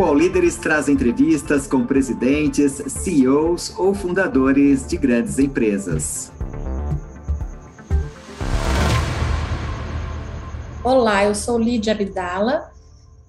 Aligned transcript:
O 0.00 0.02
All 0.02 0.14
Líderes 0.14 0.56
traz 0.56 0.88
entrevistas 0.88 1.66
com 1.66 1.84
presidentes, 1.84 2.72
CEOs 2.72 3.78
ou 3.78 3.92
fundadores 3.92 4.86
de 4.88 4.96
grandes 4.96 5.38
empresas. 5.38 6.32
Olá, 10.82 11.26
eu 11.26 11.34
sou 11.34 11.58
Lídia 11.58 11.92
Abdala, 11.92 12.72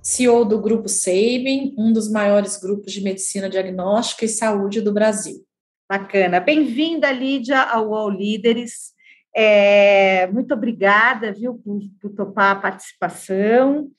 CEO 0.02 0.46
do 0.46 0.62
Grupo 0.62 0.88
Sabin, 0.88 1.76
um 1.78 1.92
dos 1.92 2.10
maiores 2.10 2.56
grupos 2.56 2.94
de 2.94 3.02
medicina 3.02 3.50
diagnóstica 3.50 4.24
e 4.24 4.30
saúde 4.30 4.80
do 4.80 4.94
Brasil. 4.94 5.46
Bacana. 5.90 6.40
Bem-vinda, 6.40 7.12
Lídia, 7.12 7.64
ao 7.64 7.94
All 7.94 8.10
Líderes. 8.10 8.94
É, 9.36 10.26
muito 10.28 10.54
obrigada, 10.54 11.34
viu, 11.34 11.56
por, 11.56 11.82
por 12.02 12.12
topar 12.12 12.56
a 12.56 12.62
participação. 12.62 13.92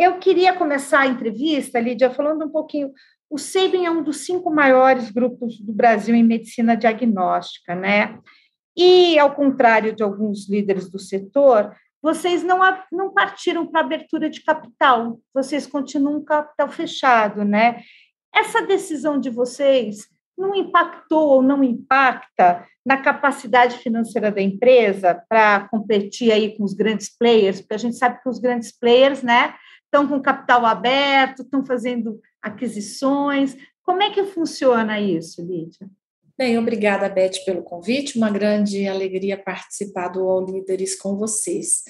Eu 0.00 0.16
queria 0.16 0.54
começar 0.54 1.00
a 1.00 1.06
entrevista, 1.06 1.78
Lídia, 1.78 2.10
falando 2.10 2.46
um 2.46 2.48
pouquinho. 2.48 2.90
O 3.28 3.36
Sabin 3.36 3.84
é 3.84 3.90
um 3.90 4.02
dos 4.02 4.24
cinco 4.24 4.50
maiores 4.50 5.10
grupos 5.10 5.60
do 5.60 5.74
Brasil 5.74 6.14
em 6.14 6.24
medicina 6.24 6.74
diagnóstica, 6.74 7.74
né? 7.74 8.18
E, 8.74 9.18
ao 9.18 9.34
contrário 9.34 9.94
de 9.94 10.02
alguns 10.02 10.48
líderes 10.48 10.90
do 10.90 10.98
setor, 10.98 11.76
vocês 12.00 12.42
não, 12.42 12.60
não 12.90 13.12
partiram 13.12 13.66
para 13.66 13.82
abertura 13.82 14.30
de 14.30 14.42
capital, 14.42 15.20
vocês 15.34 15.66
continuam 15.66 16.24
capital 16.24 16.70
fechado, 16.70 17.44
né? 17.44 17.82
Essa 18.34 18.62
decisão 18.62 19.20
de 19.20 19.28
vocês 19.28 20.08
não 20.38 20.54
impactou 20.54 21.28
ou 21.28 21.42
não 21.42 21.62
impacta 21.62 22.66
na 22.86 22.96
capacidade 22.96 23.76
financeira 23.76 24.32
da 24.32 24.40
empresa 24.40 25.22
para 25.28 25.68
competir 25.68 26.32
aí 26.32 26.56
com 26.56 26.64
os 26.64 26.72
grandes 26.72 27.14
players, 27.14 27.60
porque 27.60 27.74
a 27.74 27.78
gente 27.78 27.98
sabe 27.98 28.22
que 28.22 28.28
os 28.30 28.38
grandes 28.38 28.72
players, 28.72 29.22
né, 29.22 29.54
estão 29.90 30.06
com 30.06 30.22
capital 30.22 30.64
aberto, 30.64 31.42
estão 31.42 31.64
fazendo 31.64 32.20
aquisições. 32.40 33.56
Como 33.82 34.02
é 34.02 34.10
que 34.10 34.24
funciona 34.24 35.00
isso, 35.00 35.42
Lídia? 35.42 35.90
Bem, 36.38 36.56
obrigada, 36.56 37.08
Beth, 37.08 37.44
pelo 37.44 37.62
convite. 37.62 38.16
Uma 38.16 38.30
grande 38.30 38.86
alegria 38.86 39.36
participar 39.36 40.08
do 40.08 40.20
All 40.20 40.46
Líderes 40.46 40.96
com 40.96 41.16
vocês. 41.16 41.82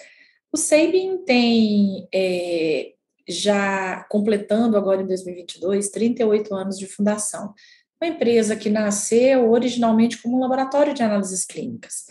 O 0.51 0.57
Sabin 0.57 1.19
tem, 1.25 2.09
é, 2.13 2.95
já 3.29 4.05
completando 4.09 4.77
agora 4.77 5.03
em 5.03 5.07
2022, 5.07 5.91
38 5.91 6.55
anos 6.55 6.79
de 6.79 6.87
fundação. 6.87 7.55
Uma 8.03 8.11
empresa 8.11 8.57
que 8.57 8.71
nasceu 8.71 9.51
originalmente 9.51 10.21
como 10.21 10.39
um 10.39 10.41
laboratório 10.41 10.95
de 10.95 11.03
análises 11.03 11.45
clínicas 11.45 12.07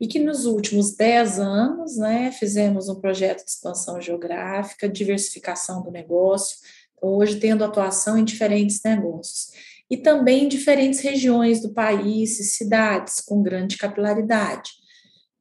e 0.00 0.06
que 0.06 0.18
nos 0.18 0.46
últimos 0.46 0.96
10 0.96 1.38
anos, 1.38 1.96
né, 1.98 2.32
fizemos 2.32 2.88
um 2.88 3.00
projeto 3.00 3.44
de 3.44 3.50
expansão 3.50 4.00
geográfica, 4.00 4.88
diversificação 4.88 5.82
do 5.82 5.90
negócio, 5.90 6.56
hoje 7.00 7.38
tendo 7.38 7.62
atuação 7.62 8.16
em 8.16 8.24
diferentes 8.24 8.80
negócios 8.82 9.50
e 9.90 9.96
também 9.96 10.44
em 10.44 10.48
diferentes 10.48 11.00
regiões 11.00 11.60
do 11.60 11.72
país 11.74 12.40
e 12.40 12.44
cidades 12.44 13.20
com 13.20 13.42
grande 13.42 13.76
capilaridade. 13.76 14.70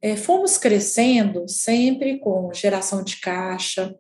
É, 0.02 0.16
fomos 0.16 0.58
crescendo 0.58 1.48
sempre 1.48 2.20
com 2.20 2.52
geração 2.54 3.04
de 3.04 3.18
caixa, 3.18 3.94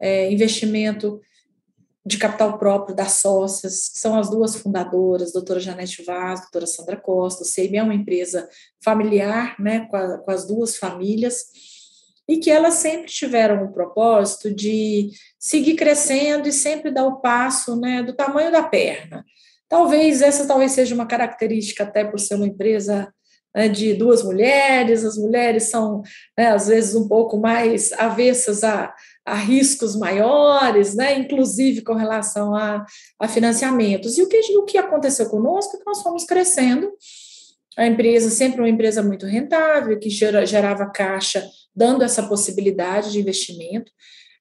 é, 0.00 0.32
investimento 0.32 1.20
de 2.04 2.16
capital 2.16 2.58
próprio 2.58 2.94
das 2.94 3.12
sócias, 3.12 3.88
que 3.88 3.98
são 3.98 4.18
as 4.18 4.30
duas 4.30 4.56
fundadoras, 4.56 5.32
doutora 5.32 5.60
Janete 5.60 6.02
Vaz, 6.02 6.40
doutora 6.40 6.66
Sandra 6.66 6.96
Costa. 6.96 7.42
O 7.42 7.46
CEIB 7.46 7.76
é 7.76 7.82
uma 7.82 7.94
empresa 7.94 8.48
familiar, 8.82 9.54
né, 9.60 9.86
com, 9.90 9.96
a, 9.96 10.18
com 10.18 10.30
as 10.30 10.46
duas 10.46 10.76
famílias, 10.76 11.44
e 12.26 12.38
que 12.38 12.50
elas 12.50 12.74
sempre 12.74 13.10
tiveram 13.10 13.64
o 13.64 13.72
propósito 13.72 14.54
de 14.54 15.10
seguir 15.38 15.74
crescendo 15.74 16.48
e 16.48 16.52
sempre 16.52 16.90
dar 16.90 17.06
o 17.06 17.20
passo 17.20 17.76
né, 17.76 18.02
do 18.02 18.14
tamanho 18.14 18.52
da 18.52 18.62
perna. 18.62 19.24
Talvez 19.68 20.22
essa 20.22 20.46
talvez 20.46 20.72
seja 20.72 20.94
uma 20.94 21.06
característica 21.06 21.84
até 21.84 22.04
por 22.04 22.18
ser 22.18 22.36
uma 22.36 22.46
empresa 22.46 23.12
né, 23.54 23.68
de 23.68 23.94
duas 23.94 24.22
mulheres, 24.22 25.04
as 25.04 25.16
mulheres 25.16 25.64
são 25.64 26.02
né, 26.36 26.48
às 26.52 26.68
vezes 26.68 26.94
um 26.94 27.08
pouco 27.08 27.36
mais 27.38 27.92
avessas 27.92 28.62
a, 28.62 28.94
a 29.24 29.34
riscos 29.34 29.96
maiores, 29.96 30.94
né, 30.94 31.18
inclusive 31.18 31.82
com 31.82 31.94
relação 31.94 32.54
a, 32.54 32.84
a 33.18 33.28
financiamentos. 33.28 34.18
E 34.18 34.22
o 34.22 34.28
que, 34.28 34.38
o 34.56 34.64
que 34.64 34.78
aconteceu 34.78 35.28
conosco 35.28 35.76
é 35.76 35.78
que 35.78 35.86
nós 35.86 36.02
fomos 36.02 36.24
crescendo, 36.24 36.92
a 37.76 37.86
empresa 37.86 38.30
sempre 38.30 38.60
uma 38.60 38.68
empresa 38.68 39.02
muito 39.02 39.26
rentável, 39.26 39.98
que 39.98 40.10
gera, 40.10 40.44
gerava 40.44 40.90
caixa, 40.90 41.46
dando 41.74 42.02
essa 42.02 42.22
possibilidade 42.22 43.12
de 43.12 43.20
investimento. 43.20 43.90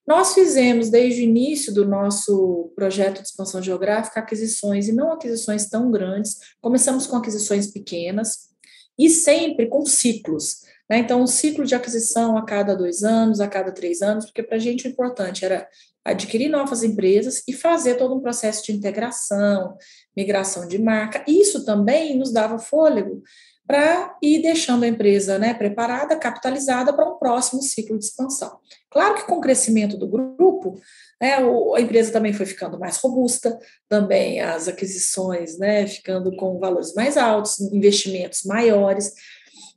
Nós 0.06 0.34
fizemos, 0.34 0.90
desde 0.90 1.22
o 1.22 1.24
início 1.24 1.72
do 1.72 1.88
nosso 1.88 2.72
projeto 2.76 3.22
de 3.22 3.28
expansão 3.28 3.62
geográfica, 3.62 4.20
aquisições, 4.20 4.88
e 4.88 4.92
não 4.92 5.12
aquisições 5.12 5.70
tão 5.70 5.92
grandes, 5.92 6.38
começamos 6.60 7.06
com 7.06 7.16
aquisições 7.16 7.68
pequenas, 7.68 8.50
e 9.00 9.10
sempre 9.10 9.68
com 9.68 9.86
ciclos. 9.86 10.64
Né? 10.90 11.00
Então, 11.00 11.22
um 11.22 11.28
ciclo 11.28 11.64
de 11.66 11.74
aquisição 11.74 12.38
a 12.38 12.46
cada 12.46 12.76
dois 12.76 13.04
anos, 13.04 13.40
a 13.40 13.48
cada 13.48 13.72
três 13.72 14.02
anos, 14.02 14.26
porque 14.26 14.44
para 14.44 14.58
a 14.58 14.60
gente 14.60 14.86
o 14.86 14.92
importante 14.92 15.46
era 15.46 15.68
adquirir 16.04 16.50
novas 16.50 16.84
empresas 16.84 17.44
e 17.48 17.54
fazer 17.54 17.96
todo 17.96 18.16
um 18.16 18.20
processo 18.20 18.66
de 18.66 18.74
integração, 18.74 19.78
migração 20.16 20.68
de 20.68 20.80
marca. 20.80 21.24
Isso 21.28 21.64
também 21.64 22.18
nos 22.18 22.32
dava 22.32 22.60
fôlego 22.60 23.22
para 23.70 24.18
ir 24.20 24.42
deixando 24.42 24.82
a 24.82 24.88
empresa 24.88 25.38
né, 25.38 25.54
preparada, 25.54 26.18
capitalizada 26.18 26.92
para 26.92 27.08
um 27.08 27.20
próximo 27.20 27.62
ciclo 27.62 28.00
de 28.00 28.06
expansão. 28.06 28.58
Claro 28.90 29.14
que 29.14 29.28
com 29.28 29.36
o 29.36 29.42
crescimento 29.42 29.96
do 29.96 30.08
grupo, 30.08 30.82
né, 31.22 31.36
a 31.36 31.80
empresa 31.80 32.12
também 32.12 32.34
foi 32.34 32.48
ficando 32.48 32.80
mais 32.80 32.98
robusta, 32.98 33.60
também 33.88 34.42
as 34.42 34.68
aquisições 34.68 35.60
né, 35.60 35.86
ficando 35.86 36.36
com 36.36 36.58
valores 36.58 36.96
mais 36.96 37.16
altos, 37.16 37.60
investimentos 37.60 38.42
maiores. 38.44 39.14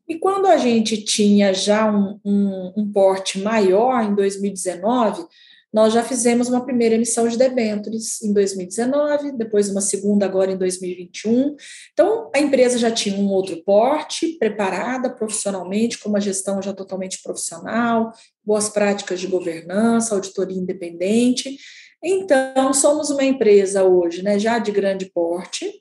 E 0.09 0.19
quando 0.19 0.47
a 0.47 0.57
gente 0.57 1.05
tinha 1.05 1.53
já 1.53 1.93
um, 1.93 2.19
um, 2.25 2.73
um 2.75 2.91
porte 2.91 3.41
maior 3.41 4.03
em 4.05 4.15
2019, 4.15 5.23
nós 5.73 5.95
já 5.95 6.05
fizemos 6.05 6.49
uma 6.49 6.65
primeira 6.65 6.97
emissão 6.97 7.27
de 7.27 7.39
debêntures 7.39 8.21
em 8.23 8.33
2019, 8.33 9.33
depois 9.33 9.71
uma 9.71 9.81
segunda 9.81 10.27
agora 10.27 10.53
em 10.53 10.57
2021. 10.57 11.57
Então, 11.93 12.31
a 12.35 12.39
empresa 12.39 12.77
já 12.77 12.91
tinha 12.91 13.17
um 13.17 13.29
outro 13.29 13.63
porte, 13.65 14.37
preparada 14.39 15.09
profissionalmente, 15.09 15.99
com 15.99 16.11
uma 16.11 16.21
gestão 16.21 16.61
já 16.61 16.75
totalmente 16.75 17.23
profissional, 17.23 18.13
boas 18.45 18.69
práticas 18.69 19.19
de 19.19 19.27
governança, 19.27 20.15
auditoria 20.15 20.59
independente. 20.59 21.57
Então, 22.05 22.75
somos 22.75 23.09
uma 23.09 23.25
empresa 23.25 23.83
hoje, 23.83 24.23
né, 24.23 24.39
já 24.39 24.59
de 24.59 24.73
grande 24.73 25.07
porte 25.07 25.73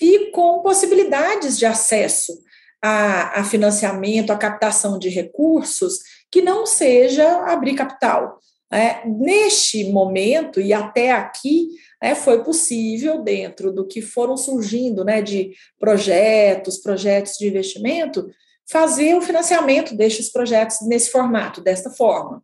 e 0.00 0.30
com 0.30 0.62
possibilidades 0.62 1.58
de 1.58 1.66
acesso 1.66 2.32
a, 2.80 3.40
a 3.40 3.44
financiamento, 3.44 4.30
a 4.30 4.36
captação 4.36 4.98
de 4.98 5.08
recursos 5.08 5.98
que 6.30 6.42
não 6.42 6.66
seja 6.66 7.44
abrir 7.46 7.74
capital 7.74 8.38
é, 8.72 9.06
neste 9.06 9.84
momento 9.92 10.60
e 10.60 10.72
até 10.72 11.12
aqui, 11.12 11.68
é, 12.00 12.14
foi 12.14 12.42
possível, 12.42 13.22
dentro 13.22 13.72
do 13.72 13.86
que 13.86 14.02
foram 14.02 14.36
surgindo 14.36 15.04
né, 15.04 15.22
de 15.22 15.52
projetos, 15.78 16.78
projetos 16.78 17.34
de 17.38 17.46
investimento, 17.48 18.28
fazer 18.68 19.14
o 19.14 19.22
financiamento 19.22 19.96
destes 19.96 20.30
projetos 20.30 20.78
nesse 20.82 21.10
formato, 21.10 21.60
desta 21.60 21.90
forma. 21.90 22.42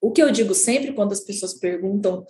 O 0.00 0.10
que 0.10 0.22
eu 0.22 0.30
digo 0.30 0.54
sempre 0.54 0.92
quando 0.92 1.12
as 1.12 1.20
pessoas 1.20 1.54
perguntam 1.54 2.24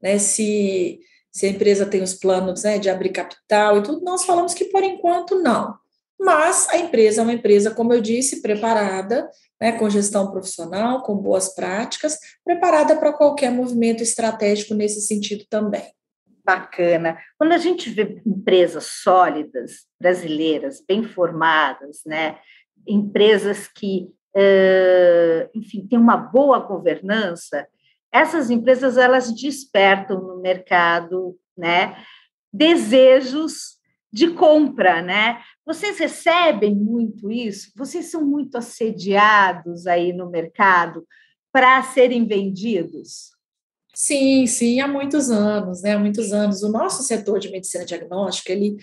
né, 0.00 0.18
se, 0.18 1.00
se 1.30 1.46
a 1.46 1.50
empresa 1.50 1.84
tem 1.84 2.02
os 2.02 2.14
planos 2.14 2.62
né, 2.62 2.78
de 2.78 2.88
abrir 2.88 3.10
capital 3.10 3.78
e 3.78 3.82
tudo, 3.82 4.02
nós 4.02 4.24
falamos 4.24 4.54
que 4.54 4.66
por 4.66 4.82
enquanto 4.82 5.40
não. 5.40 5.74
Mas 6.18 6.68
a 6.70 6.78
empresa 6.78 7.20
é 7.20 7.24
uma 7.24 7.32
empresa, 7.32 7.70
como 7.70 7.92
eu 7.92 8.00
disse, 8.00 8.40
preparada 8.40 9.28
né, 9.60 9.72
com 9.72 9.88
gestão 9.88 10.30
profissional, 10.30 11.02
com 11.02 11.16
boas 11.16 11.54
práticas, 11.54 12.18
preparada 12.44 12.96
para 12.96 13.12
qualquer 13.12 13.50
movimento 13.50 14.02
estratégico 14.02 14.74
nesse 14.74 15.00
sentido 15.00 15.44
também. 15.48 15.84
Bacana. 16.44 17.18
Quando 17.38 17.52
a 17.52 17.58
gente 17.58 17.90
vê 17.90 18.22
empresas 18.24 18.84
sólidas, 19.02 19.86
brasileiras, 20.00 20.82
bem 20.86 21.02
formadas, 21.02 22.02
né, 22.06 22.38
empresas 22.86 23.66
que, 23.66 24.08
enfim, 25.54 25.86
têm 25.88 25.98
uma 25.98 26.16
boa 26.16 26.60
governança, 26.60 27.66
essas 28.12 28.48
empresas 28.48 28.96
elas 28.96 29.34
despertam 29.34 30.20
no 30.20 30.40
mercado, 30.40 31.36
né, 31.56 31.96
desejos 32.52 33.76
de 34.12 34.30
compra, 34.30 35.02
né? 35.02 35.40
Vocês 35.64 35.98
recebem 35.98 36.74
muito 36.74 37.30
isso? 37.30 37.72
Vocês 37.76 38.10
são 38.10 38.24
muito 38.24 38.56
assediados 38.56 39.86
aí 39.86 40.12
no 40.12 40.30
mercado 40.30 41.06
para 41.52 41.82
serem 41.82 42.26
vendidos? 42.26 43.36
Sim, 43.94 44.46
sim, 44.46 44.78
há 44.80 44.86
muitos 44.86 45.30
anos, 45.30 45.82
né? 45.82 45.94
Há 45.94 45.98
muitos 45.98 46.32
anos. 46.32 46.62
O 46.62 46.70
nosso 46.70 47.02
setor 47.02 47.38
de 47.38 47.50
medicina 47.50 47.84
diagnóstica, 47.84 48.52
ele, 48.52 48.76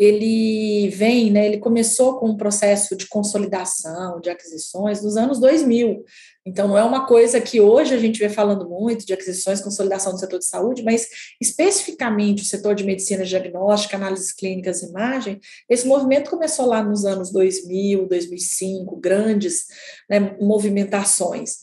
ele 0.00 0.88
vem, 0.88 1.30
né, 1.30 1.46
ele 1.46 1.58
começou 1.58 2.18
com 2.18 2.30
um 2.30 2.36
processo 2.36 2.96
de 2.96 3.06
consolidação, 3.06 4.18
de 4.18 4.30
aquisições 4.30 5.02
nos 5.02 5.14
anos 5.14 5.38
2000. 5.38 6.02
Então, 6.46 6.66
não 6.66 6.78
é 6.78 6.82
uma 6.82 7.06
coisa 7.06 7.38
que 7.38 7.60
hoje 7.60 7.94
a 7.94 7.98
gente 7.98 8.18
vê 8.18 8.30
falando 8.30 8.66
muito 8.66 9.04
de 9.04 9.12
aquisições, 9.12 9.60
consolidação 9.60 10.12
do 10.14 10.18
setor 10.18 10.38
de 10.38 10.46
saúde, 10.46 10.82
mas 10.82 11.06
especificamente 11.38 12.42
o 12.42 12.46
setor 12.46 12.74
de 12.74 12.82
medicina 12.82 13.26
diagnóstica, 13.26 13.94
análises 13.94 14.32
clínicas 14.32 14.82
e 14.82 14.86
imagem, 14.86 15.38
esse 15.68 15.86
movimento 15.86 16.30
começou 16.30 16.64
lá 16.64 16.82
nos 16.82 17.04
anos 17.04 17.30
2000, 17.30 18.08
2005, 18.08 18.96
grandes 18.96 19.66
né, 20.08 20.34
movimentações. 20.40 21.58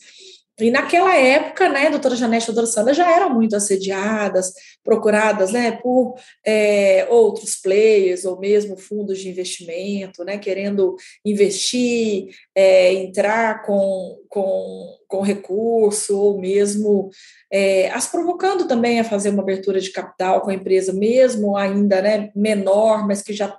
E 0.60 0.70
naquela 0.70 1.14
época, 1.16 1.68
né, 1.68 1.86
a 1.86 1.90
doutora 1.90 2.16
Janete 2.16 2.44
e 2.44 2.46
doutora 2.46 2.66
Sandra 2.66 2.92
já 2.92 3.08
eram 3.10 3.30
muito 3.30 3.54
assediadas, 3.54 4.52
procuradas 4.82 5.52
né, 5.52 5.72
por 5.72 6.16
é, 6.44 7.06
outros 7.08 7.56
players 7.56 8.24
ou 8.24 8.40
mesmo 8.40 8.76
fundos 8.76 9.20
de 9.20 9.28
investimento, 9.28 10.24
né, 10.24 10.36
querendo 10.36 10.96
investir, 11.24 12.28
é, 12.56 12.92
entrar 12.92 13.62
com, 13.62 14.18
com, 14.28 14.96
com 15.06 15.20
recurso 15.20 16.18
ou 16.18 16.40
mesmo 16.40 17.08
é, 17.52 17.88
as 17.90 18.06
provocando 18.06 18.66
também 18.66 18.98
a 18.98 19.04
fazer 19.04 19.30
uma 19.30 19.42
abertura 19.42 19.80
de 19.80 19.90
capital 19.90 20.40
com 20.40 20.50
a 20.50 20.54
empresa, 20.54 20.92
mesmo 20.92 21.56
ainda 21.56 22.02
né, 22.02 22.30
menor, 22.34 23.06
mas 23.06 23.22
que 23.22 23.32
já 23.32 23.58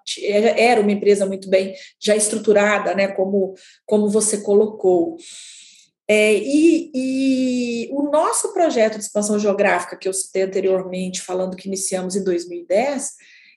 era 0.57 0.81
uma 0.81 0.91
empresa 0.91 1.25
muito 1.25 1.49
bem 1.49 1.73
já 1.97 2.15
estruturada, 2.15 2.93
né, 2.93 3.07
como, 3.07 3.53
como 3.85 4.09
você 4.09 4.41
colocou. 4.41 5.17
É, 6.11 6.33
e, 6.33 6.91
e, 6.91 7.89
o 7.91 8.09
nosso 8.09 8.51
projeto 8.51 8.97
de 8.97 9.03
expansão 9.03 9.37
geográfica, 9.37 9.95
que 9.95 10.07
eu 10.07 10.13
citei 10.13 10.41
anteriormente, 10.41 11.21
falando 11.21 11.55
que 11.55 11.67
iniciamos 11.67 12.15
em 12.15 12.23
2010, 12.23 13.11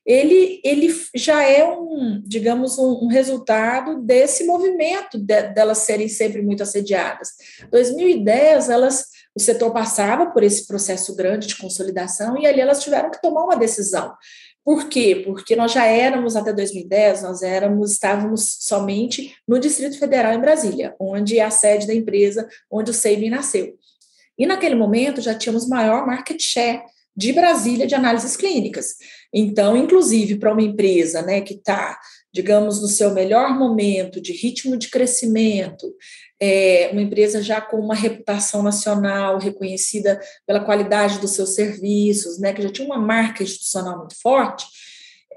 ele, 0.04 0.60
ele 0.62 0.94
já 1.14 1.42
é 1.42 1.64
um, 1.64 2.20
digamos, 2.26 2.76
um, 2.76 3.04
um 3.04 3.06
resultado 3.06 4.02
desse 4.02 4.44
movimento 4.44 5.16
de, 5.16 5.42
delas 5.44 5.78
serem 5.78 6.08
sempre 6.08 6.42
muito 6.42 6.62
assediadas. 6.62 7.30
2010, 7.70 8.68
elas, 8.68 9.06
o 9.34 9.40
setor 9.40 9.72
passava 9.72 10.26
por 10.26 10.42
esse 10.42 10.66
processo 10.66 11.16
grande 11.16 11.46
de 11.46 11.56
consolidação 11.56 12.36
e 12.36 12.46
ali 12.46 12.60
elas 12.60 12.82
tiveram 12.82 13.10
que 13.10 13.22
tomar 13.22 13.44
uma 13.44 13.56
decisão. 13.56 14.12
Por 14.64 14.88
quê? 14.88 15.22
Porque 15.24 15.56
nós 15.56 15.72
já 15.72 15.86
éramos, 15.86 16.36
até 16.36 16.52
2010, 16.52 17.22
nós 17.22 17.42
éramos, 17.42 17.92
estávamos 17.92 18.58
somente 18.60 19.34
no 19.46 19.58
Distrito 19.58 19.98
Federal, 19.98 20.32
em 20.32 20.40
Brasília, 20.40 20.94
onde 21.00 21.38
é 21.38 21.42
a 21.42 21.50
sede 21.50 21.86
da 21.86 21.94
empresa, 21.94 22.48
onde 22.70 22.90
o 22.90 22.94
Sabin 22.94 23.30
nasceu. 23.30 23.74
E 24.38 24.46
naquele 24.46 24.74
momento 24.74 25.20
já 25.20 25.34
tínhamos 25.34 25.68
maior 25.68 26.06
market 26.06 26.40
share 26.40 26.82
de 27.14 27.32
Brasília 27.32 27.86
de 27.86 27.94
análises 27.94 28.36
clínicas. 28.36 28.96
Então, 29.32 29.76
inclusive, 29.76 30.36
para 30.36 30.52
uma 30.52 30.62
empresa 30.62 31.22
né, 31.22 31.40
que 31.40 31.54
está, 31.54 31.98
digamos, 32.32 32.80
no 32.80 32.88
seu 32.88 33.12
melhor 33.12 33.58
momento 33.58 34.20
de 34.20 34.32
ritmo 34.32 34.76
de 34.76 34.88
crescimento, 34.88 35.92
é, 36.44 36.88
uma 36.90 37.00
empresa 37.00 37.40
já 37.40 37.60
com 37.60 37.76
uma 37.76 37.94
reputação 37.94 38.64
nacional 38.64 39.38
reconhecida 39.38 40.20
pela 40.44 40.58
qualidade 40.58 41.20
dos 41.20 41.36
seus 41.36 41.54
serviços, 41.54 42.40
né, 42.40 42.52
que 42.52 42.60
já 42.60 42.68
tinha 42.68 42.84
uma 42.84 42.98
marca 42.98 43.44
institucional 43.44 43.96
muito 43.96 44.20
forte, 44.20 44.66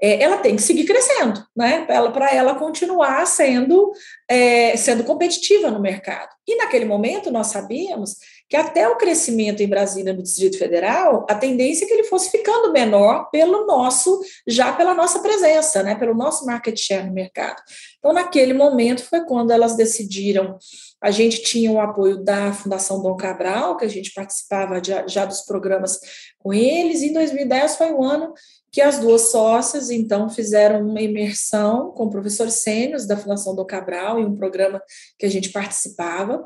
é, 0.02 0.20
ela 0.20 0.38
tem 0.38 0.56
que 0.56 0.62
seguir 0.62 0.84
crescendo, 0.84 1.46
né, 1.56 1.84
para 1.86 1.94
ela, 1.94 2.30
ela 2.32 2.54
continuar 2.56 3.24
sendo, 3.24 3.92
é, 4.28 4.76
sendo 4.76 5.04
competitiva 5.04 5.70
no 5.70 5.80
mercado. 5.80 6.30
E 6.44 6.56
naquele 6.56 6.84
momento 6.84 7.30
nós 7.30 7.46
sabíamos 7.46 8.16
que 8.48 8.56
até 8.56 8.88
o 8.88 8.96
crescimento 8.96 9.62
em 9.62 9.68
Brasília, 9.68 10.12
no 10.12 10.22
Distrito 10.22 10.58
Federal, 10.58 11.26
a 11.28 11.34
tendência 11.34 11.84
é 11.84 11.88
que 11.88 11.94
ele 11.94 12.04
fosse 12.04 12.30
ficando 12.30 12.72
menor 12.72 13.28
pelo 13.30 13.66
nosso, 13.66 14.20
já 14.46 14.72
pela 14.72 14.94
nossa 14.94 15.18
presença, 15.20 15.82
né, 15.82 15.94
pelo 15.94 16.14
nosso 16.14 16.46
market 16.46 16.78
share 16.78 17.06
no 17.06 17.12
mercado. 17.12 17.60
Então, 17.98 18.12
naquele 18.12 18.52
momento 18.52 19.02
foi 19.02 19.24
quando 19.24 19.50
elas 19.50 19.76
decidiram 19.76 20.58
a 21.00 21.10
gente 21.10 21.42
tinha 21.42 21.70
o 21.70 21.78
apoio 21.78 22.16
da 22.16 22.52
Fundação 22.52 23.02
Dom 23.02 23.16
Cabral, 23.16 23.76
que 23.76 23.84
a 23.84 23.88
gente 23.88 24.12
participava 24.14 24.82
já, 24.82 25.06
já 25.06 25.24
dos 25.24 25.42
programas 25.42 26.00
com 26.38 26.52
eles, 26.52 27.02
e 27.02 27.08
em 27.08 27.12
2010 27.12 27.76
foi 27.76 27.92
o 27.92 28.02
ano 28.02 28.32
que 28.72 28.80
as 28.80 28.98
duas 28.98 29.30
sócias, 29.30 29.90
então, 29.90 30.28
fizeram 30.28 30.86
uma 30.86 31.00
imersão 31.00 31.92
com 31.92 32.10
professores 32.10 32.54
sênios 32.54 33.06
da 33.06 33.16
Fundação 33.16 33.54
Dom 33.54 33.64
Cabral, 33.64 34.18
em 34.18 34.24
um 34.24 34.34
programa 34.34 34.82
que 35.18 35.24
a 35.24 35.30
gente 35.30 35.50
participava, 35.50 36.44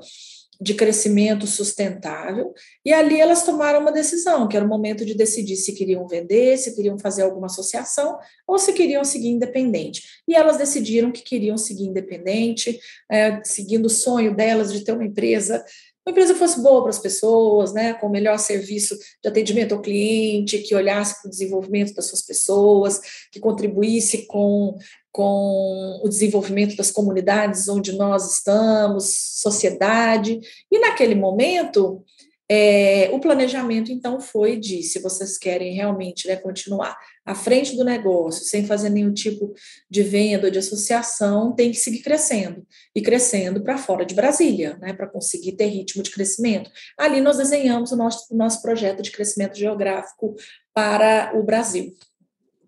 de 0.61 0.75
crescimento 0.75 1.47
sustentável, 1.47 2.53
e 2.85 2.93
ali 2.93 3.19
elas 3.19 3.45
tomaram 3.45 3.81
uma 3.81 3.91
decisão, 3.91 4.47
que 4.47 4.57
era 4.57 4.67
o 4.67 4.69
momento 4.69 5.07
de 5.07 5.15
decidir 5.15 5.57
se 5.57 5.73
queriam 5.73 6.07
vender, 6.07 6.59
se 6.59 6.77
queriam 6.77 6.99
fazer 6.99 7.23
alguma 7.23 7.47
associação 7.47 8.19
ou 8.47 8.59
se 8.59 8.73
queriam 8.75 9.03
seguir 9.03 9.29
independente. 9.29 10.03
E 10.29 10.35
elas 10.35 10.59
decidiram 10.59 11.11
que 11.11 11.23
queriam 11.23 11.57
seguir 11.57 11.85
independente, 11.85 12.79
é, 13.11 13.41
seguindo 13.43 13.87
o 13.87 13.91
sonho 13.91 14.37
delas 14.37 14.73
de 14.73 14.85
ter 14.85 14.93
uma 14.93 15.05
empresa 15.05 15.65
uma 16.07 16.12
empresa 16.12 16.35
fosse 16.35 16.61
boa 16.62 16.81
para 16.81 16.91
as 16.91 16.99
pessoas, 16.99 17.75
né, 17.75 17.93
com 17.95 18.07
o 18.07 18.11
melhor 18.11 18.39
serviço 18.39 18.97
de 19.23 19.29
atendimento 19.29 19.75
ao 19.75 19.83
cliente, 19.83 20.59
que 20.59 20.75
olhasse 20.75 21.21
para 21.21 21.29
o 21.29 21.31
desenvolvimento 21.31 21.95
das 21.95 22.07
suas 22.07 22.23
pessoas, 22.23 23.01
que 23.31 23.39
contribuísse 23.39 24.27
com 24.27 24.77
com 25.12 26.01
o 26.03 26.09
desenvolvimento 26.09 26.77
das 26.77 26.91
comunidades 26.91 27.69
onde 27.69 27.93
nós 27.93 28.35
estamos, 28.35 29.12
sociedade. 29.41 30.39
E 30.71 30.79
naquele 30.79 31.15
momento, 31.15 32.05
é, 32.53 33.09
o 33.12 33.21
planejamento, 33.21 33.93
então, 33.93 34.21
foi 34.21 34.57
de, 34.57 34.83
se 34.83 34.99
vocês 34.99 35.39
querem 35.39 35.73
realmente 35.73 36.27
né, 36.27 36.35
continuar 36.35 36.97
à 37.25 37.33
frente 37.33 37.77
do 37.77 37.85
negócio, 37.85 38.45
sem 38.45 38.67
fazer 38.67 38.91
nenhum 38.91 39.15
tipo 39.15 39.55
de 39.89 40.03
venda 40.03 40.47
ou 40.47 40.51
de 40.51 40.59
associação, 40.59 41.55
tem 41.55 41.71
que 41.71 41.77
seguir 41.77 42.01
crescendo, 42.01 42.67
e 42.93 43.01
crescendo 43.01 43.62
para 43.62 43.79
fora 43.79 44.05
de 44.05 44.17
Brasília, 44.17 44.77
né, 44.81 44.93
para 44.93 45.07
conseguir 45.07 45.53
ter 45.53 45.67
ritmo 45.67 46.03
de 46.03 46.11
crescimento. 46.11 46.73
Ali 46.99 47.21
nós 47.21 47.37
desenhamos 47.37 47.93
o 47.93 47.97
nosso, 47.97 48.35
o 48.35 48.37
nosso 48.37 48.61
projeto 48.61 49.01
de 49.01 49.12
crescimento 49.12 49.57
geográfico 49.57 50.35
para 50.75 51.31
o 51.37 51.45
Brasil. 51.45 51.95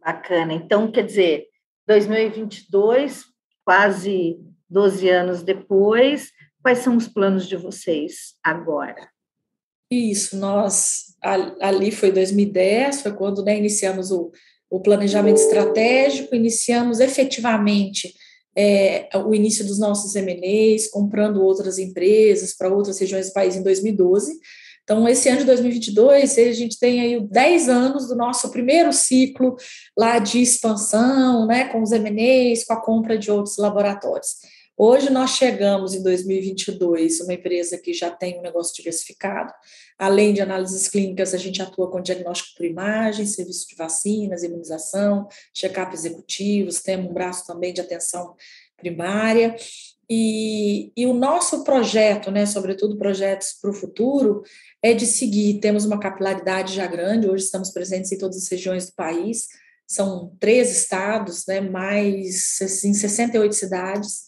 Bacana. 0.00 0.52
Então, 0.52 0.92
quer 0.92 1.04
dizer, 1.04 1.48
2022, 1.86 3.24
quase 3.64 4.38
12 4.68 5.08
anos 5.08 5.42
depois, 5.42 6.30
quais 6.62 6.78
são 6.78 6.96
os 6.96 7.08
planos 7.08 7.46
de 7.46 7.56
vocês 7.56 8.34
agora? 8.42 9.08
Isso, 9.90 10.36
nós, 10.38 11.16
ali 11.60 11.90
foi 11.90 12.10
2010, 12.10 13.02
foi 13.02 13.12
quando 13.12 13.44
né, 13.44 13.58
iniciamos 13.58 14.10
o, 14.10 14.30
o 14.70 14.80
planejamento 14.80 15.36
estratégico, 15.36 16.34
iniciamos 16.34 16.98
efetivamente 16.98 18.14
é, 18.56 19.08
o 19.18 19.34
início 19.34 19.66
dos 19.66 19.78
nossos 19.78 20.14
M&As, 20.14 20.88
comprando 20.88 21.42
outras 21.42 21.78
empresas 21.78 22.56
para 22.56 22.74
outras 22.74 22.98
regiões 22.98 23.28
do 23.28 23.32
país 23.34 23.54
em 23.54 23.62
2012, 23.62 24.32
então, 24.92 25.08
esse 25.08 25.26
ano 25.30 25.38
de 25.38 25.46
2022, 25.46 26.36
a 26.36 26.52
gente 26.52 26.78
tem 26.78 27.00
aí 27.00 27.18
10 27.18 27.68
anos 27.70 28.08
do 28.08 28.14
nosso 28.14 28.50
primeiro 28.50 28.92
ciclo 28.92 29.56
lá 29.96 30.18
de 30.18 30.42
expansão, 30.42 31.46
né, 31.46 31.64
com 31.68 31.80
os 31.80 31.92
M&As, 31.92 32.62
com 32.64 32.74
a 32.74 32.80
compra 32.80 33.16
de 33.16 33.30
outros 33.30 33.56
laboratórios. 33.56 34.36
Hoje 34.76 35.08
nós 35.08 35.30
chegamos 35.30 35.94
em 35.94 36.02
2022, 36.02 37.22
uma 37.22 37.32
empresa 37.32 37.78
que 37.78 37.94
já 37.94 38.10
tem 38.10 38.38
um 38.38 38.42
negócio 38.42 38.74
diversificado. 38.74 39.50
Além 39.98 40.34
de 40.34 40.42
análises 40.42 40.86
clínicas, 40.88 41.32
a 41.32 41.38
gente 41.38 41.62
atua 41.62 41.90
com 41.90 42.02
diagnóstico 42.02 42.58
por 42.58 42.66
imagem, 42.66 43.24
serviço 43.24 43.66
de 43.68 43.76
vacinas, 43.76 44.42
imunização, 44.42 45.26
check-up 45.54 45.94
executivos, 45.94 46.82
temos 46.82 47.10
um 47.10 47.14
braço 47.14 47.46
também 47.46 47.72
de 47.72 47.80
atenção 47.80 48.34
primária. 48.76 49.56
E, 50.14 50.92
e, 50.94 51.06
o 51.06 51.14
nosso 51.14 51.64
projeto, 51.64 52.30
né, 52.30 52.44
sobretudo 52.44 52.98
projetos 52.98 53.56
para 53.58 53.70
o 53.70 53.74
futuro, 53.74 54.42
é 54.82 54.92
de 54.92 55.06
seguir. 55.06 55.58
Temos 55.58 55.86
uma 55.86 55.98
capilaridade 55.98 56.74
já 56.74 56.86
grande, 56.86 57.30
hoje 57.30 57.44
estamos 57.44 57.70
presentes 57.70 58.12
em 58.12 58.18
todas 58.18 58.36
as 58.36 58.46
regiões 58.46 58.84
do 58.84 58.92
país, 58.92 59.48
são 59.88 60.36
três 60.38 60.70
estados, 60.70 61.46
né, 61.48 61.62
mais 61.62 62.60
em 62.84 62.92
68 62.92 63.54
cidades, 63.54 64.26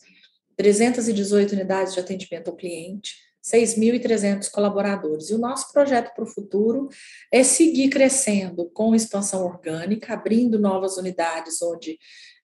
318 0.57 1.53
unidades 1.53 1.93
de 1.93 2.01
atendimento 2.01 2.49
ao 2.49 2.57
cliente, 2.57 3.17
6.300 3.45 4.51
colaboradores. 4.51 5.29
E 5.29 5.35
o 5.35 5.39
nosso 5.39 5.71
projeto 5.71 6.15
para 6.15 6.25
o 6.25 6.27
futuro 6.27 6.89
é 7.31 7.45
seguir 7.45 7.91
crescendo 7.91 8.71
com 8.71 8.95
expansão 8.95 9.45
orgânica, 9.45 10.15
abrindo 10.15 10.59
novas 10.59 10.97
unidades 10.97 11.61
onde 11.61 11.99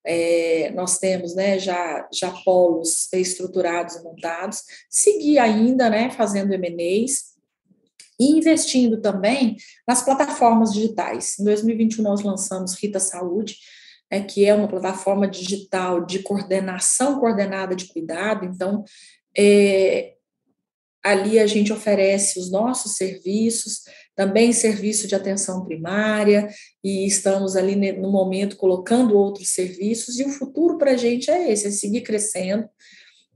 é, 0.04 0.70
nós 0.74 0.98
temos 0.98 1.34
né, 1.34 1.58
já, 1.58 2.08
já 2.12 2.30
polos 2.44 3.12
estruturados 3.12 3.96
e 3.96 4.02
montados, 4.02 4.62
seguir 4.88 5.38
ainda 5.38 5.90
né, 5.90 6.10
fazendo 6.10 6.52
M&As 6.54 7.30
e 8.18 8.36
investindo 8.36 9.00
também 9.00 9.56
nas 9.86 10.02
plataformas 10.02 10.72
digitais. 10.72 11.38
Em 11.38 11.44
2021 11.44 12.02
nós 12.02 12.22
lançamos 12.22 12.74
Rita 12.74 13.00
Saúde, 13.00 13.56
é, 14.10 14.20
que 14.20 14.44
é 14.44 14.54
uma 14.54 14.68
plataforma 14.68 15.28
digital 15.28 16.04
de 16.04 16.20
coordenação 16.20 17.20
coordenada 17.20 17.76
de 17.76 17.86
cuidado, 17.86 18.44
então 18.44 18.84
é, 19.36 20.14
ali 21.02 21.38
a 21.38 21.46
gente 21.46 21.72
oferece 21.72 22.38
os 22.38 22.50
nossos 22.50 22.96
serviços, 22.96 23.82
também 24.20 24.52
serviço 24.52 25.08
de 25.08 25.14
atenção 25.14 25.64
primária, 25.64 26.46
e 26.84 27.06
estamos 27.06 27.56
ali 27.56 27.74
no 27.92 28.12
momento 28.12 28.58
colocando 28.58 29.16
outros 29.16 29.48
serviços, 29.48 30.20
e 30.20 30.24
o 30.24 30.28
futuro 30.28 30.76
para 30.76 30.90
a 30.90 30.96
gente 30.96 31.30
é 31.30 31.50
esse, 31.50 31.68
é 31.68 31.70
seguir 31.70 32.02
crescendo, 32.02 32.68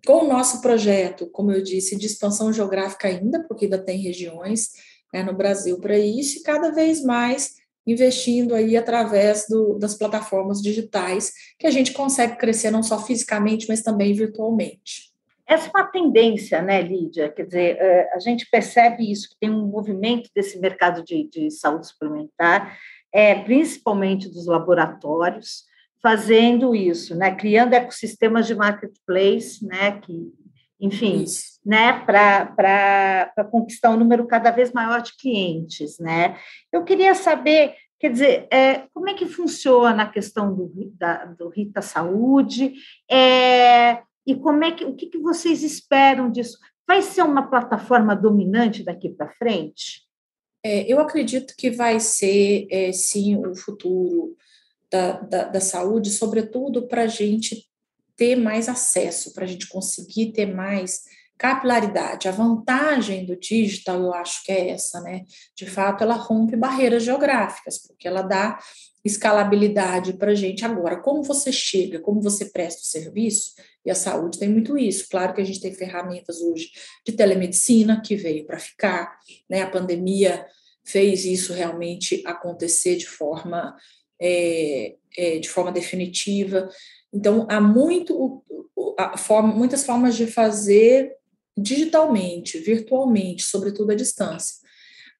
com 0.06 0.26
o 0.26 0.28
nosso 0.28 0.60
projeto, 0.60 1.26
como 1.30 1.50
eu 1.50 1.62
disse, 1.62 1.96
de 1.96 2.04
expansão 2.04 2.52
geográfica 2.52 3.08
ainda, 3.08 3.42
porque 3.48 3.64
ainda 3.64 3.78
tem 3.78 3.98
regiões 3.98 4.72
né, 5.10 5.22
no 5.22 5.34
Brasil 5.34 5.80
para 5.80 5.98
isso, 5.98 6.36
e 6.36 6.42
cada 6.42 6.70
vez 6.70 7.02
mais 7.02 7.54
investindo 7.86 8.54
aí 8.54 8.76
através 8.76 9.46
do, 9.48 9.78
das 9.78 9.94
plataformas 9.94 10.60
digitais, 10.60 11.32
que 11.58 11.66
a 11.66 11.70
gente 11.70 11.94
consegue 11.94 12.36
crescer 12.36 12.70
não 12.70 12.82
só 12.82 13.02
fisicamente, 13.02 13.66
mas 13.70 13.80
também 13.80 14.12
virtualmente. 14.12 15.13
Essa 15.54 15.68
é 15.68 15.70
uma 15.70 15.86
tendência, 15.86 16.60
né, 16.60 16.82
Lídia? 16.82 17.30
Quer 17.30 17.46
dizer, 17.46 17.76
é, 17.78 18.12
a 18.12 18.18
gente 18.18 18.44
percebe 18.50 19.08
isso, 19.08 19.28
que 19.28 19.36
tem 19.40 19.50
um 19.50 19.68
movimento 19.68 20.28
desse 20.34 20.58
mercado 20.58 21.04
de, 21.04 21.28
de 21.28 21.48
saúde 21.48 21.86
suplementar, 21.86 22.76
é, 23.12 23.36
principalmente 23.36 24.28
dos 24.28 24.46
laboratórios, 24.46 25.62
fazendo 26.02 26.74
isso, 26.74 27.14
né, 27.14 27.32
criando 27.32 27.72
ecossistemas 27.72 28.48
de 28.48 28.54
marketplace, 28.56 29.64
né, 29.64 30.00
que, 30.00 30.32
enfim, 30.80 31.24
né, 31.64 32.04
para 32.04 33.32
conquistar 33.48 33.90
um 33.90 33.96
número 33.96 34.26
cada 34.26 34.50
vez 34.50 34.72
maior 34.72 35.02
de 35.02 35.16
clientes, 35.16 36.00
né. 36.00 36.36
Eu 36.72 36.82
queria 36.82 37.14
saber, 37.14 37.76
quer 38.00 38.10
dizer, 38.10 38.48
é, 38.50 38.88
como 38.92 39.08
é 39.08 39.14
que 39.14 39.24
funciona 39.24 40.02
a 40.02 40.10
questão 40.10 40.52
do, 40.52 40.72
da, 40.98 41.26
do 41.26 41.48
Rita 41.48 41.80
Saúde, 41.80 42.74
é, 43.08 44.02
e 44.26 44.34
como 44.34 44.64
é 44.64 44.72
que 44.72 44.84
o 44.84 44.94
que, 44.94 45.06
que 45.06 45.18
vocês 45.18 45.62
esperam 45.62 46.30
disso? 46.30 46.58
Vai 46.86 47.02
ser 47.02 47.22
uma 47.22 47.48
plataforma 47.48 48.14
dominante 48.14 48.82
daqui 48.82 49.08
para 49.08 49.32
frente? 49.32 50.02
É, 50.62 50.90
eu 50.90 50.98
acredito 50.98 51.54
que 51.56 51.70
vai 51.70 52.00
ser, 52.00 52.66
é, 52.70 52.92
sim, 52.92 53.36
o 53.36 53.54
futuro 53.54 54.34
da, 54.90 55.20
da, 55.20 55.44
da 55.44 55.60
saúde, 55.60 56.10
sobretudo 56.10 56.86
para 56.86 57.02
a 57.02 57.06
gente 57.06 57.68
ter 58.16 58.36
mais 58.36 58.68
acesso, 58.68 59.34
para 59.34 59.44
a 59.44 59.46
gente 59.46 59.68
conseguir 59.68 60.32
ter 60.32 60.46
mais 60.46 61.02
capilaridade. 61.36 62.28
A 62.28 62.32
vantagem 62.32 63.26
do 63.26 63.36
digital, 63.36 64.00
eu 64.00 64.14
acho 64.14 64.44
que 64.44 64.52
é 64.52 64.70
essa, 64.70 65.00
né? 65.00 65.24
De 65.56 65.66
fato, 65.66 66.02
ela 66.02 66.14
rompe 66.14 66.56
barreiras 66.56 67.02
geográficas, 67.02 67.78
porque 67.78 68.06
ela 68.06 68.22
dá 68.22 68.58
escalabilidade 69.04 70.14
para 70.14 70.32
a 70.32 70.34
gente 70.34 70.64
agora. 70.64 71.00
Como 71.00 71.22
você 71.22 71.52
chega, 71.52 72.00
como 72.00 72.22
você 72.22 72.46
presta 72.46 72.80
o 72.82 72.86
serviço, 72.86 73.54
e 73.84 73.90
a 73.90 73.94
saúde 73.94 74.38
tem 74.38 74.48
muito 74.48 74.78
isso. 74.78 75.06
Claro 75.10 75.34
que 75.34 75.42
a 75.42 75.44
gente 75.44 75.60
tem 75.60 75.74
ferramentas 75.74 76.40
hoje 76.40 76.70
de 77.06 77.12
telemedicina 77.12 78.00
que 78.00 78.16
veio 78.16 78.46
para 78.46 78.58
ficar, 78.58 79.18
né? 79.48 79.60
A 79.60 79.70
pandemia 79.70 80.46
fez 80.82 81.24
isso 81.24 81.52
realmente 81.52 82.22
acontecer 82.26 82.96
de 82.96 83.06
forma 83.06 83.76
é, 84.20 84.94
é, 85.16 85.38
de 85.38 85.48
forma 85.48 85.70
definitiva. 85.70 86.68
Então 87.12 87.46
há 87.50 87.60
muito 87.60 88.42
muitas 89.54 89.84
formas 89.84 90.16
de 90.16 90.26
fazer 90.26 91.12
digitalmente, 91.56 92.58
virtualmente, 92.58 93.42
sobretudo 93.42 93.92
à 93.92 93.94
distância. 93.94 94.63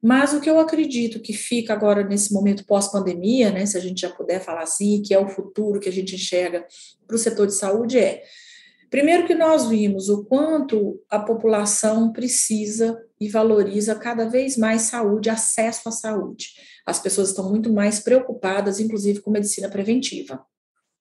Mas 0.05 0.35
o 0.35 0.41
que 0.43 0.51
eu 0.51 0.61
acredito 0.61 1.19
que 1.19 1.33
fica 1.33 1.73
agora 1.73 2.05
nesse 2.05 2.31
momento 2.31 2.67
pós-pandemia, 2.67 3.51
né, 3.51 3.65
se 3.65 3.79
a 3.79 3.81
gente 3.81 4.03
já 4.03 4.11
puder 4.11 4.39
falar 4.39 4.65
assim, 4.65 5.01
que 5.01 5.15
é 5.15 5.19
o 5.19 5.27
futuro 5.27 5.81
que 5.81 5.89
a 5.89 5.93
gente 5.93 6.15
enxerga 6.15 6.67
para 7.07 7.17
o 7.17 7.19
setor 7.19 7.47
de 7.47 7.55
saúde, 7.55 7.99
é 7.99 8.23
primeiro 8.91 9.27
que 9.27 9.35
nós 9.35 9.67
vimos 9.67 10.11
o 10.11 10.23
quanto 10.27 11.01
a 11.09 11.19
população 11.19 12.13
precisa 12.13 13.03
e 13.19 13.31
valoriza 13.31 13.95
cada 13.95 14.29
vez 14.29 14.59
mais 14.59 14.83
saúde, 14.83 15.31
acesso 15.31 15.89
à 15.89 15.91
saúde. 15.91 16.49
As 16.85 16.99
pessoas 16.99 17.31
estão 17.31 17.49
muito 17.49 17.73
mais 17.73 17.99
preocupadas, 17.99 18.81
inclusive 18.81 19.23
com 19.23 19.31
medicina 19.31 19.71
preventiva. 19.71 20.45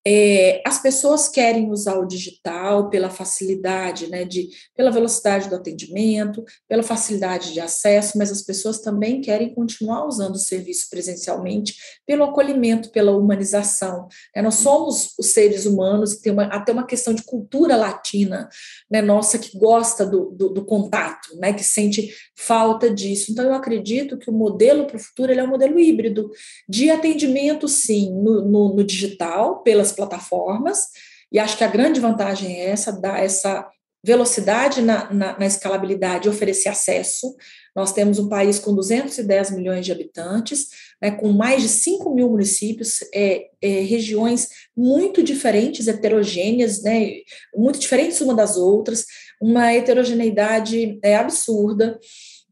É, 0.06 0.62
as 0.66 0.82
pessoas 0.82 1.30
querem 1.30 1.72
usar 1.72 1.98
o 1.98 2.06
digital 2.06 2.90
pela 2.90 3.10
facilidade, 3.10 4.10
né, 4.10 4.26
de, 4.26 4.50
pela 4.76 4.92
velocidade 4.92 5.50
do 5.50 5.56
atendimento, 5.56 6.44
pela 6.68 6.84
facilidade 6.84 7.54
de 7.54 7.62
acesso, 7.62 8.18
mas 8.18 8.30
as 8.30 8.42
pessoas 8.42 8.80
também 8.80 9.22
querem 9.22 9.54
continuar 9.54 10.06
usando 10.06 10.36
o 10.36 10.40
serviço 10.40 10.90
presencialmente 10.90 11.76
pelo 12.06 12.26
acolhimento, 12.26 12.92
pela 12.92 13.16
humanização. 13.16 14.10
Né, 14.36 14.42
nós 14.42 14.56
somos 14.56 15.14
os 15.18 15.28
seres 15.28 15.66
humanos, 15.66 16.18
tem 16.18 16.34
uma, 16.34 16.46
até 16.48 16.74
uma 16.74 16.86
questão 16.86 17.14
de 17.14 17.24
cultura 17.24 17.78
latina, 17.78 18.50
né, 18.92 19.02
nossa, 19.02 19.40
que 19.40 19.58
gosta 19.58 20.06
do, 20.06 20.32
do, 20.32 20.50
do 20.50 20.66
contato, 20.66 21.30
né, 21.38 21.54
que 21.54 21.64
sente 21.64 22.14
falta 22.36 22.94
disso. 22.94 23.32
Então, 23.32 23.46
eu 23.46 23.54
acredito 23.54 24.18
que 24.18 24.30
o 24.30 24.34
modelo 24.34 24.86
para 24.86 24.98
o 24.98 25.00
futuro 25.00 25.32
é 25.32 25.44
um 25.44 25.48
modelo 25.48 25.80
híbrido 25.80 26.30
de 26.68 26.90
atendimento, 26.90 27.70
sim, 27.70 28.12
no, 28.14 28.42
no, 28.42 28.76
no 28.76 28.84
digital, 28.84 29.64
pelas 29.64 29.93
plataformas, 29.94 30.88
e 31.32 31.40
acho 31.40 31.58
que 31.58 31.64
a 31.64 31.70
grande 31.70 32.00
vantagem 32.00 32.62
é 32.62 32.70
essa, 32.70 32.92
dar 32.92 33.24
essa 33.24 33.68
velocidade 34.04 34.82
na, 34.82 35.12
na, 35.14 35.40
na, 35.40 35.46
escalabilidade 35.46 36.28
oferecer 36.28 36.70
acesso. 36.70 37.34
Nós 37.74 37.94
temos 37.94 38.20
um 38.20 38.28
país 38.28 38.60
com 38.60 38.76
210 38.76 39.52
milhões 39.52 39.86
de 39.86 39.92
habitantes, 39.92 40.68
né, 41.02 41.12
com 41.12 41.32
mais 41.32 41.62
de 41.62 41.70
5 41.70 42.14
mil 42.14 42.30
municípios, 42.30 43.00
é, 43.14 43.48
é, 43.62 43.68
regiões 43.82 44.50
muito 44.76 45.24
diferentes, 45.24 45.88
heterogêneas, 45.88 46.84
né, 46.84 47.14
muito 47.56 47.80
diferentes 47.80 48.20
uma 48.20 48.36
das 48.36 48.58
outras, 48.58 49.06
uma 49.42 49.72
heterogeneidade 49.72 51.00
é, 51.02 51.16
absurda, 51.16 51.98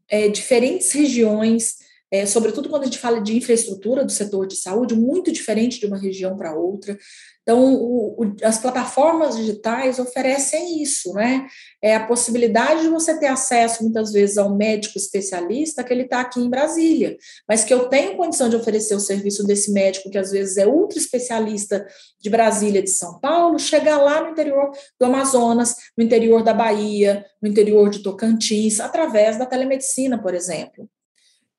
é, 0.08 0.28
diferentes 0.28 0.90
regiões, 0.92 1.81
é, 2.12 2.26
sobretudo 2.26 2.68
quando 2.68 2.82
a 2.82 2.84
gente 2.84 2.98
fala 2.98 3.22
de 3.22 3.34
infraestrutura 3.34 4.04
do 4.04 4.12
setor 4.12 4.46
de 4.46 4.54
saúde, 4.56 4.94
muito 4.94 5.32
diferente 5.32 5.80
de 5.80 5.86
uma 5.86 5.98
região 5.98 6.36
para 6.36 6.54
outra. 6.54 6.98
Então, 7.40 7.74
o, 7.74 8.22
o, 8.22 8.36
as 8.44 8.58
plataformas 8.58 9.34
digitais 9.34 9.98
oferecem 9.98 10.82
isso, 10.82 11.14
né? 11.14 11.46
É 11.80 11.96
a 11.96 12.06
possibilidade 12.06 12.82
de 12.82 12.88
você 12.88 13.18
ter 13.18 13.28
acesso, 13.28 13.82
muitas 13.82 14.12
vezes, 14.12 14.36
ao 14.36 14.54
médico 14.54 14.98
especialista 14.98 15.82
que 15.82 15.90
ele 15.90 16.02
está 16.02 16.20
aqui 16.20 16.38
em 16.38 16.50
Brasília, 16.50 17.16
mas 17.48 17.64
que 17.64 17.72
eu 17.72 17.88
tenho 17.88 18.14
condição 18.14 18.50
de 18.50 18.56
oferecer 18.56 18.94
o 18.94 19.00
serviço 19.00 19.44
desse 19.46 19.72
médico, 19.72 20.10
que 20.10 20.18
às 20.18 20.32
vezes 20.32 20.58
é 20.58 20.66
ultra 20.66 20.98
especialista 20.98 21.84
de 22.20 22.28
Brasília, 22.28 22.82
de 22.82 22.90
São 22.90 23.18
Paulo, 23.20 23.58
chegar 23.58 23.96
lá 23.96 24.22
no 24.22 24.32
interior 24.32 24.70
do 25.00 25.06
Amazonas, 25.06 25.76
no 25.96 26.04
interior 26.04 26.44
da 26.44 26.52
Bahia, 26.52 27.24
no 27.40 27.48
interior 27.48 27.88
de 27.88 28.02
Tocantins, 28.02 28.80
através 28.80 29.38
da 29.38 29.46
telemedicina, 29.46 30.20
por 30.20 30.34
exemplo. 30.34 30.88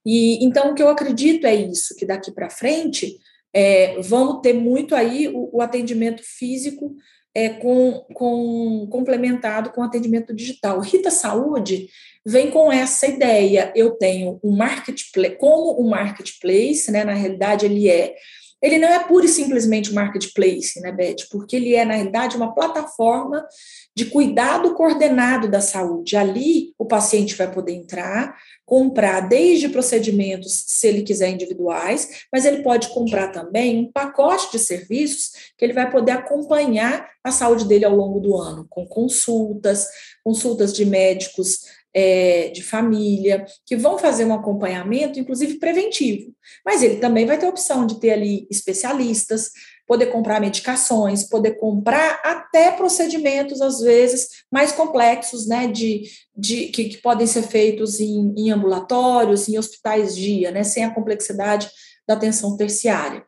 E 0.05 0.43
então 0.43 0.72
o 0.72 0.75
que 0.75 0.83
eu 0.83 0.89
acredito 0.89 1.45
é 1.48 1.55
isso, 1.55 1.95
que 1.95 2.05
daqui 2.05 2.31
para 2.31 2.50
frente 2.50 3.17
é, 3.53 4.00
vamos 4.01 4.41
ter 4.41 4.53
muito 4.53 4.95
aí 4.95 5.27
o, 5.27 5.50
o 5.53 5.62
atendimento 5.62 6.22
físico 6.24 6.95
é, 7.36 7.50
com, 7.50 8.05
com, 8.13 8.88
complementado 8.89 9.72
com 9.72 9.81
atendimento 9.81 10.33
digital. 10.33 10.79
Rita 10.79 11.10
Saúde 11.10 11.88
vem 12.25 12.51
com 12.51 12.72
essa 12.72 13.07
ideia. 13.07 13.72
Eu 13.75 13.91
tenho 13.91 14.39
um 14.43 14.55
marketplace, 14.55 15.36
como 15.38 15.81
um 15.81 15.89
marketplace, 15.89 16.91
né? 16.91 17.03
Na 17.03 17.13
realidade, 17.13 17.65
ele 17.65 17.89
é. 17.89 18.15
Ele 18.63 18.79
não 18.79 18.88
é 18.88 19.00
pura 19.00 19.25
e 19.25 19.29
simplesmente 19.29 19.91
um 19.91 19.96
marketplace, 19.96 20.79
né, 20.79 20.89
Beth? 20.89 21.27
Porque 21.29 21.58
ele 21.58 21.75
é, 21.75 21.84
na 21.84 21.96
realidade, 21.96 22.38
uma 22.38 22.55
plataforma 22.55 23.46
de 23.93 24.05
cuidado 24.05 24.74
coordenado 24.74 25.50
da 25.50 25.60
saúde. 25.60 26.15
Ali, 26.15 26.74
o 26.79 26.86
paciente 26.86 27.36
vai 27.36 27.51
poder 27.51 27.74
entrar, 27.74 28.38
comprar 28.65 29.20
desde 29.20 29.67
procedimentos, 29.67 30.63
se 30.67 30.88
ele 30.88 31.01
quiser 31.03 31.29
individuais, 31.29 32.24
mas 32.32 32.46
ele 32.46 32.63
pode 32.63 32.88
comprar 32.88 33.27
também 33.34 33.79
um 33.79 33.91
pacote 33.91 34.50
de 34.53 34.60
serviços 34.60 35.32
que 35.58 35.65
ele 35.65 35.74
vai 35.74 35.91
poder 35.91 36.13
acompanhar 36.13 37.05
a 37.22 37.32
saúde 37.32 37.65
dele 37.65 37.84
ao 37.84 37.96
longo 37.96 38.22
do 38.22 38.38
ano, 38.38 38.65
com 38.70 38.88
consultas, 38.88 39.88
consultas 40.24 40.74
de 40.74 40.86
médicos 40.86 41.82
é, 41.93 42.50
de 42.50 42.63
família, 42.63 43.45
que 43.65 43.75
vão 43.75 43.97
fazer 43.97 44.25
um 44.25 44.33
acompanhamento, 44.33 45.19
inclusive 45.19 45.59
preventivo. 45.59 46.33
Mas 46.65 46.81
ele 46.81 46.97
também 46.97 47.25
vai 47.25 47.38
ter 47.38 47.45
a 47.45 47.50
opção 47.50 47.85
de 47.85 48.00
ter 48.00 48.12
ali 48.12 48.47
especialistas, 48.50 49.51
poder 49.85 50.07
comprar 50.07 50.39
medicações, 50.39 51.27
poder 51.27 51.59
comprar 51.59 52.19
até 52.23 52.71
procedimentos, 52.71 53.62
às 53.62 53.79
vezes, 53.81 54.27
mais 54.51 54.71
complexos, 54.71 55.45
né, 55.45 55.67
de, 55.67 56.03
de 56.35 56.67
que, 56.67 56.85
que 56.85 56.97
podem 56.97 57.27
ser 57.27 57.43
feitos 57.43 58.00
em, 58.00 58.33
em 58.38 58.51
ambulatórios, 58.51 59.47
em 59.47 59.57
hospitais 59.57 60.15
dia, 60.15 60.51
né, 60.51 60.63
sem 60.63 60.83
a 60.83 60.93
complexidade 60.93 61.69
da 62.07 62.15
atenção 62.15 62.57
terciária. 62.57 63.23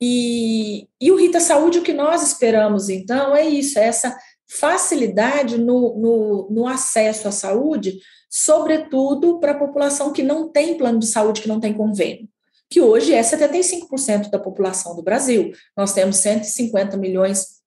E, 0.00 0.88
e 1.00 1.12
o 1.12 1.16
Rita 1.16 1.38
Saúde, 1.38 1.78
o 1.78 1.82
que 1.82 1.92
nós 1.92 2.22
esperamos, 2.22 2.88
então, 2.88 3.36
é 3.36 3.46
isso, 3.46 3.78
é 3.78 3.86
essa 3.86 4.16
facilidade 4.58 5.58
no, 5.58 5.98
no, 5.98 6.48
no 6.50 6.66
acesso 6.66 7.28
à 7.28 7.32
saúde, 7.32 7.98
sobretudo 8.30 9.38
para 9.40 9.52
a 9.52 9.58
população 9.58 10.12
que 10.12 10.22
não 10.22 10.48
tem 10.48 10.76
plano 10.76 10.98
de 10.98 11.06
saúde, 11.06 11.42
que 11.42 11.48
não 11.48 11.60
tem 11.60 11.72
convênio 11.72 12.28
que 12.72 12.80
hoje 12.80 13.12
é 13.12 13.20
75% 13.20 14.30
da 14.30 14.38
população 14.38 14.96
do 14.96 15.02
Brasil. 15.02 15.52
Nós 15.76 15.92
temos 15.92 16.16
150 16.16 16.96
milhões 16.96 17.60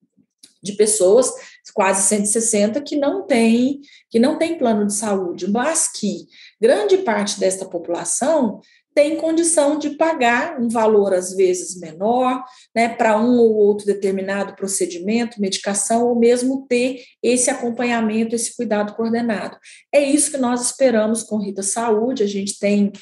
de 0.63 0.73
pessoas, 0.73 1.31
quase 1.75 2.07
160, 2.07 2.81
que 2.81 2.95
não 2.95 3.27
tem, 3.27 3.81
que 4.09 4.17
não 4.17 4.39
tem 4.39 4.57
plano 4.57 4.87
de 4.87 4.95
saúde, 4.95 5.47
mas 5.47 5.91
que 5.91 6.25
grande 6.59 6.97
parte 6.97 7.39
desta 7.39 7.65
população 7.65 8.59
tem 8.95 9.17
condição 9.17 9.77
de 9.77 9.89
pagar 9.91 10.57
um 10.57 10.69
valor 10.69 11.13
às 11.13 11.35
vezes 11.35 11.77
menor, 11.77 12.41
né, 12.73 12.87
para 12.87 13.19
um 13.19 13.37
ou 13.37 13.53
outro 13.53 13.85
determinado 13.85 14.55
procedimento, 14.55 15.41
medicação, 15.41 16.07
ou 16.07 16.15
mesmo 16.15 16.65
ter 16.65 17.03
esse 17.21 17.49
acompanhamento, 17.49 18.33
esse 18.33 18.55
cuidado 18.55 18.95
coordenado. 18.95 19.57
É 19.93 20.01
isso 20.01 20.31
que 20.31 20.37
nós 20.37 20.65
esperamos 20.65 21.23
com 21.23 21.37
Rita 21.37 21.61
Saúde. 21.61 22.23
A 22.23 22.27
gente 22.27 22.57
tem 22.57 22.93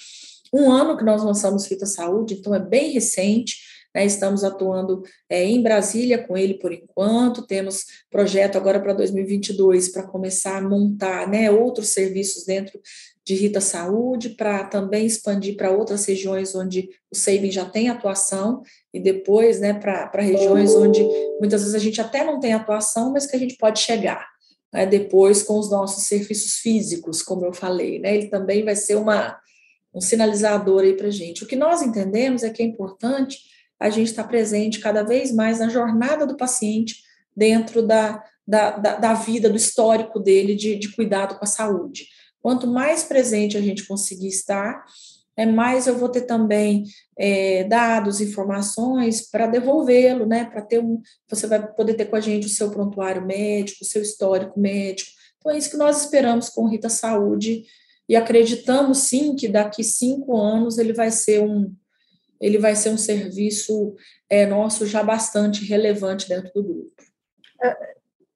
um 0.52 0.72
ano 0.72 0.98
que 0.98 1.04
nós 1.04 1.24
lançamos 1.24 1.68
Rita 1.68 1.86
Saúde, 1.86 2.34
então 2.34 2.56
é 2.56 2.60
bem 2.60 2.92
recente. 2.92 3.72
Né, 3.96 4.08
estamos 4.08 4.44
atuando 4.44 5.04
é, 5.30 5.46
em 5.46 5.62
Brasília 5.62 6.18
com 6.18 6.36
ele 6.36 6.56
por 6.56 6.74
enquanto, 6.74 7.46
temos 7.46 7.86
projeto 8.10 8.58
agora 8.58 8.80
para 8.80 8.92
2022 8.92 9.90
para 9.90 10.02
começar 10.02 10.58
a 10.58 10.68
montar 10.68 11.30
né, 11.30 11.52
outros 11.52 11.90
serviços 11.90 12.44
dentro 12.44 12.82
de 13.26 13.36
Rita 13.36 13.62
Saúde, 13.62 14.30
para 14.30 14.66
também 14.66 15.06
expandir 15.06 15.56
para 15.56 15.72
outras 15.72 16.06
regiões 16.06 16.54
onde 16.54 16.90
o 17.10 17.16
Saving 17.16 17.52
já 17.52 17.66
tem 17.66 17.90
atuação, 17.90 18.62
e 18.94 19.00
depois 19.00 19.60
né, 19.60 19.74
para 19.74 20.22
regiões 20.22 20.76
onde 20.76 21.02
muitas 21.40 21.62
vezes 21.62 21.76
a 21.76 21.80
gente 21.80 22.02
até 22.02 22.24
não 22.24 22.40
tem 22.40 22.54
atuação, 22.54 23.12
mas 23.12 23.26
que 23.26 23.36
a 23.36 23.40
gente 23.40 23.56
pode 23.58 23.80
chegar. 23.80 24.28
Né, 24.74 24.86
depois 24.86 25.44
com 25.44 25.58
os 25.58 25.72
nossos 25.72 26.04
serviços 26.04 26.58
físicos, 26.58 27.22
como 27.22 27.46
eu 27.46 27.54
falei, 27.54 28.00
né, 28.00 28.16
ele 28.16 28.28
também 28.28 28.66
vai 28.66 28.76
ser 28.76 28.96
uma, 28.96 29.40
um 29.94 30.02
sinalizador 30.02 30.84
aí 30.84 30.94
para 30.94 31.08
a 31.08 31.12
gente. 31.12 31.44
O 31.44 31.48
que 31.48 31.56
nós 31.56 31.82
entendemos 31.82 32.44
é 32.44 32.50
que 32.50 32.62
é 32.62 32.66
importante 32.66 33.38
a 33.80 33.90
gente 33.90 34.08
estar 34.08 34.26
presente 34.26 34.80
cada 34.80 35.04
vez 35.04 35.34
mais 35.34 35.60
na 35.60 35.70
jornada 35.70 36.26
do 36.26 36.36
paciente 36.36 37.04
dentro 37.36 37.86
da, 37.86 38.24
da, 38.46 38.72
da, 38.72 38.96
da 38.96 39.14
vida, 39.14 39.50
do 39.50 39.58
histórico 39.58 40.20
dele 40.20 40.56
de, 40.56 40.76
de 40.76 40.90
cuidado 40.94 41.36
com 41.36 41.44
a 41.44 41.48
saúde. 41.48 42.06
Quanto 42.44 42.68
mais 42.68 43.06
presente 43.06 43.58
a 43.58 43.62
gente 43.62 43.88
conseguir 43.88 44.28
estar, 44.28 44.84
é 45.38 45.46
mais 45.46 45.88
eu 45.88 45.98
vou 45.98 46.10
ter 46.10 46.24
também 46.24 46.84
é, 47.18 47.64
dados, 47.64 48.20
informações 48.20 49.22
para 49.32 49.48
devolvê-lo, 49.48 50.26
né? 50.26 50.44
Para 50.44 50.62
ter 50.62 50.80
um, 50.80 51.02
você 51.28 51.48
vai 51.48 51.66
poder 51.74 51.94
ter 51.94 52.06
com 52.06 52.18
a 52.18 52.20
gente 52.20 52.46
o 52.46 52.50
seu 52.50 52.70
prontuário 52.70 53.26
médico, 53.26 53.80
o 53.82 53.88
seu 53.88 54.02
histórico 54.02 54.60
médico. 54.60 55.10
Então 55.38 55.54
é 55.54 55.58
isso 55.58 55.72
que 55.72 55.78
nós 55.78 56.04
esperamos 56.04 56.50
com 56.50 56.66
o 56.66 56.68
Rita 56.68 56.90
Saúde 56.90 57.64
e 58.10 58.16
acreditamos 58.16 58.98
sim 59.00 59.36
que 59.36 59.48
daqui 59.48 59.84
cinco 59.84 60.38
anos 60.38 60.78
ele 60.78 60.92
vai 60.92 61.12
ser 61.12 61.42
um 61.42 61.74
ele 62.42 62.58
vai 62.58 62.76
ser 62.76 62.90
um 62.90 62.98
serviço 62.98 63.96
é, 64.30 64.46
nosso 64.46 64.86
já 64.86 65.02
bastante 65.02 65.64
relevante 65.64 66.28
dentro 66.28 66.52
do 66.54 66.62
grupo. 66.62 67.04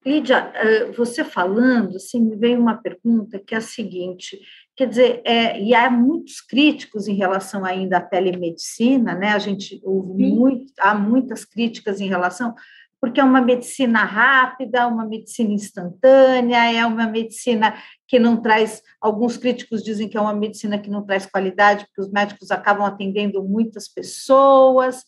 Lídia, 0.08 0.52
eh, 0.56 0.92
você 0.94 1.22
falando, 1.24 1.98
assim, 1.98 2.22
me 2.22 2.38
veio 2.38 2.62
uma 2.62 2.78
pergunta 2.78 3.38
que 3.38 3.54
é 3.54 3.58
a 3.58 3.62
seguinte, 3.62 4.40
quer 4.74 4.88
dizer, 4.88 5.22
é, 5.26 5.62
e 5.62 5.76
há 5.76 5.90
muitos 5.90 6.40
críticos 6.40 7.10
em 7.10 7.16
relação 7.16 7.66
ainda 7.66 7.98
à 7.98 8.02
telemedicina, 8.02 9.14
né? 9.16 9.32
A 9.32 9.40
gente 9.40 9.82
ouve 9.84 10.24
muito, 10.24 10.72
há 10.80 10.96
muitas 10.96 11.44
críticas 11.44 12.00
em 12.00 12.08
relação, 12.08 12.56
porque 13.02 13.20
é 13.20 13.24
uma 13.24 13.42
medicina 13.42 14.06
rápida, 14.06 14.88
uma 14.88 15.06
medicina 15.06 15.52
instantânea, 15.52 16.72
é 16.72 16.86
uma 16.86 17.06
medicina 17.06 17.76
que 18.08 18.18
não 18.18 18.38
traz, 18.38 18.82
alguns 19.02 19.36
críticos 19.36 19.84
dizem 19.84 20.08
que 20.08 20.18
é 20.18 20.22
uma 20.22 20.34
medicina 20.34 20.80
que 20.80 20.90
não 20.90 21.06
traz 21.06 21.26
qualidade, 21.26 21.86
porque 21.88 22.02
os 22.02 22.12
médicos 22.12 22.50
acabam 22.50 22.86
atendendo 22.86 23.44
muitas 23.44 23.88
pessoas, 23.88 25.04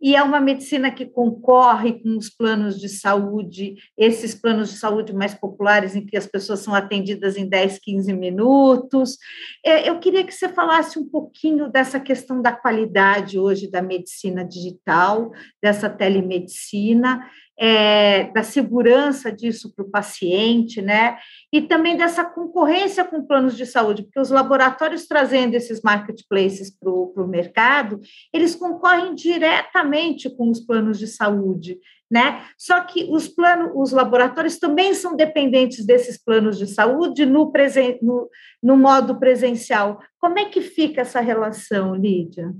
e 0.00 0.14
é 0.14 0.22
uma 0.22 0.40
medicina 0.40 0.90
que 0.90 1.06
concorre 1.06 1.94
com 2.00 2.16
os 2.16 2.28
planos 2.28 2.78
de 2.78 2.88
saúde, 2.88 3.76
esses 3.96 4.34
planos 4.34 4.70
de 4.70 4.76
saúde 4.76 5.14
mais 5.14 5.34
populares, 5.34 5.96
em 5.96 6.04
que 6.04 6.16
as 6.16 6.26
pessoas 6.26 6.60
são 6.60 6.74
atendidas 6.74 7.36
em 7.36 7.48
10, 7.48 7.78
15 7.78 8.12
minutos. 8.12 9.16
É, 9.64 9.88
eu 9.88 9.98
queria 9.98 10.24
que 10.24 10.34
você 10.34 10.48
falasse 10.48 10.98
um 10.98 11.08
pouquinho 11.08 11.70
dessa 11.70 11.98
questão 11.98 12.42
da 12.42 12.52
qualidade 12.52 13.38
hoje 13.38 13.70
da 13.70 13.80
medicina 13.80 14.44
digital, 14.44 15.32
dessa 15.62 15.88
telemedicina, 15.88 17.26
é, 17.58 18.24
da 18.32 18.42
segurança 18.42 19.32
disso 19.32 19.72
para 19.74 19.84
o 19.84 19.90
paciente, 19.90 20.82
né? 20.82 21.16
E 21.52 21.62
também 21.62 21.96
dessa 21.96 22.24
concorrência 22.24 23.04
com 23.04 23.26
planos 23.26 23.56
de 23.56 23.64
saúde, 23.64 24.02
porque 24.02 24.20
os 24.20 24.30
laboratórios 24.30 25.06
trazendo 25.06 25.54
esses 25.54 25.80
marketplaces 25.80 26.70
para 26.70 26.90
o 26.90 27.26
mercado, 27.26 28.00
eles 28.32 28.54
concorrem 28.54 29.14
diretamente 29.14 30.28
com 30.28 30.50
os 30.50 30.60
planos 30.60 30.98
de 30.98 31.06
saúde, 31.06 31.78
né? 32.10 32.44
Só 32.58 32.80
que 32.82 33.08
os 33.10 33.26
planos, 33.26 33.72
os 33.74 33.90
laboratórios 33.90 34.58
também 34.58 34.92
são 34.92 35.16
dependentes 35.16 35.84
desses 35.84 36.22
planos 36.22 36.58
de 36.58 36.66
saúde 36.66 37.24
no, 37.24 37.50
presen, 37.50 37.98
no, 38.02 38.28
no 38.62 38.76
modo 38.76 39.18
presencial. 39.18 39.98
Como 40.18 40.38
é 40.38 40.44
que 40.44 40.60
fica 40.60 41.00
essa 41.00 41.20
relação, 41.20 41.94
Lídia? 41.94 42.52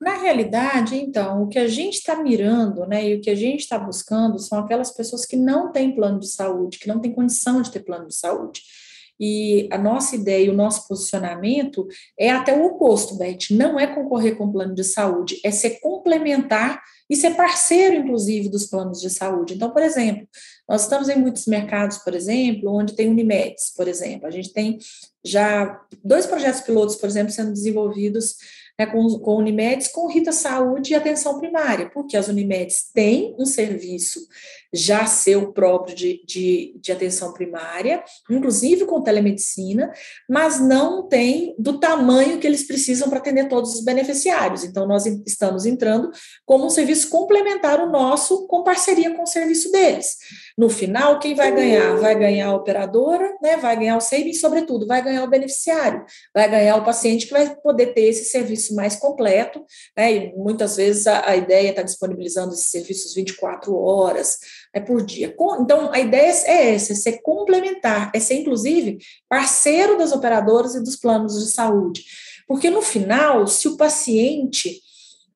Na 0.00 0.14
realidade, 0.14 0.94
então, 0.94 1.42
o 1.42 1.48
que 1.48 1.58
a 1.58 1.66
gente 1.66 1.94
está 1.94 2.22
mirando, 2.22 2.86
né, 2.86 3.08
e 3.08 3.14
o 3.14 3.20
que 3.20 3.30
a 3.30 3.34
gente 3.34 3.60
está 3.60 3.78
buscando 3.78 4.38
são 4.38 4.58
aquelas 4.58 4.90
pessoas 4.90 5.24
que 5.24 5.36
não 5.36 5.72
têm 5.72 5.94
plano 5.94 6.20
de 6.20 6.28
saúde, 6.28 6.78
que 6.78 6.88
não 6.88 7.00
têm 7.00 7.12
condição 7.12 7.62
de 7.62 7.70
ter 7.70 7.80
plano 7.80 8.06
de 8.06 8.14
saúde. 8.14 8.60
E 9.18 9.66
a 9.72 9.78
nossa 9.78 10.14
ideia, 10.14 10.52
o 10.52 10.54
nosso 10.54 10.86
posicionamento 10.86 11.86
é 12.18 12.30
até 12.30 12.54
o 12.54 12.66
oposto, 12.66 13.16
Beth, 13.16 13.50
não 13.50 13.80
é 13.80 13.86
concorrer 13.86 14.36
com 14.36 14.44
o 14.44 14.52
plano 14.52 14.74
de 14.74 14.84
saúde, 14.84 15.40
é 15.42 15.50
ser 15.50 15.80
complementar 15.80 16.82
e 17.08 17.16
ser 17.16 17.34
parceiro, 17.34 17.94
inclusive, 17.94 18.50
dos 18.50 18.66
planos 18.66 19.00
de 19.00 19.08
saúde. 19.08 19.54
Então, 19.54 19.70
por 19.70 19.82
exemplo, 19.82 20.28
nós 20.68 20.82
estamos 20.82 21.08
em 21.08 21.16
muitos 21.16 21.46
mercados, 21.46 21.98
por 21.98 22.14
exemplo, 22.14 22.74
onde 22.74 22.94
tem 22.94 23.08
Unimedes, 23.08 23.72
por 23.74 23.88
exemplo. 23.88 24.26
A 24.26 24.30
gente 24.30 24.52
tem 24.52 24.78
já 25.24 25.80
dois 26.04 26.26
projetos 26.26 26.60
pilotos, 26.60 26.96
por 26.96 27.08
exemplo, 27.08 27.32
sendo 27.32 27.52
desenvolvidos 27.52 28.36
né, 28.78 28.86
com, 28.86 29.18
com 29.18 29.36
Unimedes, 29.36 29.88
com 29.88 30.08
Rita 30.08 30.32
Saúde 30.32 30.92
e 30.92 30.94
atenção 30.94 31.38
primária, 31.38 31.90
porque 31.90 32.16
as 32.16 32.28
Unimedes 32.28 32.90
têm 32.92 33.34
um 33.38 33.46
serviço 33.46 34.20
já 34.72 35.06
seu 35.06 35.52
próprio 35.52 35.94
de, 35.94 36.22
de, 36.26 36.74
de 36.80 36.92
atenção 36.92 37.32
primária, 37.32 38.02
inclusive 38.30 38.84
com 38.84 39.02
telemedicina, 39.02 39.92
mas 40.28 40.60
não 40.60 41.08
tem 41.08 41.54
do 41.58 41.78
tamanho 41.78 42.38
que 42.38 42.46
eles 42.46 42.66
precisam 42.66 43.08
para 43.08 43.18
atender 43.18 43.48
todos 43.48 43.74
os 43.74 43.84
beneficiários. 43.84 44.64
Então, 44.64 44.86
nós 44.86 45.06
estamos 45.26 45.66
entrando 45.66 46.10
como 46.44 46.66
um 46.66 46.70
serviço 46.70 47.08
complementar 47.08 47.80
o 47.80 47.90
nosso, 47.90 48.46
com 48.46 48.62
parceria 48.62 49.14
com 49.14 49.22
o 49.22 49.26
serviço 49.26 49.70
deles. 49.70 50.16
No 50.56 50.68
final, 50.68 51.18
quem 51.18 51.34
vai 51.34 51.54
ganhar? 51.54 51.96
Vai 51.96 52.18
ganhar 52.18 52.48
a 52.48 52.54
operadora, 52.54 53.34
né? 53.42 53.56
vai 53.56 53.76
ganhar 53.76 53.96
o 53.96 54.00
saving, 54.00 54.32
sobretudo, 54.32 54.86
vai 54.86 55.02
ganhar 55.02 55.24
o 55.24 55.30
beneficiário, 55.30 56.04
vai 56.34 56.48
ganhar 56.48 56.76
o 56.76 56.84
paciente 56.84 57.26
que 57.26 57.32
vai 57.32 57.54
poder 57.56 57.86
ter 57.94 58.02
esse 58.02 58.26
serviço 58.26 58.74
mais 58.74 58.96
completo, 58.96 59.64
né? 59.96 60.12
e 60.12 60.36
muitas 60.36 60.76
vezes 60.76 61.06
a, 61.06 61.30
a 61.30 61.36
ideia 61.36 61.70
está 61.70 61.82
disponibilizando 61.82 62.54
esses 62.54 62.70
serviços 62.70 63.14
24 63.14 63.74
horas, 63.76 64.38
é 64.76 64.80
por 64.80 65.02
dia. 65.02 65.34
Então, 65.58 65.90
a 65.90 65.98
ideia 65.98 66.30
é 66.44 66.74
essa, 66.74 66.92
é 66.92 66.96
ser 66.96 67.22
complementar, 67.22 68.10
é 68.14 68.20
ser, 68.20 68.34
inclusive, 68.34 68.98
parceiro 69.26 69.96
das 69.96 70.12
operadoras 70.12 70.74
e 70.74 70.84
dos 70.84 70.96
planos 70.96 71.42
de 71.42 71.50
saúde. 71.50 72.04
Porque, 72.46 72.68
no 72.68 72.82
final, 72.82 73.46
se 73.46 73.68
o 73.68 73.76
paciente, 73.78 74.82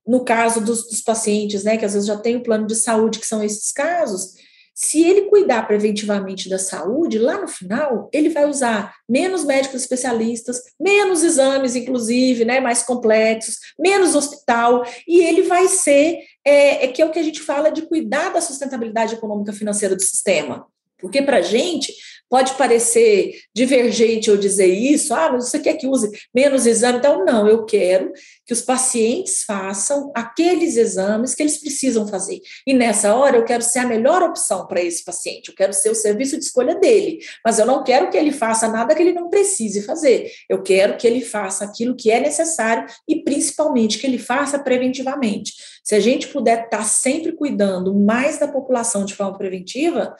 no 0.07 0.26
caso 0.26 0.61
dos, 0.61 0.87
dos 0.87 1.00
pacientes, 1.00 1.64
né, 1.64 1.79
que 1.79 1.87
às 1.87 1.94
vezes 1.94 2.07
já 2.07 2.18
tem 2.18 2.37
o 2.37 2.42
plano 2.42 2.66
de 2.66 2.76
saúde, 2.76 3.18
que 3.18 3.26
são 3.26 3.42
esses 3.42 3.72
casos, 3.72 4.35
se 4.74 5.02
ele 5.02 5.22
cuidar 5.22 5.66
preventivamente 5.66 6.48
da 6.48 6.59
saúde, 6.59 7.18
lá 7.18 7.40
no 7.40 7.48
final, 7.48 8.09
ele 8.12 8.28
vai 8.28 8.48
usar 8.48 8.94
menos 9.09 9.44
médicos 9.44 9.83
especialistas, 9.83 10.62
menos 10.80 11.22
exames, 11.22 11.76
inclusive, 11.76 12.44
né, 12.44 12.61
mais 12.61 12.83
complexos, 12.83 13.56
menos 13.78 14.14
hospital, 14.14 14.85
e 15.06 15.20
ele 15.22 15.42
vai 15.42 15.68
ser, 15.68 16.20
é, 16.44 16.87
é 16.87 16.88
que 16.88 17.02
é 17.02 17.04
o 17.04 17.11
que 17.11 17.18
a 17.18 17.22
gente 17.22 17.40
fala 17.40 17.70
de 17.70 17.83
cuidar 17.83 18.30
da 18.33 18.40
sustentabilidade 18.40 19.14
econômica 19.14 19.52
financeira 19.52 19.94
do 19.94 20.02
sistema. 20.02 20.66
Porque 20.98 21.22
para 21.22 21.38
a 21.38 21.42
gente, 21.42 21.94
Pode 22.30 22.54
parecer 22.54 23.40
divergente 23.52 24.30
eu 24.30 24.36
dizer 24.36 24.68
isso, 24.68 25.12
ah, 25.12 25.32
mas 25.32 25.48
você 25.48 25.58
quer 25.58 25.74
que 25.74 25.88
use 25.88 26.08
menos 26.32 26.64
exame? 26.64 26.98
Então, 26.98 27.24
não, 27.24 27.48
eu 27.48 27.64
quero 27.66 28.12
que 28.46 28.52
os 28.52 28.62
pacientes 28.62 29.42
façam 29.42 30.12
aqueles 30.14 30.76
exames 30.76 31.34
que 31.34 31.42
eles 31.42 31.58
precisam 31.58 32.06
fazer. 32.06 32.40
E 32.64 32.72
nessa 32.72 33.16
hora 33.16 33.36
eu 33.36 33.44
quero 33.44 33.64
ser 33.64 33.80
a 33.80 33.86
melhor 33.86 34.22
opção 34.22 34.64
para 34.68 34.80
esse 34.80 35.04
paciente, 35.04 35.48
eu 35.48 35.56
quero 35.56 35.72
ser 35.72 35.90
o 35.90 35.94
serviço 35.94 36.38
de 36.38 36.44
escolha 36.44 36.76
dele, 36.76 37.18
mas 37.44 37.58
eu 37.58 37.66
não 37.66 37.82
quero 37.82 38.08
que 38.10 38.16
ele 38.16 38.30
faça 38.30 38.68
nada 38.68 38.94
que 38.94 39.02
ele 39.02 39.12
não 39.12 39.28
precise 39.28 39.82
fazer. 39.82 40.30
Eu 40.48 40.62
quero 40.62 40.96
que 40.96 41.08
ele 41.08 41.22
faça 41.22 41.64
aquilo 41.64 41.96
que 41.96 42.12
é 42.12 42.20
necessário 42.20 42.86
e 43.08 43.24
principalmente 43.24 43.98
que 43.98 44.06
ele 44.06 44.18
faça 44.18 44.56
preventivamente. 44.56 45.54
Se 45.82 45.96
a 45.96 46.00
gente 46.00 46.28
puder 46.28 46.66
estar 46.66 46.84
sempre 46.84 47.32
cuidando 47.32 47.92
mais 47.92 48.38
da 48.38 48.46
população 48.46 49.04
de 49.04 49.16
forma 49.16 49.36
preventiva, 49.36 50.14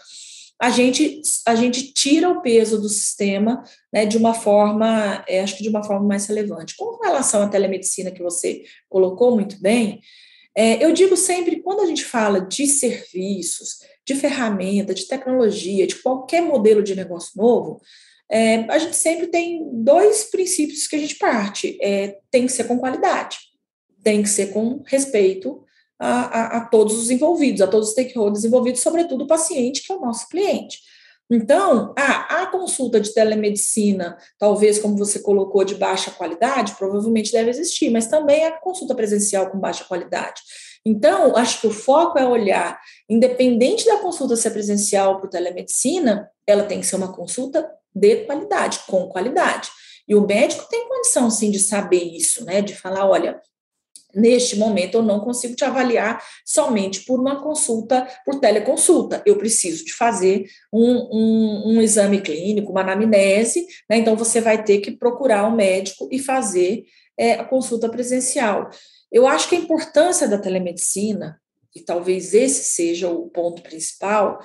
a 0.60 0.68
gente, 0.68 1.22
a 1.46 1.54
gente 1.54 1.94
tira 1.94 2.28
o 2.28 2.42
peso 2.42 2.78
do 2.78 2.88
sistema 2.88 3.64
né, 3.90 4.04
de 4.04 4.18
uma 4.18 4.34
forma, 4.34 5.24
é, 5.26 5.40
acho 5.40 5.56
que 5.56 5.62
de 5.62 5.70
uma 5.70 5.82
forma 5.82 6.06
mais 6.06 6.26
relevante. 6.26 6.76
Com 6.76 6.98
relação 7.02 7.42
à 7.42 7.48
telemedicina 7.48 8.10
que 8.10 8.22
você 8.22 8.62
colocou 8.86 9.34
muito 9.34 9.58
bem, 9.58 10.02
é, 10.54 10.84
eu 10.84 10.92
digo 10.92 11.16
sempre, 11.16 11.62
quando 11.62 11.80
a 11.80 11.86
gente 11.86 12.04
fala 12.04 12.42
de 12.42 12.66
serviços, 12.66 13.78
de 14.06 14.14
ferramenta, 14.14 14.92
de 14.92 15.06
tecnologia, 15.06 15.86
de 15.86 15.96
qualquer 15.96 16.42
modelo 16.42 16.82
de 16.82 16.94
negócio 16.94 17.40
novo, 17.40 17.80
é, 18.30 18.56
a 18.70 18.78
gente 18.78 18.96
sempre 18.96 19.28
tem 19.28 19.66
dois 19.72 20.24
princípios 20.24 20.86
que 20.86 20.96
a 20.96 20.98
gente 20.98 21.16
parte. 21.16 21.78
É, 21.80 22.18
tem 22.30 22.44
que 22.44 22.52
ser 22.52 22.64
com 22.64 22.78
qualidade, 22.78 23.38
tem 24.04 24.22
que 24.22 24.28
ser 24.28 24.52
com 24.52 24.82
respeito 24.84 25.64
a, 26.00 26.22
a, 26.22 26.56
a 26.56 26.60
todos 26.64 26.96
os 26.96 27.10
envolvidos, 27.10 27.60
a 27.60 27.66
todos 27.66 27.88
os 27.88 27.92
stakeholders 27.92 28.44
envolvidos, 28.44 28.80
sobretudo 28.80 29.24
o 29.24 29.26
paciente, 29.26 29.86
que 29.86 29.92
é 29.92 29.96
o 29.96 30.00
nosso 30.00 30.26
cliente. 30.28 30.78
Então, 31.30 31.94
a, 31.96 32.42
a 32.42 32.46
consulta 32.46 32.98
de 32.98 33.14
telemedicina, 33.14 34.16
talvez 34.36 34.80
como 34.80 34.96
você 34.96 35.20
colocou, 35.20 35.62
de 35.62 35.76
baixa 35.76 36.10
qualidade, 36.10 36.74
provavelmente 36.76 37.30
deve 37.30 37.50
existir, 37.50 37.90
mas 37.90 38.08
também 38.08 38.44
a 38.44 38.58
consulta 38.58 38.96
presencial 38.96 39.48
com 39.48 39.60
baixa 39.60 39.84
qualidade. 39.84 40.40
Então, 40.84 41.36
acho 41.36 41.60
que 41.60 41.66
o 41.66 41.70
foco 41.70 42.18
é 42.18 42.26
olhar, 42.26 42.80
independente 43.08 43.86
da 43.86 43.98
consulta 43.98 44.34
ser 44.34 44.50
presencial 44.50 45.20
por 45.20 45.28
telemedicina, 45.28 46.28
ela 46.46 46.64
tem 46.64 46.80
que 46.80 46.86
ser 46.86 46.96
uma 46.96 47.12
consulta 47.12 47.70
de 47.94 48.24
qualidade, 48.24 48.80
com 48.88 49.06
qualidade. 49.08 49.68
E 50.08 50.14
o 50.16 50.26
médico 50.26 50.66
tem 50.68 50.88
condição, 50.88 51.30
sim, 51.30 51.52
de 51.52 51.60
saber 51.60 52.02
isso, 52.02 52.44
né? 52.44 52.60
De 52.60 52.74
falar, 52.74 53.08
olha, 53.08 53.40
neste 54.14 54.56
momento 54.56 54.96
eu 54.96 55.02
não 55.02 55.20
consigo 55.20 55.54
te 55.54 55.64
avaliar 55.64 56.22
somente 56.44 57.04
por 57.04 57.20
uma 57.20 57.42
consulta, 57.42 58.06
por 58.24 58.40
teleconsulta. 58.40 59.22
Eu 59.24 59.36
preciso 59.36 59.84
de 59.84 59.92
fazer 59.92 60.46
um, 60.72 61.08
um, 61.12 61.62
um 61.66 61.82
exame 61.82 62.20
clínico, 62.20 62.72
uma 62.72 62.82
anamnese, 62.82 63.66
né? 63.88 63.98
Então 63.98 64.16
você 64.16 64.40
vai 64.40 64.62
ter 64.62 64.78
que 64.78 64.92
procurar 64.92 65.44
o 65.44 65.52
um 65.52 65.56
médico 65.56 66.08
e 66.10 66.18
fazer 66.18 66.84
é, 67.18 67.34
a 67.34 67.44
consulta 67.44 67.88
presencial. 67.88 68.70
Eu 69.12 69.26
acho 69.26 69.48
que 69.48 69.56
a 69.56 69.58
importância 69.58 70.28
da 70.28 70.38
telemedicina, 70.38 71.40
e 71.74 71.80
talvez 71.80 72.32
esse 72.34 72.64
seja 72.64 73.08
o 73.08 73.28
ponto 73.28 73.62
principal, 73.62 74.40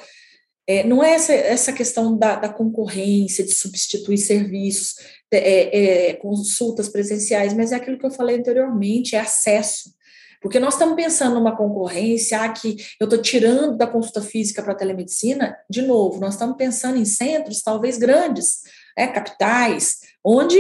é, 0.68 0.84
não 0.84 1.04
é 1.04 1.14
essa, 1.14 1.34
essa 1.34 1.74
questão 1.74 2.18
da, 2.18 2.36
da 2.36 2.50
concorrência, 2.50 3.44
de 3.44 3.52
substituir 3.52 4.18
serviços, 4.18 4.96
é, 5.32 6.10
é, 6.10 6.14
consultas 6.14 6.90
presenciais, 6.90 7.54
mas 7.54 7.72
é 7.72 7.76
aquilo 7.76 7.98
que 7.98 8.06
eu 8.06 8.12
falei 8.12 8.38
anteriormente, 8.38 9.16
é 9.16 9.20
acesso. 9.20 9.94
Porque 10.42 10.60
nós 10.60 10.76
estamos 10.76 10.96
pensando 10.96 11.36
numa 11.36 11.56
concorrência, 11.56 12.42
ah, 12.42 12.50
que 12.50 12.78
eu 13.00 13.06
estou 13.06 13.22
tirando 13.22 13.78
da 13.78 13.88
consulta 13.88 14.22
física 14.22 14.62
para 14.62 14.74
a 14.74 14.76
telemedicina, 14.76 15.56
de 15.70 15.82
novo, 15.82 16.20
nós 16.20 16.36
estamos 16.36 16.56
pensando 16.56 16.98
em 16.98 17.06
centros 17.06 17.62
talvez 17.62 17.98
grandes, 17.98 18.62
é, 18.98 19.08
capitais, 19.08 20.00
onde 20.24 20.58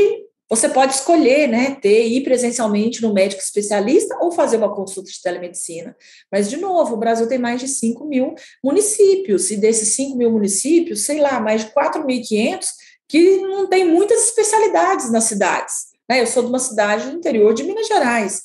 você 0.49 0.69
pode 0.69 0.93
escolher, 0.93 1.47
né, 1.47 1.75
ter 1.81 2.07
ir 2.07 2.23
presencialmente 2.23 3.01
no 3.01 3.13
médico 3.13 3.41
especialista 3.41 4.15
ou 4.21 4.31
fazer 4.31 4.57
uma 4.57 4.73
consulta 4.73 5.09
de 5.09 5.21
telemedicina. 5.21 5.95
Mas, 6.31 6.49
de 6.49 6.57
novo, 6.57 6.93
o 6.93 6.97
Brasil 6.97 7.27
tem 7.27 7.39
mais 7.39 7.59
de 7.59 7.67
5 7.67 8.05
mil 8.05 8.35
municípios, 8.63 9.49
e 9.49 9.57
desses 9.57 9.95
5 9.95 10.15
mil 10.15 10.31
municípios, 10.31 11.05
sei 11.05 11.19
lá, 11.19 11.39
mais 11.39 11.65
de 11.65 11.71
4.500 11.71 12.65
que 13.07 13.37
não 13.37 13.67
tem 13.67 13.85
muitas 13.85 14.25
especialidades 14.25 15.11
nas 15.11 15.25
cidades. 15.25 15.95
Né? 16.09 16.21
Eu 16.21 16.27
sou 16.27 16.43
de 16.43 16.49
uma 16.49 16.59
cidade 16.59 17.09
do 17.09 17.17
interior 17.17 17.53
de 17.53 17.63
Minas 17.63 17.87
Gerais, 17.87 18.43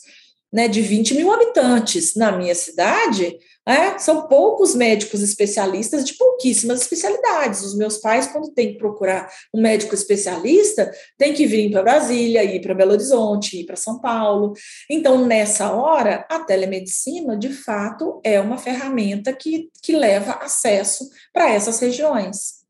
né, 0.52 0.68
de 0.68 0.80
20 0.80 1.14
mil 1.14 1.32
habitantes. 1.32 2.14
Na 2.14 2.32
minha 2.32 2.54
cidade, 2.54 3.38
é, 3.66 3.98
são 3.98 4.26
poucos 4.26 4.74
médicos 4.74 5.22
especialistas 5.22 6.04
de 6.04 6.14
pouquíssimas 6.14 6.80
especialidades. 6.80 7.62
Os 7.62 7.76
meus 7.76 7.98
pais, 7.98 8.26
quando 8.26 8.52
têm 8.52 8.72
que 8.72 8.78
procurar 8.78 9.30
um 9.54 9.60
médico 9.60 9.94
especialista, 9.94 10.90
têm 11.18 11.34
que 11.34 11.46
vir 11.46 11.70
para 11.70 11.82
Brasília, 11.82 12.42
ir 12.42 12.60
para 12.60 12.74
Belo 12.74 12.92
Horizonte, 12.92 13.60
ir 13.60 13.66
para 13.66 13.76
São 13.76 14.00
Paulo. 14.00 14.54
Então, 14.88 15.26
nessa 15.26 15.72
hora, 15.72 16.26
a 16.30 16.40
telemedicina, 16.40 17.36
de 17.36 17.50
fato, 17.50 18.20
é 18.24 18.40
uma 18.40 18.56
ferramenta 18.58 19.32
que, 19.32 19.68
que 19.82 19.94
leva 19.94 20.32
acesso 20.32 21.08
para 21.32 21.50
essas 21.50 21.78
regiões. 21.80 22.60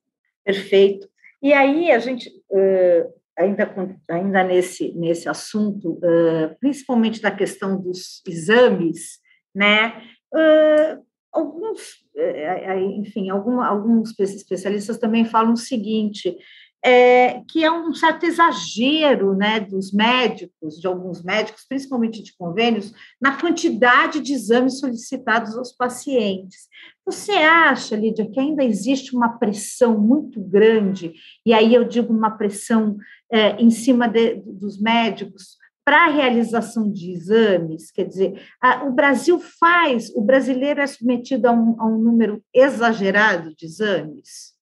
Perfeito. 0.45 1.09
E 1.43 1.53
aí, 1.53 1.91
a 1.93 1.99
gente, 1.99 2.29
uh, 2.51 3.13
ainda, 3.39 3.97
ainda 4.11 4.45
nesse, 4.45 4.93
nesse 4.93 5.29
assunto, 5.29 5.93
uh, 5.93 6.55
principalmente 6.59 7.23
da 7.23 7.31
questão 7.31 7.81
dos 7.81 8.23
exames, 8.27 9.21
né? 9.55 10.03
Uh, 10.33 11.05
alguns, 11.33 12.05
eh, 12.17 12.65
eh, 12.65 12.81
enfim, 12.97 13.31
algum, 13.31 13.61
alguns 13.61 14.19
especialistas 14.19 14.99
também 14.99 15.25
falam 15.25 15.53
o 15.53 15.57
seguinte, 15.57 16.37
é, 16.83 17.43
que 17.49 17.63
é 17.63 17.71
um 17.71 17.93
certo 17.93 18.25
exagero 18.25 19.35
né, 19.35 19.61
dos 19.61 19.93
médicos, 19.93 20.81
de 20.81 20.87
alguns 20.87 21.23
médicos, 21.23 21.67
principalmente 21.69 22.23
de 22.23 22.35
convênios, 22.37 22.93
na 23.21 23.37
quantidade 23.39 24.21
de 24.21 24.33
exames 24.33 24.81
solicitados 24.81 25.57
aos 25.57 25.73
pacientes. 25.73 26.69
Você 27.05 27.33
acha, 27.33 27.97
Lídia, 27.97 28.29
que 28.31 28.41
ainda 28.41 28.65
existe 28.65 29.15
uma 29.15 29.39
pressão 29.39 29.99
muito 29.99 30.41
grande, 30.41 31.13
e 31.45 31.53
aí 31.53 31.75
eu 31.75 31.85
digo 31.85 32.13
uma 32.13 32.31
pressão 32.31 32.97
é, 33.31 33.61
em 33.61 33.71
cima 33.71 34.09
de, 34.09 34.37
dos 34.37 34.81
médicos, 34.81 35.60
para 35.85 36.07
a 36.07 36.11
realização 36.11 36.91
de 36.91 37.13
exames, 37.13 37.91
quer 37.91 38.05
dizer, 38.07 38.41
a, 38.61 38.85
o 38.85 38.93
Brasil 38.93 39.41
faz, 39.59 40.11
o 40.15 40.21
brasileiro 40.21 40.81
é 40.81 40.87
submetido 40.87 41.49
a 41.49 41.53
um, 41.53 41.81
a 41.81 41.87
um 41.87 41.99
número 41.99 42.43
exagerado 42.55 43.55
de 43.57 43.67
exames? 43.67 44.55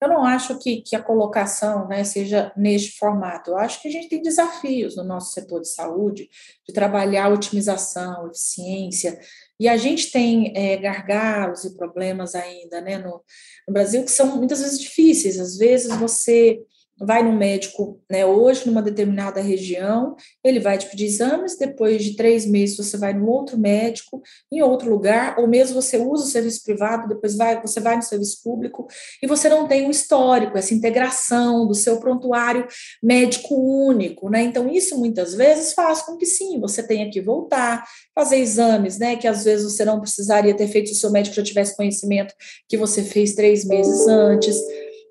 Eu 0.00 0.08
não 0.08 0.24
acho 0.24 0.58
que, 0.58 0.82
que 0.82 0.96
a 0.96 1.02
colocação 1.02 1.86
né, 1.86 2.02
seja 2.02 2.52
neste 2.56 2.98
formato. 2.98 3.52
Eu 3.52 3.56
acho 3.56 3.80
que 3.80 3.86
a 3.86 3.90
gente 3.90 4.08
tem 4.08 4.20
desafios 4.20 4.96
no 4.96 5.04
nosso 5.04 5.32
setor 5.32 5.60
de 5.60 5.68
saúde, 5.68 6.28
de 6.66 6.74
trabalhar 6.74 7.28
otimização, 7.28 8.26
eficiência, 8.26 9.16
e 9.60 9.68
a 9.68 9.76
gente 9.76 10.10
tem 10.10 10.52
é, 10.56 10.76
gargalos 10.76 11.64
e 11.64 11.76
problemas 11.76 12.34
ainda 12.34 12.80
né, 12.80 12.98
no, 12.98 13.22
no 13.68 13.72
Brasil 13.72 14.02
que 14.04 14.10
são 14.10 14.36
muitas 14.36 14.60
vezes 14.60 14.80
difíceis. 14.80 15.38
Às 15.38 15.56
vezes 15.56 15.94
você 15.94 16.60
vai 16.98 17.22
no 17.22 17.32
médico 17.32 18.00
né, 18.10 18.24
hoje, 18.24 18.66
numa 18.66 18.82
determinada 18.82 19.40
região, 19.40 20.16
ele 20.44 20.60
vai 20.60 20.78
te 20.78 20.86
pedir 20.86 21.06
exames, 21.06 21.56
depois 21.56 22.04
de 22.04 22.16
três 22.16 22.46
meses 22.46 22.76
você 22.76 22.96
vai 22.96 23.12
num 23.12 23.28
outro 23.28 23.58
médico, 23.58 24.22
em 24.50 24.62
outro 24.62 24.90
lugar, 24.90 25.38
ou 25.38 25.48
mesmo 25.48 25.80
você 25.80 25.96
usa 25.96 26.24
o 26.24 26.28
serviço 26.28 26.62
privado, 26.64 27.08
depois 27.08 27.36
vai, 27.36 27.60
você 27.60 27.80
vai 27.80 27.96
no 27.96 28.02
serviço 28.02 28.42
público, 28.42 28.86
e 29.22 29.26
você 29.26 29.48
não 29.48 29.66
tem 29.66 29.86
um 29.86 29.90
histórico, 29.90 30.56
essa 30.56 30.74
integração 30.74 31.66
do 31.66 31.74
seu 31.74 31.98
prontuário 31.98 32.66
médico 33.02 33.54
único, 33.54 34.30
né? 34.30 34.42
Então, 34.42 34.68
isso 34.70 34.98
muitas 34.98 35.34
vezes 35.34 35.72
faz 35.72 36.02
com 36.02 36.16
que 36.16 36.26
sim, 36.26 36.60
você 36.60 36.82
tenha 36.82 37.10
que 37.10 37.20
voltar, 37.20 37.84
fazer 38.14 38.36
exames, 38.36 38.98
né? 38.98 39.16
Que 39.16 39.26
às 39.26 39.44
vezes 39.44 39.70
você 39.70 39.84
não 39.84 40.00
precisaria 40.00 40.54
ter 40.54 40.68
feito 40.68 40.88
se 40.88 40.94
o 40.94 40.96
seu 40.96 41.10
médico 41.10 41.36
já 41.36 41.42
tivesse 41.42 41.76
conhecimento 41.76 42.34
que 42.68 42.76
você 42.76 43.02
fez 43.02 43.34
três 43.34 43.64
meses 43.64 44.06
antes. 44.06 44.56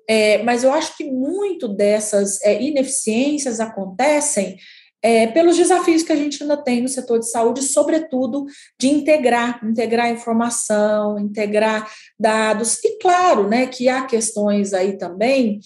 É, 0.08 0.42
mas 0.42 0.64
eu 0.64 0.72
acho 0.72 0.96
que 0.96 1.04
muito 1.04 1.68
dessas 1.68 2.40
é, 2.42 2.60
ineficiências 2.60 3.60
acontecem 3.60 4.56
é, 5.02 5.26
pelos 5.26 5.56
desafios 5.56 6.04
que 6.04 6.12
a 6.12 6.16
gente 6.16 6.42
ainda 6.42 6.56
tem 6.56 6.80
no 6.80 6.88
setor 6.88 7.18
de 7.18 7.28
saúde, 7.28 7.62
sobretudo 7.62 8.46
de 8.78 8.88
integrar, 8.88 9.60
integrar 9.64 10.10
informação, 10.10 11.18
integrar 11.18 11.90
dados, 12.18 12.78
e 12.84 12.98
claro, 12.98 13.48
né, 13.48 13.66
que 13.66 13.88
há 13.88 14.06
questões 14.06 14.72
aí 14.72 14.96
também, 14.96 15.58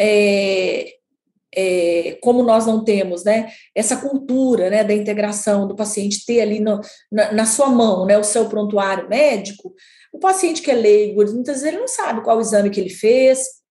é, 0.00 0.94
é, 1.54 2.18
como 2.22 2.42
nós 2.42 2.66
não 2.66 2.82
temos, 2.82 3.22
né, 3.22 3.52
essa 3.72 3.96
cultura, 3.96 4.68
né, 4.68 4.82
da 4.82 4.94
integração 4.94 5.68
do 5.68 5.76
paciente 5.76 6.26
ter 6.26 6.40
ali 6.40 6.58
no, 6.58 6.80
na, 7.10 7.30
na, 7.32 7.46
sua 7.46 7.68
mão, 7.68 8.04
né, 8.04 8.18
o 8.18 8.24
seu 8.24 8.48
prontuário 8.48 9.08
médico, 9.08 9.72
o 10.12 10.18
paciente 10.18 10.60
que 10.60 10.70
é 10.70 10.74
leigo, 10.74 11.22
muitas 11.32 11.60
vezes 11.60 11.68
ele 11.68 11.78
não 11.78 11.88
sabe 11.88 12.22
qual 12.22 12.40
exame 12.40 12.68
que 12.68 12.80
ele 12.80 12.90
fez, 12.90 13.61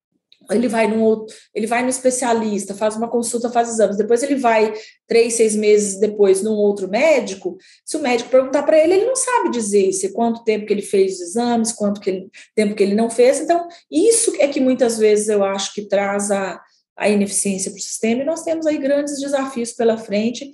ele 0.51 0.67
vai 0.67 0.87
no 0.87 1.25
ele 1.53 1.67
vai 1.67 1.83
no 1.83 1.89
especialista, 1.89 2.73
faz 2.73 2.95
uma 2.95 3.09
consulta, 3.09 3.49
faz 3.49 3.69
exames, 3.69 3.97
depois 3.97 4.21
ele 4.23 4.35
vai 4.35 4.73
três, 5.07 5.33
seis 5.33 5.55
meses 5.55 5.99
depois 5.99 6.41
num 6.41 6.53
outro 6.53 6.89
médico. 6.89 7.57
Se 7.85 7.97
o 7.97 8.01
médico 8.01 8.29
perguntar 8.29 8.63
para 8.63 8.77
ele, 8.77 8.93
ele 8.93 9.05
não 9.05 9.15
sabe 9.15 9.51
dizer 9.51 9.91
se 9.93 10.13
quanto 10.13 10.43
tempo 10.43 10.65
que 10.65 10.73
ele 10.73 10.81
fez 10.81 11.15
os 11.15 11.21
exames, 11.21 11.71
quanto 11.71 12.01
que 12.01 12.09
ele, 12.09 12.29
tempo 12.55 12.75
que 12.75 12.83
ele 12.83 12.95
não 12.95 13.09
fez. 13.09 13.39
Então, 13.39 13.67
isso 13.89 14.33
é 14.39 14.47
que 14.47 14.59
muitas 14.59 14.97
vezes 14.97 15.29
eu 15.29 15.43
acho 15.43 15.73
que 15.73 15.83
traz 15.83 16.31
a, 16.31 16.61
a 16.97 17.09
ineficiência 17.09 17.71
para 17.71 17.79
o 17.79 17.81
sistema, 17.81 18.21
e 18.21 18.25
nós 18.25 18.43
temos 18.43 18.65
aí 18.65 18.77
grandes 18.77 19.19
desafios 19.19 19.71
pela 19.71 19.97
frente 19.97 20.53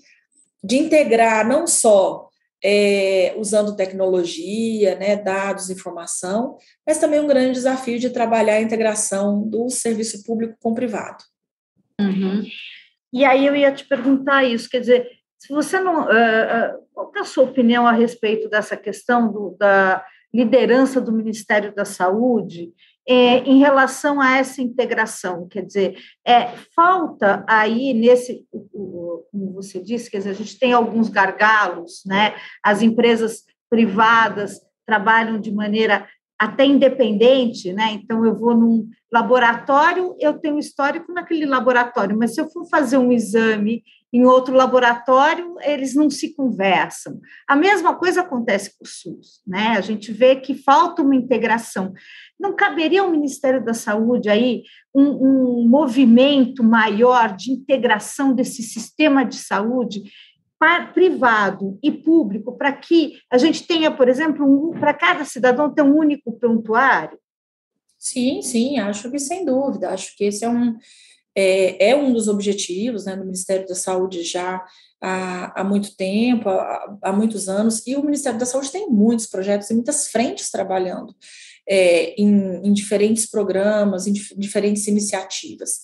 de 0.63 0.77
integrar 0.77 1.47
não 1.47 1.67
só 1.67 2.26
é, 2.63 3.33
usando 3.37 3.75
tecnologia, 3.75 4.95
né, 4.95 5.15
dados, 5.15 5.69
informação, 5.69 6.57
mas 6.85 6.97
também 6.97 7.19
um 7.19 7.27
grande 7.27 7.53
desafio 7.53 7.99
de 7.99 8.09
trabalhar 8.09 8.55
a 8.55 8.61
integração 8.61 9.47
do 9.47 9.69
serviço 9.69 10.23
público 10.23 10.55
com 10.61 10.71
o 10.71 10.75
privado. 10.75 11.23
Uhum. 11.99 12.43
E 13.13 13.23
aí 13.23 13.45
eu 13.45 13.55
ia 13.55 13.71
te 13.71 13.85
perguntar 13.85 14.43
isso, 14.43 14.69
quer 14.69 14.79
dizer, 14.79 15.07
se 15.39 15.53
você 15.53 15.79
não, 15.79 16.03
uh, 16.03 16.85
qual 16.93 17.11
é 17.15 17.19
a 17.19 17.25
sua 17.25 17.43
opinião 17.43 17.87
a 17.87 17.91
respeito 17.91 18.49
dessa 18.49 18.75
questão 18.75 19.31
do, 19.31 19.55
da 19.57 20.03
liderança 20.33 20.99
do 20.99 21.11
Ministério 21.11 21.73
da 21.73 21.85
Saúde 21.85 22.73
é, 23.07 23.39
em 23.39 23.59
relação 23.59 24.19
a 24.19 24.37
essa 24.37 24.61
integração, 24.61 25.47
quer 25.47 25.65
dizer, 25.65 25.97
é, 26.25 26.47
falta 26.75 27.45
aí 27.47 27.93
nesse, 27.93 28.45
como 29.31 29.53
você 29.53 29.79
disse, 29.81 30.11
quer 30.11 30.17
dizer, 30.17 30.31
a 30.31 30.33
gente 30.33 30.59
tem 30.59 30.73
alguns 30.73 31.07
gargalos, 31.07 32.03
né? 32.05 32.35
As 32.61 32.81
empresas 32.81 33.43
privadas 33.69 34.59
trabalham 34.85 35.39
de 35.39 35.51
maneira 35.51 36.07
até 36.39 36.65
independente, 36.65 37.73
né? 37.73 37.91
Então, 37.93 38.25
eu 38.25 38.37
vou 38.37 38.55
num 38.55 38.87
laboratório, 39.11 40.15
eu 40.19 40.33
tenho 40.33 40.59
histórico 40.59 41.11
naquele 41.11 41.45
laboratório, 41.45 42.17
mas 42.17 42.35
se 42.35 42.41
eu 42.41 42.49
for 42.49 42.67
fazer 42.69 42.97
um 42.97 43.11
exame 43.11 43.83
em 44.11 44.25
outro 44.25 44.55
laboratório, 44.55 45.55
eles 45.61 45.93
não 45.93 46.09
se 46.09 46.33
conversam. 46.33 47.19
A 47.47 47.55
mesma 47.55 47.95
coisa 47.95 48.21
acontece 48.21 48.71
com 48.77 48.85
o 48.85 48.87
SUS, 48.87 49.41
né? 49.45 49.75
A 49.77 49.81
gente 49.81 50.11
vê 50.11 50.37
que 50.37 50.55
falta 50.55 51.01
uma 51.01 51.15
integração. 51.15 51.93
Não 52.39 52.55
caberia 52.55 53.01
ao 53.01 53.11
Ministério 53.11 53.63
da 53.63 53.73
Saúde 53.73 54.29
aí 54.29 54.63
um, 54.95 55.61
um 55.61 55.67
movimento 55.67 56.63
maior 56.63 57.35
de 57.35 57.51
integração 57.51 58.33
desse 58.33 58.63
sistema 58.63 59.25
de 59.25 59.35
saúde 59.35 60.03
privado 60.93 61.77
e 61.83 61.91
público 61.91 62.57
para 62.57 62.71
que 62.71 63.19
a 63.31 63.37
gente 63.37 63.67
tenha, 63.67 63.91
por 63.91 64.09
exemplo, 64.09 64.45
um, 64.45 64.79
para 64.79 64.93
cada 64.93 65.23
cidadão 65.23 65.71
ter 65.71 65.83
um 65.83 65.95
único 65.95 66.31
prontuário? 66.31 67.19
Sim, 67.99 68.41
sim, 68.41 68.79
acho 68.79 69.11
que 69.11 69.19
sem 69.19 69.45
dúvida. 69.45 69.89
Acho 69.89 70.15
que 70.15 70.23
esse 70.23 70.45
é 70.45 70.49
um, 70.49 70.75
é, 71.37 71.91
é 71.91 71.95
um 71.95 72.11
dos 72.11 72.27
objetivos 72.27 73.05
né, 73.05 73.15
do 73.15 73.23
Ministério 73.23 73.67
da 73.67 73.75
Saúde 73.75 74.23
já 74.23 74.65
há, 74.99 75.61
há 75.61 75.63
muito 75.63 75.95
tempo, 75.95 76.49
há, 76.49 76.97
há, 77.03 77.13
muitos 77.13 77.47
anos, 77.47 77.85
e 77.85 77.95
o 77.95 78.03
Ministério 78.03 78.39
da 78.39 78.45
Saúde 78.45 78.71
tem 78.71 78.89
muitos 78.89 79.27
projetos 79.27 79.69
e 79.69 79.75
muitas 79.75 80.07
frentes 80.07 80.49
trabalhando 80.49 81.15
é, 81.69 82.19
em, 82.19 82.67
em 82.67 82.73
diferentes 82.73 83.29
programas, 83.29 84.07
em 84.07 84.13
dif 84.13 84.35
diferentes 84.35 84.87
iniciativas. 84.87 85.81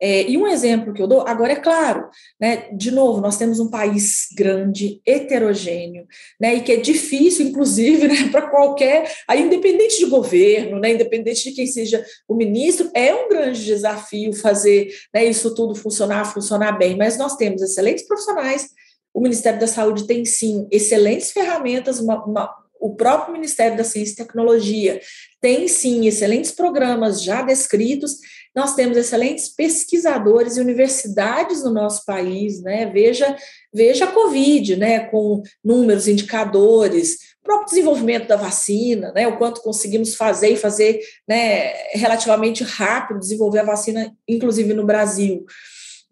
É, 0.00 0.28
e 0.28 0.36
um 0.36 0.46
exemplo 0.46 0.92
que 0.92 1.00
eu 1.00 1.06
dou, 1.06 1.26
agora 1.26 1.52
é 1.52 1.56
claro, 1.56 2.08
né, 2.38 2.68
de 2.76 2.90
novo, 2.90 3.20
nós 3.20 3.38
temos 3.38 3.58
um 3.58 3.70
país 3.70 4.28
grande, 4.36 5.00
heterogêneo, 5.06 6.06
né, 6.38 6.56
e 6.56 6.60
que 6.60 6.72
é 6.72 6.76
difícil, 6.76 7.46
inclusive, 7.46 8.06
né, 8.06 8.28
para 8.30 8.50
qualquer, 8.50 9.10
aí, 9.26 9.42
independente 9.42 9.98
de 9.98 10.06
governo, 10.06 10.78
né, 10.78 10.92
independente 10.92 11.44
de 11.44 11.56
quem 11.56 11.66
seja 11.66 12.04
o 12.28 12.34
ministro, 12.34 12.90
é 12.94 13.14
um 13.14 13.28
grande 13.28 13.64
desafio 13.64 14.34
fazer 14.34 14.88
né, 15.14 15.24
isso 15.24 15.54
tudo 15.54 15.74
funcionar, 15.74 16.32
funcionar 16.32 16.72
bem, 16.72 16.94
mas 16.96 17.16
nós 17.16 17.36
temos 17.36 17.62
excelentes 17.62 18.06
profissionais, 18.06 18.68
o 19.14 19.20
Ministério 19.20 19.58
da 19.58 19.66
Saúde 19.66 20.06
tem, 20.06 20.26
sim, 20.26 20.68
excelentes 20.70 21.32
ferramentas, 21.32 21.98
uma, 22.00 22.22
uma 22.26 22.54
o 22.78 22.94
próprio 22.94 23.32
Ministério 23.32 23.76
da 23.76 23.84
Ciência 23.84 24.12
e 24.12 24.16
Tecnologia 24.16 25.00
tem 25.40 25.66
sim 25.68 26.06
excelentes 26.06 26.50
programas 26.50 27.22
já 27.22 27.42
descritos 27.42 28.16
nós 28.56 28.74
temos 28.74 28.96
excelentes 28.96 29.50
pesquisadores 29.50 30.56
e 30.56 30.60
universidades 30.60 31.62
no 31.62 31.70
nosso 31.70 32.06
país, 32.06 32.62
né? 32.62 32.86
Veja, 32.86 33.36
veja 33.72 34.06
a 34.06 34.12
Covid, 34.12 34.76
né? 34.76 35.00
Com 35.00 35.42
números, 35.62 36.08
indicadores, 36.08 37.18
próprio 37.44 37.68
desenvolvimento 37.68 38.26
da 38.26 38.36
vacina, 38.36 39.12
né? 39.12 39.28
O 39.28 39.36
quanto 39.36 39.60
conseguimos 39.60 40.14
fazer 40.14 40.48
e 40.48 40.56
fazer, 40.56 41.00
né? 41.28 41.74
Relativamente 41.92 42.64
rápido, 42.64 43.20
desenvolver 43.20 43.58
a 43.58 43.64
vacina, 43.64 44.10
inclusive 44.26 44.72
no 44.72 44.86
Brasil. 44.86 45.44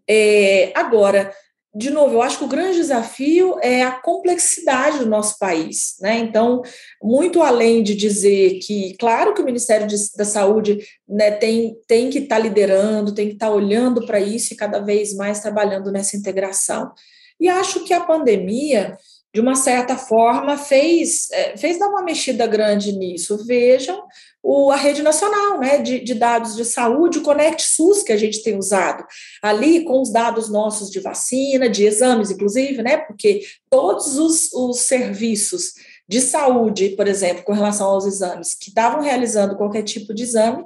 É, 0.07 0.71
agora, 0.75 1.33
de 1.75 1.91
novo, 1.91 2.15
eu 2.15 2.23
acho 2.23 2.39
que 2.39 2.45
o 2.45 2.49
grande 2.49 2.77
desafio 2.77 3.57
é 3.61 3.83
a 3.83 3.91
complexidade 4.01 5.01
do 5.01 5.07
nosso 5.07 5.37
país, 5.39 5.97
né? 6.01 6.19
Então, 6.19 6.63
muito 7.03 7.43
além 7.43 7.83
de 7.83 7.97
dizer 7.97 8.61
que, 8.61 8.97
claro 8.97 9.35
que 9.35 9.43
o 9.43 9.45
Ministério 9.45 9.85
de, 9.87 9.97
da 10.17 10.25
Saúde 10.25 10.79
né, 11.09 11.33
tem, 11.33 11.77
tem 11.89 12.11
que 12.11 12.21
estar 12.21 12.37
tá 12.37 12.43
liderando, 12.43 13.13
tem 13.13 13.27
que 13.27 13.35
estar 13.35 13.49
tá 13.49 13.53
olhando 13.53 14.07
para 14.07 14.21
isso 14.21 14.55
e 14.55 14.57
cada 14.57 14.79
vez 14.79 15.17
mais 15.17 15.41
trabalhando 15.41 15.91
nessa 15.91 16.17
integração. 16.17 16.93
E 17.41 17.49
acho 17.49 17.85
que 17.85 17.93
a 17.93 18.05
pandemia 18.05 18.97
de 19.35 19.41
uma 19.41 19.57
certa 19.57 19.99
forma, 19.99 20.57
fez, 20.57 21.29
é, 21.33 21.57
fez 21.57 21.77
dar 21.77 21.89
uma 21.89 22.05
mexida 22.05 22.47
grande 22.47 22.93
nisso. 22.93 23.45
Vejam 23.45 24.01
o, 24.41 24.71
a 24.71 24.77
rede 24.77 25.03
nacional 25.03 25.59
né, 25.59 25.79
de, 25.79 25.99
de 25.99 26.15
dados 26.15 26.55
de 26.55 26.65
saúde, 26.65 27.19
o 27.19 27.23
Conect 27.23 27.61
SUS, 27.61 28.05
que 28.05 28.13
a 28.13 28.17
gente 28.17 28.45
tem 28.45 28.57
usado, 28.57 29.05
ali 29.43 29.83
com 29.83 30.01
os 30.01 30.13
dados 30.13 30.49
nossos 30.49 30.89
de 30.89 31.01
vacina, 31.01 31.69
de 31.69 31.85
exames, 31.85 32.31
inclusive, 32.31 32.81
né, 32.81 32.99
porque 32.99 33.41
todos 33.69 34.17
os, 34.17 34.53
os 34.53 34.83
serviços 34.83 35.73
de 36.09 36.21
saúde, 36.21 36.91
por 36.91 37.09
exemplo, 37.09 37.43
com 37.43 37.53
relação 37.53 37.89
aos 37.89 38.07
exames, 38.07 38.55
que 38.55 38.69
estavam 38.69 39.03
realizando 39.03 39.57
qualquer 39.57 39.83
tipo 39.83 40.15
de 40.15 40.23
exame, 40.23 40.65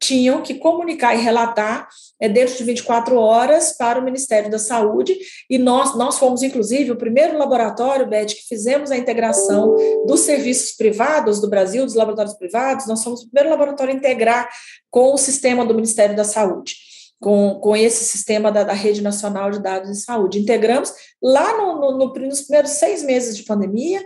tinham 0.00 0.40
que 0.40 0.54
comunicar 0.54 1.14
e 1.14 1.20
relatar 1.20 1.86
é, 2.18 2.28
dentro 2.28 2.56
de 2.56 2.64
24 2.64 3.16
horas 3.16 3.76
para 3.76 4.00
o 4.00 4.02
Ministério 4.02 4.50
da 4.50 4.58
Saúde, 4.58 5.16
e 5.48 5.58
nós, 5.58 5.94
nós 5.96 6.18
fomos, 6.18 6.42
inclusive, 6.42 6.90
o 6.90 6.96
primeiro 6.96 7.36
laboratório, 7.36 8.08
Beth, 8.08 8.26
que 8.26 8.48
fizemos 8.48 8.90
a 8.90 8.96
integração 8.96 9.76
dos 10.06 10.20
serviços 10.20 10.72
privados 10.72 11.40
do 11.40 11.50
Brasil, 11.50 11.84
dos 11.84 11.94
laboratórios 11.94 12.34
privados, 12.34 12.86
nós 12.86 13.04
fomos 13.04 13.22
o 13.22 13.30
primeiro 13.30 13.50
laboratório 13.50 13.92
a 13.92 13.96
integrar 13.96 14.48
com 14.90 15.12
o 15.12 15.18
sistema 15.18 15.66
do 15.66 15.74
Ministério 15.74 16.16
da 16.16 16.24
Saúde. 16.24 16.76
Com, 17.20 17.60
com 17.60 17.76
esse 17.76 18.02
sistema 18.02 18.50
da, 18.50 18.64
da 18.64 18.72
Rede 18.72 19.02
Nacional 19.02 19.50
de 19.50 19.60
Dados 19.60 19.90
de 19.90 20.02
Saúde. 20.02 20.38
Integramos 20.38 20.90
lá 21.22 21.54
no, 21.54 21.78
no, 21.78 21.98
no, 21.98 22.14
nos 22.14 22.40
primeiros 22.40 22.70
seis 22.70 23.02
meses 23.02 23.36
de 23.36 23.42
pandemia, 23.42 24.02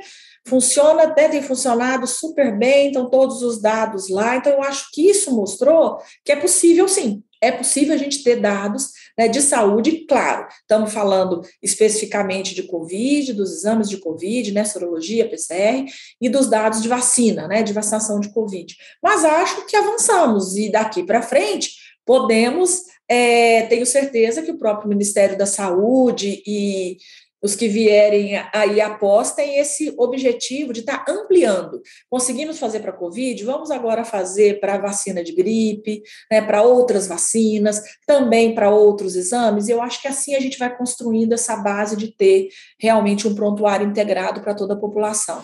funciona, 0.46 1.06
né, 1.06 1.28
tem 1.28 1.42
funcionado 1.42 2.06
super 2.06 2.56
bem, 2.56 2.88
então 2.88 3.08
todos 3.08 3.42
os 3.42 3.60
dados 3.60 4.08
lá. 4.08 4.36
Então, 4.36 4.52
eu 4.52 4.62
acho 4.62 4.90
que 4.92 5.08
isso 5.08 5.34
mostrou 5.34 5.98
que 6.24 6.32
é 6.32 6.36
possível 6.36 6.86
sim. 6.86 7.22
É 7.40 7.52
possível 7.52 7.94
a 7.94 7.98
gente 7.98 8.22
ter 8.22 8.36
dados 8.36 8.90
né, 9.18 9.28
de 9.28 9.42
saúde, 9.42 10.06
claro, 10.08 10.46
estamos 10.62 10.92
falando 10.92 11.42
especificamente 11.62 12.54
de 12.54 12.62
Covid, 12.62 13.34
dos 13.34 13.52
exames 13.52 13.88
de 13.88 13.98
Covid, 13.98 14.50
né, 14.52 14.64
sorologia, 14.64 15.28
PCR, 15.28 15.84
e 16.20 16.28
dos 16.28 16.48
dados 16.48 16.80
de 16.80 16.88
vacina, 16.88 17.46
né, 17.46 17.62
de 17.62 17.72
vacinação 17.72 18.18
de 18.18 18.32
Covid. 18.32 18.74
Mas 19.02 19.24
acho 19.24 19.66
que 19.66 19.76
avançamos 19.76 20.56
e 20.56 20.70
daqui 20.70 21.04
para 21.04 21.20
frente 21.20 21.72
podemos, 22.06 22.82
é, 23.08 23.62
tenho 23.66 23.84
certeza 23.84 24.42
que 24.42 24.50
o 24.50 24.58
próprio 24.58 24.88
Ministério 24.88 25.36
da 25.36 25.46
Saúde 25.46 26.42
e 26.46 26.96
os 27.44 27.54
que 27.54 27.68
vierem 27.68 28.42
aí 28.54 28.80
apostem 28.80 29.58
esse 29.58 29.94
objetivo 29.98 30.72
de 30.72 30.80
estar 30.80 31.04
tá 31.04 31.12
ampliando. 31.12 31.82
Conseguimos 32.08 32.58
fazer 32.58 32.80
para 32.80 32.90
a 32.90 32.96
Covid, 32.96 33.44
vamos 33.44 33.70
agora 33.70 34.02
fazer 34.02 34.60
para 34.60 34.76
a 34.76 34.78
vacina 34.78 35.22
de 35.22 35.34
gripe, 35.34 36.02
né, 36.32 36.40
para 36.40 36.62
outras 36.62 37.06
vacinas, 37.06 37.82
também 38.06 38.54
para 38.54 38.70
outros 38.70 39.14
exames, 39.14 39.68
e 39.68 39.72
eu 39.72 39.82
acho 39.82 40.00
que 40.00 40.08
assim 40.08 40.34
a 40.34 40.40
gente 40.40 40.58
vai 40.58 40.74
construindo 40.74 41.34
essa 41.34 41.54
base 41.56 41.96
de 41.96 42.16
ter 42.16 42.48
realmente 42.80 43.28
um 43.28 43.34
prontuário 43.34 43.86
integrado 43.86 44.40
para 44.40 44.54
toda 44.54 44.72
a 44.72 44.78
população. 44.78 45.42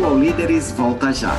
O 0.00 0.04
All 0.06 0.18
Líderes 0.18 0.72
volta 0.72 1.12
já. 1.12 1.36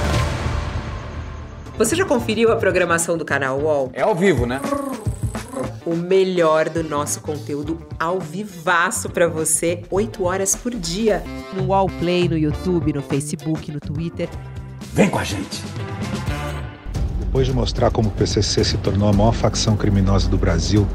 Você 1.75 1.95
já 1.95 2.05
conferiu 2.05 2.51
a 2.51 2.55
programação 2.55 3.17
do 3.17 3.25
canal 3.25 3.59
UOL? 3.59 3.89
É 3.93 4.01
ao 4.01 4.13
vivo, 4.13 4.45
né? 4.45 4.61
O 5.85 5.95
melhor 5.95 6.69
do 6.69 6.83
nosso 6.83 7.21
conteúdo 7.21 7.79
ao 7.99 8.19
vivaço 8.19 9.09
para 9.09 9.27
você, 9.27 9.83
8 9.89 10.23
horas 10.23 10.55
por 10.55 10.73
dia. 10.73 11.23
No 11.53 11.67
Wallplay, 11.67 12.27
no 12.27 12.37
YouTube, 12.37 12.93
no 12.93 13.01
Facebook, 13.01 13.71
no 13.71 13.79
Twitter. 13.79 14.29
Vem 14.93 15.09
com 15.09 15.19
a 15.19 15.23
gente! 15.23 15.63
Depois 17.19 17.47
de 17.47 17.53
mostrar 17.53 17.91
como 17.91 18.07
o 18.07 18.11
PCC 18.13 18.63
se 18.63 18.77
tornou 18.77 19.09
a 19.09 19.13
maior 19.13 19.33
facção 19.33 19.75
criminosa 19.75 20.29
do 20.29 20.37
Brasil, 20.37 20.87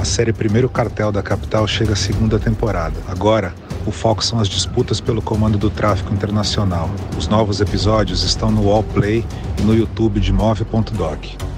a 0.00 0.04
série 0.04 0.32
Primeiro 0.32 0.68
Cartel 0.68 1.10
da 1.10 1.22
Capital 1.22 1.66
chega 1.66 1.94
à 1.94 1.96
segunda 1.96 2.38
temporada. 2.38 2.94
Agora, 3.08 3.52
o 3.84 3.90
foco 3.90 4.24
são 4.24 4.38
as 4.38 4.48
disputas 4.48 5.00
pelo 5.00 5.20
comando 5.20 5.58
do 5.58 5.68
tráfico 5.68 6.14
internacional. 6.14 6.88
Os 7.18 7.26
novos 7.26 7.60
episódios 7.60 8.22
estão 8.22 8.50
no 8.50 8.68
Wallplay 8.68 9.24
e 9.58 9.62
no 9.62 9.74
YouTube 9.74 10.20
de 10.20 10.32
Move.doc. 10.32 11.57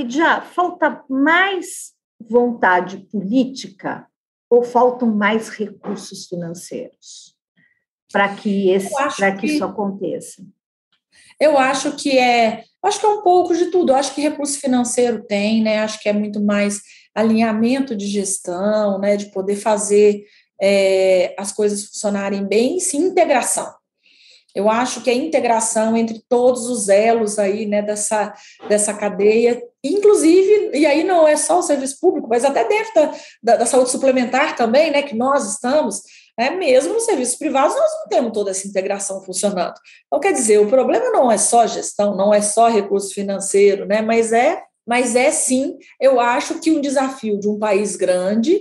E 0.00 0.10
já 0.10 0.40
falta 0.40 1.04
mais 1.10 1.92
vontade 2.18 3.06
política 3.12 4.06
ou 4.48 4.62
faltam 4.62 5.14
mais 5.14 5.50
recursos 5.50 6.26
financeiros 6.26 7.36
para 8.10 8.34
que, 8.34 8.70
esse, 8.70 8.88
que, 9.14 9.32
que 9.32 9.46
isso 9.46 9.62
aconteça? 9.62 10.42
Eu 11.38 11.58
acho 11.58 11.96
que 11.96 12.18
é, 12.18 12.64
acho 12.82 12.98
que 12.98 13.04
é 13.04 13.08
um 13.10 13.22
pouco 13.22 13.54
de 13.54 13.66
tudo. 13.66 13.92
Eu 13.92 13.96
acho 13.96 14.14
que 14.14 14.22
recurso 14.22 14.58
financeiro 14.58 15.22
tem, 15.22 15.62
né? 15.62 15.80
Acho 15.80 16.00
que 16.00 16.08
é 16.08 16.14
muito 16.14 16.40
mais 16.40 16.80
alinhamento 17.14 17.94
de 17.94 18.06
gestão, 18.06 18.98
né? 18.98 19.18
De 19.18 19.26
poder 19.26 19.56
fazer 19.56 20.24
é, 20.60 21.34
as 21.38 21.52
coisas 21.52 21.84
funcionarem 21.84 22.46
bem, 22.46 22.80
sim, 22.80 23.02
integração. 23.02 23.70
Eu 24.54 24.68
acho 24.68 25.02
que 25.02 25.10
a 25.10 25.14
integração 25.14 25.96
entre 25.96 26.22
todos 26.28 26.66
os 26.66 26.88
elos 26.88 27.38
aí, 27.38 27.66
né, 27.66 27.82
dessa, 27.82 28.32
dessa 28.68 28.92
cadeia, 28.94 29.62
inclusive, 29.82 30.70
e 30.74 30.84
aí 30.86 31.04
não 31.04 31.26
é 31.26 31.36
só 31.36 31.58
o 31.58 31.62
serviço 31.62 31.98
público, 32.00 32.28
mas 32.28 32.44
até 32.44 32.66
dentro 32.66 32.94
da, 32.94 33.14
da, 33.42 33.56
da 33.56 33.66
saúde 33.66 33.90
suplementar 33.90 34.56
também, 34.56 34.90
né, 34.90 35.02
que 35.02 35.16
nós 35.16 35.52
estamos, 35.52 36.02
é 36.38 36.50
mesmo 36.50 36.94
nos 36.94 37.04
serviços 37.04 37.36
privados 37.36 37.76
nós 37.76 37.90
não 38.00 38.08
temos 38.08 38.32
toda 38.32 38.50
essa 38.50 38.66
integração 38.66 39.22
funcionando. 39.22 39.74
Então, 40.06 40.20
quer 40.20 40.32
dizer, 40.32 40.58
o 40.58 40.68
problema 40.68 41.10
não 41.10 41.30
é 41.30 41.38
só 41.38 41.66
gestão, 41.66 42.16
não 42.16 42.32
é 42.32 42.40
só 42.40 42.68
recurso 42.68 43.14
financeiro, 43.14 43.86
né, 43.86 44.02
mas 44.02 44.32
é, 44.32 44.62
mas 44.86 45.14
é 45.14 45.30
sim, 45.30 45.76
eu 46.00 46.18
acho 46.18 46.58
que 46.58 46.70
um 46.70 46.80
desafio 46.80 47.38
de 47.38 47.48
um 47.48 47.58
país 47.58 47.94
grande, 47.96 48.60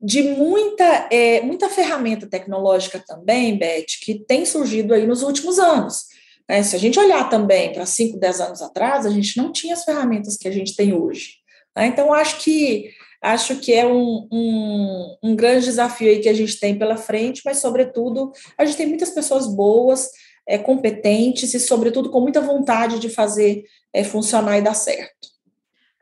de 0.00 0.22
muita, 0.22 1.08
é, 1.10 1.40
muita 1.40 1.68
ferramenta 1.68 2.26
tecnológica 2.26 3.02
também, 3.06 3.58
Beth, 3.58 3.86
que 4.02 4.18
tem 4.26 4.44
surgido 4.44 4.92
aí 4.92 5.06
nos 5.06 5.22
últimos 5.22 5.58
anos. 5.58 6.04
Né? 6.48 6.62
Se 6.62 6.76
a 6.76 6.78
gente 6.78 6.98
olhar 6.98 7.28
também 7.28 7.72
para 7.72 7.86
5, 7.86 8.18
10 8.18 8.40
anos 8.40 8.62
atrás, 8.62 9.06
a 9.06 9.10
gente 9.10 9.36
não 9.36 9.52
tinha 9.52 9.74
as 9.74 9.84
ferramentas 9.84 10.36
que 10.36 10.46
a 10.46 10.50
gente 10.50 10.76
tem 10.76 10.94
hoje. 10.94 11.36
Né? 11.76 11.86
Então, 11.86 12.12
acho 12.12 12.38
que 12.38 12.90
acho 13.22 13.56
que 13.56 13.72
é 13.72 13.84
um, 13.84 14.28
um, 14.30 15.16
um, 15.22 15.34
grande 15.34 15.64
desafio 15.64 16.08
aí 16.08 16.20
que 16.20 16.28
a 16.28 16.34
gente 16.34 16.60
tem 16.60 16.78
pela 16.78 16.96
frente, 16.96 17.42
mas, 17.44 17.58
sobretudo, 17.58 18.30
a 18.56 18.64
gente 18.64 18.76
tem 18.76 18.86
muitas 18.86 19.10
pessoas 19.10 19.48
boas, 19.48 20.10
é, 20.46 20.58
competentes 20.58 21.52
e, 21.54 21.58
sobretudo, 21.58 22.10
com 22.10 22.20
muita 22.20 22.40
vontade 22.40 23.00
de 23.00 23.08
fazer 23.08 23.64
é, 23.92 24.04
funcionar 24.04 24.58
e 24.58 24.62
dar 24.62 24.74
certo. 24.74 25.35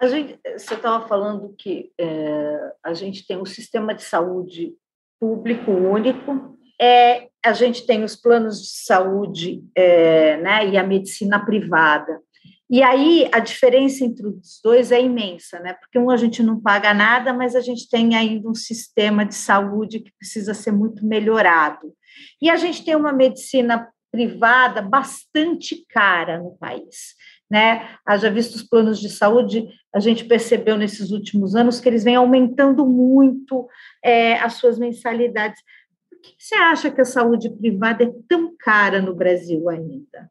A 0.04 0.08
gente, 0.08 0.38
você 0.44 0.74
estava 0.74 1.08
falando 1.08 1.54
que 1.56 1.90
é, 1.98 2.72
a 2.84 2.92
gente 2.92 3.26
tem 3.26 3.38
um 3.38 3.46
sistema 3.46 3.94
de 3.94 4.02
saúde 4.02 4.74
público 5.18 5.70
único, 5.70 6.58
é, 6.78 7.28
a 7.42 7.54
gente 7.54 7.86
tem 7.86 8.04
os 8.04 8.14
planos 8.14 8.60
de 8.60 8.84
saúde 8.84 9.64
é, 9.74 10.36
né, 10.42 10.68
e 10.68 10.76
a 10.76 10.82
medicina 10.82 11.42
privada. 11.42 12.20
E 12.68 12.82
aí 12.82 13.30
a 13.32 13.38
diferença 13.38 14.04
entre 14.04 14.26
os 14.26 14.60
dois 14.62 14.92
é 14.92 15.00
imensa, 15.00 15.58
né? 15.60 15.72
Porque 15.72 15.98
um 15.98 16.10
a 16.10 16.18
gente 16.18 16.42
não 16.42 16.60
paga 16.60 16.92
nada, 16.92 17.32
mas 17.32 17.56
a 17.56 17.60
gente 17.60 17.88
tem 17.88 18.14
ainda 18.14 18.46
um 18.46 18.54
sistema 18.54 19.24
de 19.24 19.34
saúde 19.34 20.00
que 20.00 20.12
precisa 20.18 20.52
ser 20.52 20.72
muito 20.72 21.06
melhorado. 21.06 21.94
E 22.42 22.50
a 22.50 22.56
gente 22.56 22.84
tem 22.84 22.94
uma 22.94 23.12
medicina 23.12 23.88
privada 24.12 24.82
bastante 24.82 25.82
cara 25.88 26.38
no 26.38 26.58
país 26.58 27.14
né? 27.50 27.96
Haja 28.06 28.30
visto 28.30 28.54
os 28.54 28.62
planos 28.62 29.00
de 29.00 29.08
saúde, 29.08 29.68
a 29.94 30.00
gente 30.00 30.24
percebeu 30.24 30.76
nesses 30.76 31.10
últimos 31.10 31.54
anos 31.54 31.80
que 31.80 31.88
eles 31.88 32.04
vêm 32.04 32.16
aumentando 32.16 32.86
muito 32.86 33.68
é, 34.02 34.34
as 34.34 34.54
suas 34.54 34.78
mensalidades. 34.78 35.62
Por 36.10 36.20
que 36.20 36.34
você 36.38 36.54
acha 36.54 36.90
que 36.90 37.00
a 37.00 37.04
saúde 37.04 37.50
privada 37.50 38.04
é 38.04 38.12
tão 38.28 38.54
cara 38.58 39.00
no 39.00 39.14
Brasil 39.14 39.68
ainda? 39.68 40.30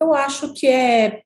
Eu 0.00 0.12
acho 0.12 0.52
que 0.52 0.66
é, 0.66 1.22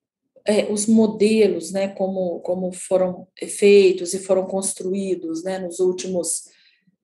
é 0.47 0.73
os 0.73 0.87
modelos, 0.87 1.73
né, 1.73 1.89
como, 1.89 2.41
como 2.41 2.73
foram 2.73 3.27
feitos 3.59 4.15
e 4.15 4.19
foram 4.19 4.47
construídos, 4.47 5.43
né, 5.43 5.59
nos 5.59 5.81
últimos 5.81 6.45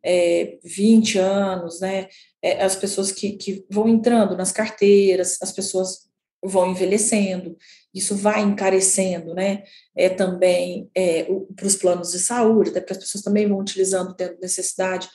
é, 0.03 0.59
20 0.65 1.19
anos, 1.19 1.81
né, 1.81 2.09
é, 2.41 2.63
as 2.63 2.77
pessoas 2.77 3.11
que, 3.11 3.33
que 3.33 3.67
vão 3.69 3.89
entrando 3.89 4.37
nas 4.37 4.53
carteiras, 4.53 5.37
as 5.43 5.51
pessoas 5.51 6.06
vão 6.47 6.71
envelhecendo, 6.71 7.57
isso 7.95 8.15
vai 8.15 8.43
encarecendo, 8.43 9.35
né? 9.35 9.63
É 9.97 10.09
também 10.09 10.91
é, 10.95 11.27
para 11.55 11.67
os 11.67 11.77
planos 11.77 12.13
de 12.13 12.19
saúde, 12.19 12.71
até 12.71 12.81
porque 12.81 12.93
as 12.93 12.99
pessoas 12.99 13.25
também 13.25 13.49
vão 13.49 13.59
utilizando, 13.59 14.15
tendo 14.15 14.39
necessidade 14.41 15.09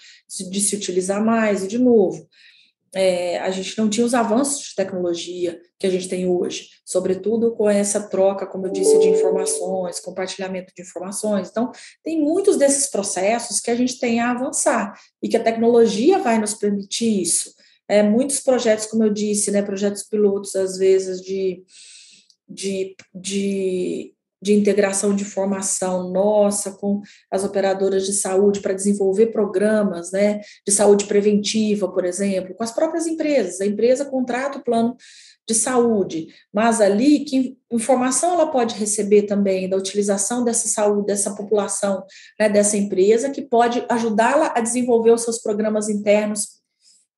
de, 0.49 0.61
se 0.61 0.75
utilizar 0.75 1.23
mais, 1.23 1.63
e 1.63 1.67
de 1.67 1.77
novo, 1.77 2.27
é, 2.93 3.39
a 3.39 3.49
gente 3.51 3.77
não 3.77 3.89
tinha 3.89 4.05
os 4.05 4.13
avanços 4.13 4.69
de 4.69 4.75
tecnologia 4.75 5.61
que 5.79 5.87
a 5.87 5.89
gente 5.89 6.09
tem 6.09 6.27
hoje, 6.27 6.69
sobretudo 6.83 7.55
com 7.55 7.69
essa 7.69 8.01
troca, 8.09 8.45
como 8.45 8.67
eu 8.67 8.71
disse, 8.71 8.99
de 8.99 9.07
informações, 9.07 9.99
compartilhamento 9.99 10.73
de 10.75 10.81
informações. 10.81 11.49
Então, 11.49 11.71
tem 12.03 12.19
muitos 12.19 12.57
desses 12.57 12.89
processos 12.89 13.59
que 13.59 13.71
a 13.71 13.75
gente 13.75 13.97
tem 13.97 14.19
a 14.19 14.31
avançar 14.31 14.93
e 15.23 15.29
que 15.29 15.37
a 15.37 15.43
tecnologia 15.43 16.19
vai 16.19 16.37
nos 16.37 16.53
permitir 16.53 17.21
isso. 17.21 17.53
É, 17.87 18.01
muitos 18.01 18.39
projetos, 18.39 18.85
como 18.85 19.03
eu 19.03 19.09
disse, 19.09 19.51
né, 19.51 19.61
projetos 19.61 20.03
pilotos, 20.03 20.55
às 20.55 20.77
vezes, 20.77 21.21
de 21.21 21.63
de, 22.51 22.95
de, 23.13 24.13
de 24.41 24.53
integração 24.53 25.15
de 25.15 25.23
formação 25.23 26.11
nossa 26.11 26.71
com 26.71 27.01
as 27.29 27.43
operadoras 27.43 28.05
de 28.05 28.13
saúde 28.13 28.59
para 28.59 28.73
desenvolver 28.73 29.27
programas 29.27 30.11
né, 30.11 30.41
de 30.67 30.73
saúde 30.73 31.05
preventiva, 31.05 31.91
por 31.91 32.05
exemplo, 32.05 32.53
com 32.55 32.63
as 32.63 32.71
próprias 32.71 33.07
empresas. 33.07 33.61
A 33.61 33.65
empresa 33.65 34.05
contrata 34.05 34.59
o 34.59 34.63
plano 34.63 34.95
de 35.47 35.55
saúde, 35.55 36.27
mas 36.53 36.79
ali 36.79 37.21
que 37.25 37.57
informação 37.71 38.33
ela 38.33 38.51
pode 38.51 38.75
receber 38.75 39.23
também 39.23 39.67
da 39.67 39.75
utilização 39.75 40.43
dessa 40.43 40.67
saúde, 40.67 41.07
dessa 41.07 41.35
população, 41.35 42.03
né, 42.39 42.47
dessa 42.47 42.77
empresa, 42.77 43.29
que 43.29 43.41
pode 43.41 43.83
ajudá-la 43.89 44.53
a 44.55 44.61
desenvolver 44.61 45.11
os 45.11 45.23
seus 45.23 45.39
programas 45.39 45.89
internos 45.89 46.60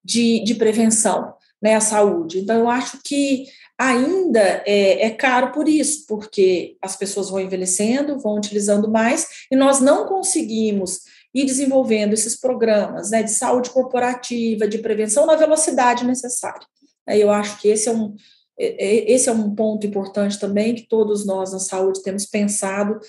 de, 0.04 0.44
de 0.44 0.56
prevenção 0.56 1.34
né, 1.62 1.76
à 1.76 1.82
saúde. 1.82 2.40
Então, 2.40 2.58
eu 2.60 2.70
acho 2.70 3.00
que 3.04 3.46
ainda 3.78 4.64
é, 4.66 5.06
é, 5.06 5.10
caro 5.10 5.52
por 5.52 5.68
isso, 5.68 6.06
porque 6.08 6.78
as 6.82 6.96
pessoas 6.96 7.30
vão 7.30 7.40
envelhecendo, 7.40 8.20
vão 8.20 8.36
utilizando 8.36 8.90
mais, 8.90 9.28
e 9.52 9.56
nós 9.56 9.80
não 9.80 10.06
conseguimos 10.06 11.02
ir 11.34 11.46
desenvolvendo 11.46 12.14
esses 12.14 12.40
programas 12.40 13.10
né, 13.10 13.24
de 13.24 13.32
saúde 13.32 13.72
corporativa, 13.72 14.68
de 14.68 14.78
prevenção 14.78 15.26
na 15.26 15.36
velocidade 15.36 16.06
necessária. 16.06 16.66
Eu 17.08 17.32
acho 17.32 17.60
que 17.60 17.68
esse 17.68 17.90
é 17.90 17.92
um, 17.92 18.16
é, 18.58 18.86
é, 18.86 19.12
esse 19.12 19.28
é 19.28 19.32
um 19.32 19.54
ponto 19.56 19.86
importante 19.88 20.40
também 20.40 20.76
que 20.76 20.88
todos 20.88 21.26
nós 21.26 21.52
na 21.52 21.60
saúde 21.60 22.04
temos 22.04 22.26
pensado 22.26 23.00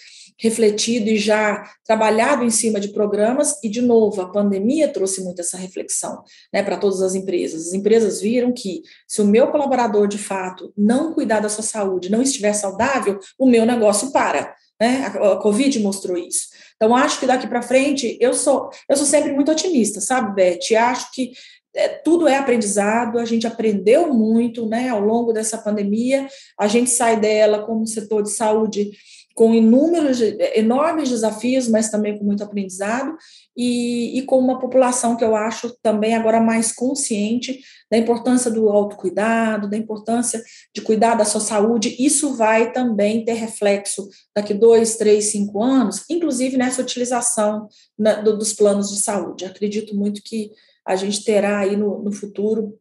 refletido 0.44 1.09
e 1.09 1.16
já 1.16 1.64
trabalhado 1.87 2.44
em 2.44 2.50
cima 2.50 2.78
de 2.78 2.88
programas, 2.88 3.59
e, 3.62 3.68
de 3.68 3.80
novo, 3.80 4.20
a 4.20 4.30
pandemia 4.30 4.88
trouxe 4.88 5.24
muito 5.24 5.40
essa 5.40 5.57
reflexão 5.57 6.22
né, 6.52 6.62
para 6.62 6.76
todas 6.76 7.00
as 7.00 7.14
empresas. 7.14 7.68
As 7.68 7.72
empresas 7.72 8.20
viram 8.20 8.52
que, 8.52 8.83
se 9.09 9.22
o 9.22 9.26
meu 9.26 9.46
colaborador, 9.48 10.07
de 10.07 10.18
fato, 10.18 10.70
não 10.76 11.14
cuidar 11.14 11.40
da 11.40 11.48
sua 11.48 11.64
saúde, 11.64 12.11
não 12.11 12.20
estiver 12.20 12.52
saudável, 12.52 13.18
o 13.38 13.48
meu 13.48 13.64
negócio 13.64 14.12
para. 14.12 14.54
Né? 14.78 15.07
A, 15.07 15.37
Covid 15.37 15.80
mostrou 15.80 16.18
isso. 16.18 16.48
Então, 16.76 16.94
acho 16.94 17.18
que 17.18 17.26
daqui 17.26 17.46
para 17.46 17.62
frente, 17.62 18.18
eu 18.20 18.35
sou, 18.35 18.68
eu 18.87 18.96
sou 18.98 19.07
sempre 19.07 19.33
muito 19.33 19.50
otimista, 19.50 19.98
sabe, 19.98 20.35
Beth? 20.35 20.76
Acho 20.76 21.11
que 21.12 21.33
é, 21.74 21.88
tudo 21.88 22.28
é 22.28 22.37
aprendizado, 22.37 23.18
a 23.18 23.24
gente 23.24 23.46
aprendeu 23.46 24.12
muito 24.12 24.66
né, 24.66 24.90
ao 24.90 25.00
longo 25.00 25.33
dessa 25.33 25.57
pandemia, 25.57 26.28
a 26.61 26.68
gente 26.68 26.90
sai 26.90 27.18
dela 27.18 27.64
como 27.64 27.87
setor 27.87 28.22
de 28.22 28.30
saúde 28.30 28.90
com 29.34 29.52
inúmeros, 29.52 30.20
enormes 30.54 31.10
desafios, 31.10 31.68
mas 31.68 31.90
também 31.90 32.16
com 32.16 32.24
muito 32.24 32.44
aprendizado, 32.44 33.16
e, 33.56 34.16
e, 34.18 34.22
com 34.22 34.38
uma 34.38 34.60
população 34.60 35.16
que 35.16 35.24
eu 35.24 35.34
acho 35.34 35.76
também 35.82 36.14
agora 36.14 36.40
mais 36.40 36.72
consciente 36.72 37.60
da 37.90 37.98
importância 37.98 38.50
do 38.50 38.68
autocuidado, 38.68 39.68
da 39.68 39.76
importância 39.76 40.42
de 40.72 40.80
cuidar 40.80 41.16
da 41.16 41.24
sua 41.24 41.40
saúde. 41.40 41.96
Isso 41.98 42.34
vai 42.34 42.72
também 42.72 43.24
ter 43.24 43.34
reflexo 43.34 44.08
daqui 44.34 44.54
dois, 44.54 44.96
três, 44.96 45.32
cinco 45.32 45.62
anos, 45.62 46.04
inclusive 46.08 46.56
nessa 46.56 46.82
utilização 46.82 47.68
na, 47.98 48.20
do, 48.20 48.38
dos 48.38 48.52
planos 48.52 48.90
de 48.90 49.02
saúde. 49.02 49.44
Acredito 49.44 49.96
muito 49.96 50.22
que 50.22 50.52
a 50.86 50.94
gente 50.94 51.24
terá 51.24 51.60
aí 51.60 51.76
no, 51.76 52.02
no 52.02 52.12
futuro 52.12 52.78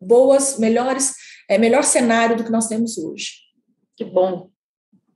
boas, 0.00 0.58
melhores, 0.58 1.14
é, 1.48 1.58
melhor 1.58 1.84
cenário 1.84 2.36
do 2.36 2.44
que 2.44 2.50
nós 2.50 2.66
temos 2.66 2.98
hoje. 2.98 3.46
Que 3.96 4.04
bom, 4.04 4.50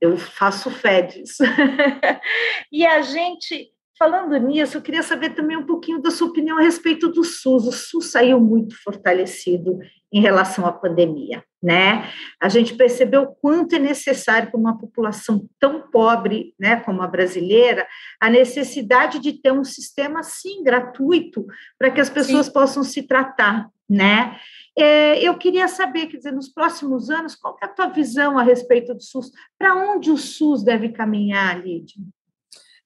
eu 0.01 0.17
faço 0.17 0.71
fé 0.71 1.03
disso. 1.03 1.43
e 2.71 2.85
a 2.85 3.01
gente, 3.03 3.69
falando 3.97 4.35
nisso, 4.37 4.77
eu 4.77 4.81
queria 4.81 5.03
saber 5.03 5.35
também 5.35 5.55
um 5.55 5.65
pouquinho 5.65 6.01
da 6.01 6.09
sua 6.09 6.27
opinião 6.27 6.57
a 6.57 6.61
respeito 6.61 7.07
do 7.07 7.23
SUS. 7.23 7.67
O 7.67 7.71
SUS 7.71 8.11
saiu 8.11 8.41
muito 8.41 8.75
fortalecido 8.83 9.77
em 10.11 10.19
relação 10.19 10.65
à 10.65 10.71
pandemia, 10.73 11.43
né? 11.61 12.09
A 12.39 12.49
gente 12.49 12.73
percebeu 12.73 13.21
o 13.21 13.35
quanto 13.35 13.75
é 13.75 13.79
necessário 13.79 14.49
para 14.49 14.59
uma 14.59 14.77
população 14.77 15.47
tão 15.59 15.89
pobre, 15.91 16.55
né, 16.59 16.77
como 16.77 17.01
a 17.01 17.07
brasileira, 17.07 17.87
a 18.19 18.29
necessidade 18.29 19.19
de 19.19 19.33
ter 19.33 19.51
um 19.51 19.63
sistema 19.63 20.21
assim 20.21 20.63
gratuito 20.63 21.45
para 21.77 21.91
que 21.91 22.01
as 22.01 22.09
pessoas 22.09 22.47
Sim. 22.47 22.53
possam 22.53 22.83
se 22.83 23.03
tratar, 23.03 23.69
né? 23.87 24.39
É, 24.77 25.21
eu 25.21 25.37
queria 25.37 25.67
saber, 25.67 26.07
quer 26.07 26.17
dizer, 26.17 26.31
nos 26.31 26.47
próximos 26.47 27.09
anos, 27.09 27.35
qual 27.35 27.57
é 27.61 27.65
a 27.65 27.69
tua 27.69 27.87
visão 27.87 28.39
a 28.39 28.43
respeito 28.43 28.93
do 28.93 29.03
SUS? 29.03 29.31
Para 29.59 29.75
onde 29.75 30.09
o 30.09 30.17
SUS 30.17 30.63
deve 30.63 30.89
caminhar, 30.89 31.61
Lídia? 31.61 32.01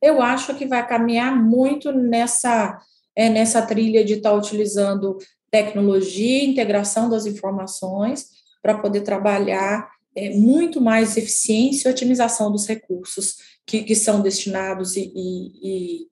Eu 0.01 0.21
acho 0.21 0.55
que 0.55 0.65
vai 0.65 0.85
caminhar 0.85 1.35
muito 1.35 1.91
nessa, 1.91 2.79
é, 3.15 3.29
nessa 3.29 3.61
trilha 3.61 4.03
de 4.03 4.13
estar 4.13 4.31
tá 4.31 4.35
utilizando 4.35 5.17
tecnologia, 5.51 6.43
integração 6.43 7.09
das 7.09 7.25
informações, 7.25 8.34
para 8.65 8.79
poder 8.79 9.01
trabalhar 9.01 9.87
é, 10.15 10.31
muito 10.31 10.81
mais 10.81 11.17
eficiência 11.17 11.87
e 11.87 11.91
otimização 11.91 12.51
dos 12.51 12.65
recursos 12.65 13.35
que, 13.63 13.83
que 13.83 13.93
são 13.95 14.21
destinados 14.21 14.95
e, 14.95 15.11
e, 15.15 16.07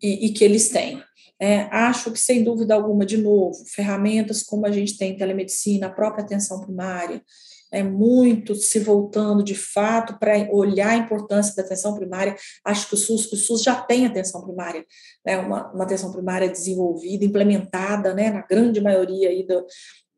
e, 0.00 0.26
e 0.26 0.32
que 0.32 0.44
eles 0.44 0.68
têm. 0.68 1.02
É, 1.40 1.62
acho 1.62 2.12
que, 2.12 2.20
sem 2.20 2.44
dúvida 2.44 2.76
alguma, 2.76 3.04
de 3.04 3.16
novo, 3.16 3.58
ferramentas 3.74 4.44
como 4.44 4.66
a 4.66 4.70
gente 4.70 4.96
tem 4.96 5.16
telemedicina, 5.16 5.88
a 5.88 5.92
própria 5.92 6.22
atenção 6.22 6.60
primária, 6.60 7.20
é 7.72 7.82
muito 7.82 8.54
se 8.54 8.78
voltando 8.78 9.42
de 9.42 9.56
fato 9.56 10.16
para 10.16 10.48
olhar 10.52 10.90
a 10.90 10.96
importância 10.96 11.56
da 11.56 11.62
atenção 11.62 11.92
primária. 11.92 12.36
Acho 12.64 12.88
que 12.88 12.94
o 12.94 12.96
SUS, 12.96 13.32
o 13.32 13.36
SUS 13.36 13.64
já 13.64 13.74
tem 13.74 14.06
atenção 14.06 14.44
primária, 14.44 14.86
né, 15.24 15.38
uma, 15.38 15.72
uma 15.72 15.82
atenção 15.82 16.12
primária 16.12 16.48
desenvolvida, 16.48 17.24
implementada, 17.24 18.14
né, 18.14 18.30
na 18.30 18.42
grande 18.42 18.80
maioria 18.80 19.28
aí 19.28 19.44
do, 19.44 19.66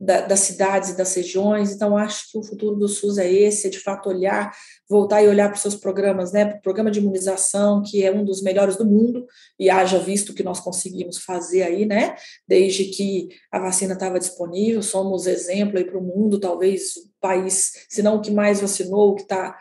da, 0.01 0.21
das 0.21 0.41
cidades 0.41 0.91
e 0.91 0.97
das 0.97 1.15
regiões. 1.15 1.73
Então, 1.73 1.97
acho 1.97 2.31
que 2.31 2.39
o 2.39 2.43
futuro 2.43 2.77
do 2.77 2.87
SUS 2.87 3.19
é 3.19 3.31
esse, 3.31 3.67
é 3.67 3.71
de 3.71 3.81
fato 3.81 4.09
olhar, 4.09 4.55
voltar 4.89 5.23
e 5.23 5.29
olhar 5.29 5.49
para 5.49 5.57
os 5.57 5.63
seus 5.63 5.75
programas, 5.75 6.33
né? 6.33 6.45
Para 6.45 6.59
o 6.59 6.63
programa 6.63 6.91
de 6.91 7.01
imunização, 7.01 7.83
que 7.83 8.05
é 8.05 8.13
um 8.13 8.25
dos 8.25 8.43
melhores 8.43 8.77
do 8.77 8.85
mundo, 8.85 9.27
e 9.59 9.69
haja 9.69 9.99
visto 9.99 10.31
o 10.31 10.35
que 10.35 10.43
nós 10.43 10.61
conseguimos 10.61 11.19
fazer 11.19 11.63
aí, 11.63 11.85
né? 11.85 12.15
Desde 12.47 12.85
que 12.85 13.29
a 13.51 13.59
vacina 13.59 13.95
estava 13.95 14.19
disponível, 14.19 14.83
somos 14.83 15.27
exemplo 15.27 15.79
aí 15.79 15.85
para 15.85 15.99
o 15.99 16.03
mundo, 16.03 16.39
talvez 16.39 16.97
o 16.97 17.11
país, 17.21 17.73
se 17.89 18.03
não 18.03 18.17
o 18.17 18.21
que 18.21 18.31
mais 18.31 18.61
vacinou, 18.61 19.11
o 19.11 19.15
que 19.17 19.23
está 19.23 19.57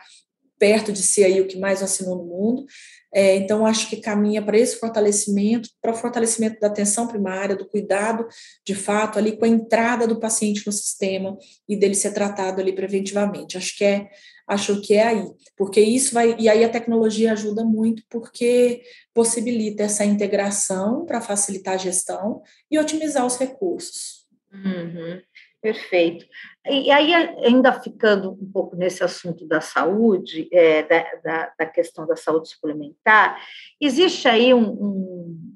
perto 0.58 0.92
de 0.92 1.02
ser 1.02 1.24
aí 1.24 1.40
o 1.40 1.46
que 1.46 1.58
mais 1.58 1.80
vacinou 1.80 2.16
no 2.16 2.24
mundo. 2.24 2.66
É, 3.12 3.36
então, 3.36 3.64
acho 3.64 3.88
que 3.88 3.96
caminha 3.96 4.42
para 4.42 4.58
esse 4.58 4.76
fortalecimento, 4.76 5.70
para 5.80 5.92
o 5.92 5.96
fortalecimento 5.96 6.60
da 6.60 6.66
atenção 6.66 7.06
primária, 7.06 7.56
do 7.56 7.66
cuidado, 7.66 8.26
de 8.64 8.74
fato, 8.74 9.18
ali 9.18 9.36
com 9.36 9.44
a 9.44 9.48
entrada 9.48 10.06
do 10.06 10.20
paciente 10.20 10.66
no 10.66 10.72
sistema 10.72 11.36
e 11.68 11.76
dele 11.76 11.94
ser 11.94 12.12
tratado 12.12 12.60
ali 12.60 12.72
preventivamente. 12.72 13.56
Acho 13.56 13.76
que 13.76 13.84
é, 13.84 14.08
acho 14.46 14.80
que 14.82 14.94
é 14.94 15.06
aí, 15.06 15.26
porque 15.56 15.80
isso 15.80 16.12
vai, 16.12 16.36
e 16.38 16.48
aí 16.48 16.62
a 16.62 16.68
tecnologia 16.68 17.32
ajuda 17.32 17.64
muito, 17.64 18.02
porque 18.10 18.82
possibilita 19.14 19.84
essa 19.84 20.04
integração 20.04 21.06
para 21.06 21.20
facilitar 21.20 21.74
a 21.74 21.78
gestão 21.78 22.42
e 22.70 22.78
otimizar 22.78 23.24
os 23.24 23.38
recursos. 23.38 24.26
Uhum. 24.52 25.20
Perfeito. 25.60 26.24
E 26.70 26.90
aí, 26.90 27.14
ainda 27.14 27.72
ficando 27.72 28.32
um 28.32 28.50
pouco 28.52 28.76
nesse 28.76 29.02
assunto 29.02 29.46
da 29.46 29.60
saúde, 29.60 30.48
é, 30.52 30.82
da, 30.82 31.04
da, 31.22 31.52
da, 31.58 31.66
questão 31.66 32.06
da 32.06 32.16
saúde 32.16 32.48
suplementar, 32.48 33.40
existe 33.80 34.28
aí 34.28 34.52
um, 34.52 34.70
um, 34.70 35.54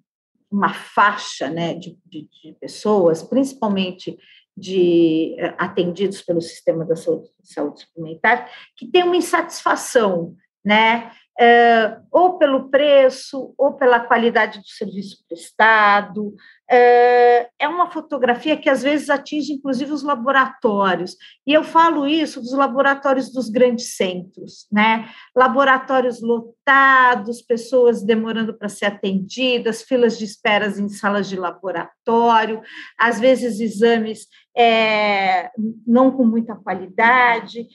uma 0.50 0.72
faixa 0.72 1.50
né, 1.50 1.74
de, 1.74 1.98
de, 2.06 2.28
de, 2.28 2.52
pessoas, 2.60 3.22
principalmente 3.22 4.18
de 4.56 5.34
é, 5.38 5.54
atendidos 5.58 6.22
pelo 6.22 6.40
sistema 6.40 6.84
da 6.84 6.96
saúde, 6.96 7.30
saúde 7.42 7.80
suplementar, 7.80 8.50
que 8.76 8.86
tem 8.86 9.02
uma 9.02 9.16
insatisfação, 9.16 10.34
né? 10.64 11.10
É, 11.42 11.98
ou 12.08 12.38
pelo 12.38 12.68
preço, 12.68 13.52
ou 13.58 13.72
pela 13.72 13.98
qualidade 13.98 14.60
do 14.60 14.68
serviço 14.68 15.24
prestado. 15.26 16.36
É, 16.70 17.48
é 17.58 17.66
uma 17.66 17.90
fotografia 17.90 18.56
que 18.56 18.70
às 18.70 18.80
vezes 18.80 19.10
atinge 19.10 19.54
inclusive 19.54 19.90
os 19.90 20.04
laboratórios. 20.04 21.16
E 21.44 21.52
eu 21.52 21.64
falo 21.64 22.06
isso 22.06 22.40
dos 22.40 22.52
laboratórios 22.52 23.32
dos 23.32 23.48
grandes 23.50 23.96
centros, 23.96 24.68
né? 24.70 25.10
Laboratórios 25.34 26.22
lotados, 26.22 27.42
pessoas 27.42 28.04
demorando 28.04 28.54
para 28.54 28.68
ser 28.68 28.84
atendidas, 28.84 29.82
filas 29.82 30.16
de 30.16 30.24
esperas 30.24 30.78
em 30.78 30.88
salas 30.88 31.28
de 31.28 31.34
laboratório, 31.34 32.62
às 32.96 33.18
vezes 33.18 33.58
exames 33.58 34.28
é, 34.56 35.50
não 35.84 36.12
com 36.12 36.24
muita 36.24 36.54
qualidade. 36.54 37.66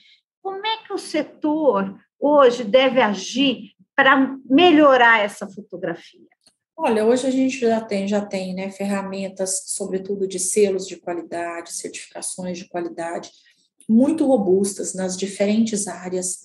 Como 0.41 0.65
é 0.65 0.77
que 0.77 0.93
o 0.93 0.97
setor 0.97 1.93
hoje 2.19 2.63
deve 2.63 3.01
agir 3.01 3.71
para 3.95 4.37
melhorar 4.49 5.23
essa 5.23 5.47
fotografia? 5.47 6.27
Olha, 6.79 7.03
hoje 7.03 7.25
a 7.25 7.31
gente 7.31 7.59
já 7.59 7.81
tem, 7.81 8.07
já 8.07 8.23
tem 8.23 8.53
né, 8.53 8.69
ferramentas, 8.69 9.63
sobretudo 9.65 10.27
de 10.27 10.37
selos 10.37 10.87
de 10.87 10.95
qualidade, 10.97 11.73
certificações 11.73 12.59
de 12.59 12.67
qualidade, 12.67 13.31
muito 13.89 14.27
robustas 14.27 14.93
nas 14.93 15.17
diferentes 15.17 15.87
áreas, 15.87 16.41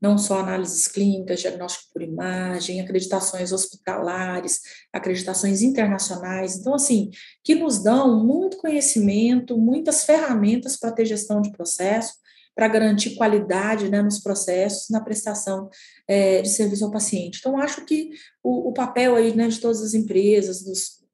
não 0.00 0.18
só 0.18 0.40
análises 0.40 0.88
clínicas, 0.88 1.40
diagnóstico 1.40 1.92
por 1.92 2.02
imagem, 2.02 2.80
acreditações 2.80 3.52
hospitalares, 3.52 4.60
acreditações 4.92 5.62
internacionais. 5.62 6.56
Então, 6.56 6.74
assim, 6.74 7.10
que 7.44 7.54
nos 7.54 7.80
dão 7.80 8.24
muito 8.24 8.56
conhecimento, 8.56 9.56
muitas 9.56 10.04
ferramentas 10.04 10.76
para 10.76 10.90
ter 10.90 11.06
gestão 11.06 11.40
de 11.40 11.52
processo, 11.52 12.14
para 12.56 12.68
garantir 12.68 13.16
qualidade 13.16 13.90
né, 13.90 14.00
nos 14.00 14.18
processos, 14.18 14.88
na 14.88 15.00
prestação 15.00 15.68
é, 16.08 16.40
de 16.40 16.48
serviço 16.48 16.86
ao 16.86 16.90
paciente. 16.90 17.38
Então, 17.38 17.58
acho 17.58 17.84
que 17.84 18.08
o, 18.42 18.70
o 18.70 18.72
papel 18.72 19.14
aí, 19.14 19.36
né, 19.36 19.46
de 19.46 19.60
todas 19.60 19.82
as 19.82 19.92
empresas, 19.92 20.62
dos, 20.64 21.04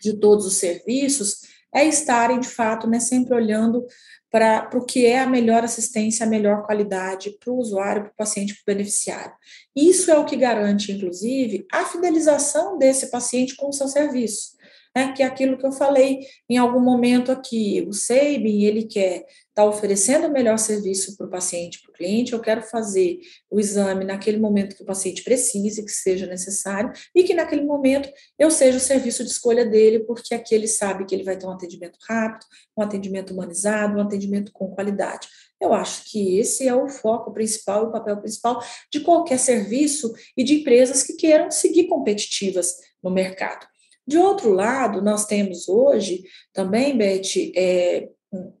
de 0.00 0.14
todos 0.14 0.46
os 0.46 0.54
serviços, 0.54 1.42
é 1.72 1.84
estarem, 1.84 2.40
de 2.40 2.48
fato, 2.48 2.88
né, 2.88 2.98
sempre 2.98 3.34
olhando 3.34 3.86
para 4.30 4.70
o 4.74 4.84
que 4.84 5.04
é 5.04 5.20
a 5.20 5.26
melhor 5.26 5.62
assistência, 5.62 6.24
a 6.24 6.28
melhor 6.28 6.64
qualidade 6.64 7.36
para 7.38 7.52
o 7.52 7.58
usuário, 7.58 8.04
para 8.04 8.12
o 8.12 8.16
paciente, 8.16 8.54
para 8.54 8.72
o 8.72 8.74
beneficiário. 8.74 9.32
Isso 9.76 10.10
é 10.10 10.16
o 10.16 10.24
que 10.24 10.36
garante, 10.36 10.92
inclusive, 10.92 11.66
a 11.70 11.84
fidelização 11.84 12.78
desse 12.78 13.10
paciente 13.10 13.54
com 13.54 13.68
o 13.68 13.72
seu 13.72 13.86
serviço 13.86 14.58
né, 14.94 15.12
que 15.12 15.22
é 15.22 15.26
aquilo 15.26 15.56
que 15.56 15.66
eu 15.66 15.72
falei 15.72 16.20
em 16.48 16.56
algum 16.56 16.80
momento 16.80 17.30
aqui. 17.30 17.84
O 17.88 17.92
SEIBIN, 17.92 18.64
ele 18.64 18.84
quer 18.84 19.18
estar 19.18 19.62
tá 19.62 19.64
oferecendo 19.64 20.26
o 20.26 20.32
melhor 20.32 20.58
serviço 20.58 21.16
para 21.16 21.26
o 21.26 21.30
paciente, 21.30 21.80
para 21.82 21.90
o 21.90 21.94
cliente, 21.94 22.32
eu 22.32 22.40
quero 22.40 22.62
fazer 22.62 23.20
o 23.50 23.60
exame 23.60 24.04
naquele 24.04 24.38
momento 24.38 24.76
que 24.76 24.82
o 24.82 24.86
paciente 24.86 25.22
precise, 25.22 25.84
que 25.84 25.92
seja 25.92 26.26
necessário, 26.26 26.92
e 27.14 27.22
que 27.22 27.34
naquele 27.34 27.62
momento 27.62 28.08
eu 28.38 28.50
seja 28.50 28.78
o 28.78 28.80
serviço 28.80 29.22
de 29.22 29.30
escolha 29.30 29.64
dele, 29.64 30.00
porque 30.00 30.34
aqui 30.34 30.54
ele 30.54 30.68
sabe 30.68 31.04
que 31.04 31.14
ele 31.14 31.24
vai 31.24 31.36
ter 31.36 31.46
um 31.46 31.50
atendimento 31.50 31.98
rápido, 32.08 32.46
um 32.76 32.82
atendimento 32.82 33.32
humanizado, 33.32 33.96
um 33.96 34.02
atendimento 34.02 34.50
com 34.52 34.70
qualidade. 34.70 35.28
Eu 35.60 35.74
acho 35.74 36.10
que 36.10 36.38
esse 36.38 36.66
é 36.66 36.74
o 36.74 36.88
foco 36.88 37.32
principal, 37.32 37.84
o 37.84 37.92
papel 37.92 38.16
principal 38.16 38.64
de 38.90 39.00
qualquer 39.00 39.38
serviço 39.38 40.12
e 40.34 40.42
de 40.42 40.60
empresas 40.60 41.02
que 41.02 41.12
queiram 41.12 41.50
seguir 41.50 41.86
competitivas 41.86 42.76
no 43.02 43.10
mercado. 43.10 43.69
De 44.10 44.18
outro 44.18 44.50
lado, 44.50 45.00
nós 45.00 45.24
temos 45.24 45.68
hoje 45.68 46.24
também, 46.52 46.98
Beth, 46.98 47.52
é, 47.54 48.08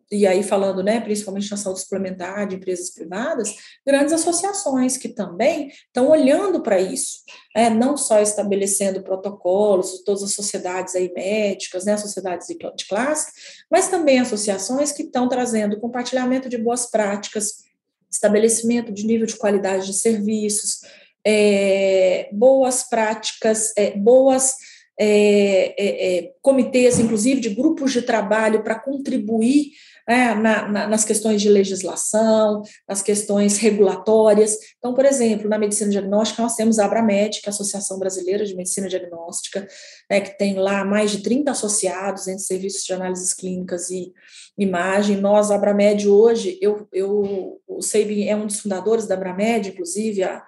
e 0.08 0.24
aí 0.24 0.44
falando, 0.44 0.80
né, 0.80 1.00
principalmente 1.00 1.50
na 1.50 1.56
saúde 1.56 1.80
suplementar 1.80 2.46
de 2.46 2.54
empresas 2.54 2.90
privadas, 2.90 3.52
grandes 3.84 4.12
associações 4.12 4.96
que 4.96 5.08
também 5.08 5.66
estão 5.66 6.08
olhando 6.08 6.62
para 6.62 6.80
isso, 6.80 7.24
né, 7.52 7.68
não 7.68 7.96
só 7.96 8.20
estabelecendo 8.20 9.02
protocolos, 9.02 10.04
todas 10.04 10.22
as 10.22 10.34
sociedades 10.34 10.94
aí 10.94 11.12
médicas, 11.12 11.84
né, 11.84 11.96
sociedades 11.96 12.46
de 12.46 12.86
classe, 12.86 13.32
mas 13.68 13.88
também 13.88 14.20
associações 14.20 14.92
que 14.92 15.02
estão 15.02 15.28
trazendo 15.28 15.80
compartilhamento 15.80 16.48
de 16.48 16.58
boas 16.58 16.88
práticas, 16.88 17.64
estabelecimento 18.08 18.92
de 18.92 19.04
nível 19.04 19.26
de 19.26 19.34
qualidade 19.34 19.86
de 19.86 19.94
serviços, 19.94 20.82
é, 21.26 22.28
boas 22.32 22.88
práticas, 22.88 23.72
é, 23.76 23.96
boas 23.96 24.54
é, 25.02 25.74
é, 25.78 26.18
é, 26.18 26.32
comitês, 26.42 26.98
inclusive 26.98 27.40
de 27.40 27.48
grupos 27.48 27.90
de 27.90 28.02
trabalho, 28.02 28.62
para 28.62 28.78
contribuir 28.78 29.70
né, 30.06 30.34
na, 30.34 30.68
na, 30.68 30.86
nas 30.88 31.06
questões 31.06 31.40
de 31.40 31.48
legislação, 31.48 32.62
nas 32.86 33.00
questões 33.00 33.56
regulatórias. 33.56 34.58
Então, 34.76 34.92
por 34.92 35.06
exemplo, 35.06 35.48
na 35.48 35.58
medicina 35.58 35.90
diagnóstica, 35.90 36.42
nós 36.42 36.54
temos 36.54 36.78
a 36.78 36.84
Abramed, 36.84 37.40
que 37.40 37.46
é 37.46 37.48
a 37.48 37.50
Associação 37.50 37.98
Brasileira 37.98 38.44
de 38.44 38.54
Medicina 38.54 38.88
Diagnóstica, 38.88 39.66
né, 40.10 40.20
que 40.20 40.36
tem 40.36 40.56
lá 40.56 40.84
mais 40.84 41.12
de 41.12 41.22
30 41.22 41.50
associados 41.50 42.28
entre 42.28 42.42
serviços 42.42 42.84
de 42.84 42.92
análises 42.92 43.32
clínicas 43.32 43.88
e 43.88 44.12
imagem. 44.58 45.16
Nós, 45.16 45.50
a 45.50 45.54
Abramed, 45.54 46.06
hoje, 46.06 46.58
eu, 46.60 46.86
eu, 46.92 47.58
o 47.66 47.80
Seibin 47.80 48.26
é 48.26 48.36
um 48.36 48.46
dos 48.46 48.60
fundadores 48.60 49.06
da 49.06 49.14
Abramed, 49.14 49.70
inclusive, 49.70 50.24
a, 50.24 50.42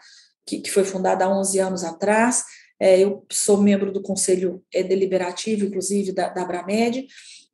que, 0.46 0.58
que 0.58 0.70
foi 0.70 0.84
fundada 0.84 1.24
há 1.24 1.28
11 1.28 1.58
anos 1.58 1.84
atrás, 1.84 2.44
é, 2.82 2.98
eu 2.98 3.24
sou 3.30 3.58
membro 3.58 3.92
do 3.92 4.02
conselho 4.02 4.60
é, 4.74 4.82
deliberativo, 4.82 5.64
inclusive, 5.64 6.10
da, 6.10 6.28
da 6.30 6.42
Abramed, 6.42 7.06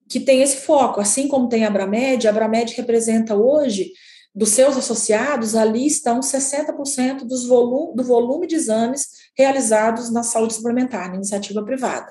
que 0.09 0.21
tem 0.21 0.41
esse 0.41 0.63
foco, 0.63 1.03
assim 1.03 1.29
como 1.29 1.51
tem 1.51 1.67
a 1.67 1.69
Abramed, 1.69 2.27
a 2.27 2.31
Abramed 2.31 2.75
representa 2.75 3.37
hoje, 3.37 3.93
dos 4.35 4.49
seus 4.49 4.75
associados, 4.75 5.55
ali 5.55 5.87
estão 5.87 6.21
60% 6.21 7.27
dos 7.27 7.45
volume, 7.45 7.95
do 7.95 8.03
volume 8.03 8.47
de 8.47 8.55
exames 8.55 9.07
realizados 9.37 10.11
na 10.11 10.23
saúde 10.23 10.55
suplementar, 10.55 11.11
na 11.11 11.17
iniciativa 11.17 11.63
privada. 11.63 12.11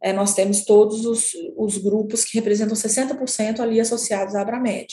É, 0.00 0.12
nós 0.12 0.32
temos 0.32 0.64
todos 0.64 1.04
os, 1.04 1.32
os, 1.56 1.78
grupos 1.78 2.24
que 2.24 2.38
representam 2.38 2.76
60% 2.76 3.58
ali 3.58 3.80
associados 3.80 4.36
à 4.36 4.42
Abramed. 4.42 4.86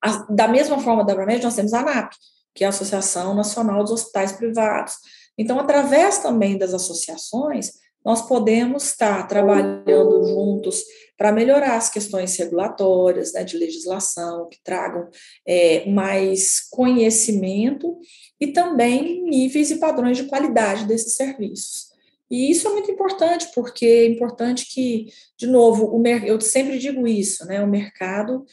A, 0.00 0.32
da 0.32 0.46
mesma 0.46 0.78
forma 0.78 1.04
da 1.04 1.12
Abramed, 1.12 1.42
nós 1.42 1.56
temos 1.56 1.74
a 1.74 1.80
ANAP, 1.80 2.12
que 2.54 2.62
é 2.62 2.68
a 2.68 2.70
Associação 2.70 3.34
Nacional 3.34 3.82
dos 3.82 3.90
Hospitais 3.90 4.30
Privados, 4.30 4.94
então, 5.38 5.58
através 5.58 6.18
também 6.18 6.56
das 6.56 6.74
associações, 6.74 7.72
nós 8.04 8.26
podemos 8.28 8.84
estar 8.84 9.26
trabalhando 9.26 10.24
juntos 10.24 10.84
para 11.16 11.32
melhorar 11.32 11.76
as 11.76 11.88
questões 11.88 12.36
regulatórias, 12.36 13.32
né, 13.32 13.44
de 13.44 13.56
legislação, 13.56 14.48
que 14.48 14.62
tragam 14.62 15.08
é, 15.46 15.88
mais 15.88 16.60
conhecimento 16.70 17.98
e 18.38 18.48
também 18.48 19.22
níveis 19.24 19.70
e 19.70 19.76
padrões 19.76 20.18
de 20.18 20.24
qualidade 20.24 20.86
desses 20.86 21.16
serviços. 21.16 21.94
E 22.30 22.50
isso 22.50 22.66
é 22.66 22.72
muito 22.72 22.90
importante, 22.90 23.48
porque 23.54 23.86
é 23.86 24.06
importante 24.06 24.66
que, 24.72 25.06
de 25.38 25.46
novo, 25.46 25.86
o 25.94 26.06
eu 26.06 26.40
sempre 26.40 26.78
digo 26.78 27.06
isso, 27.06 27.46
né? 27.46 27.62
O 27.62 27.68
mercado 27.68 28.44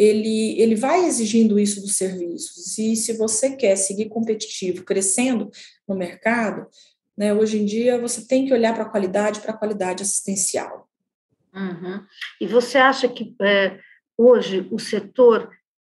ele, 0.00 0.58
ele 0.58 0.74
vai 0.74 1.04
exigindo 1.04 1.58
isso 1.58 1.82
dos 1.82 1.98
serviços. 1.98 2.78
E 2.78 2.96
se 2.96 3.12
você 3.12 3.54
quer 3.54 3.76
seguir 3.76 4.08
competitivo, 4.08 4.82
crescendo 4.82 5.50
no 5.86 5.94
mercado, 5.94 6.66
né, 7.14 7.34
hoje 7.34 7.58
em 7.58 7.66
dia 7.66 8.00
você 8.00 8.26
tem 8.26 8.46
que 8.46 8.54
olhar 8.54 8.72
para 8.72 8.84
a 8.84 8.88
qualidade, 8.88 9.40
para 9.40 9.52
a 9.52 9.56
qualidade 9.56 10.02
assistencial. 10.02 10.88
Uhum. 11.54 12.02
E 12.40 12.46
você 12.46 12.78
acha 12.78 13.08
que 13.08 13.34
é, 13.42 13.78
hoje 14.16 14.66
o 14.70 14.78
setor 14.78 15.50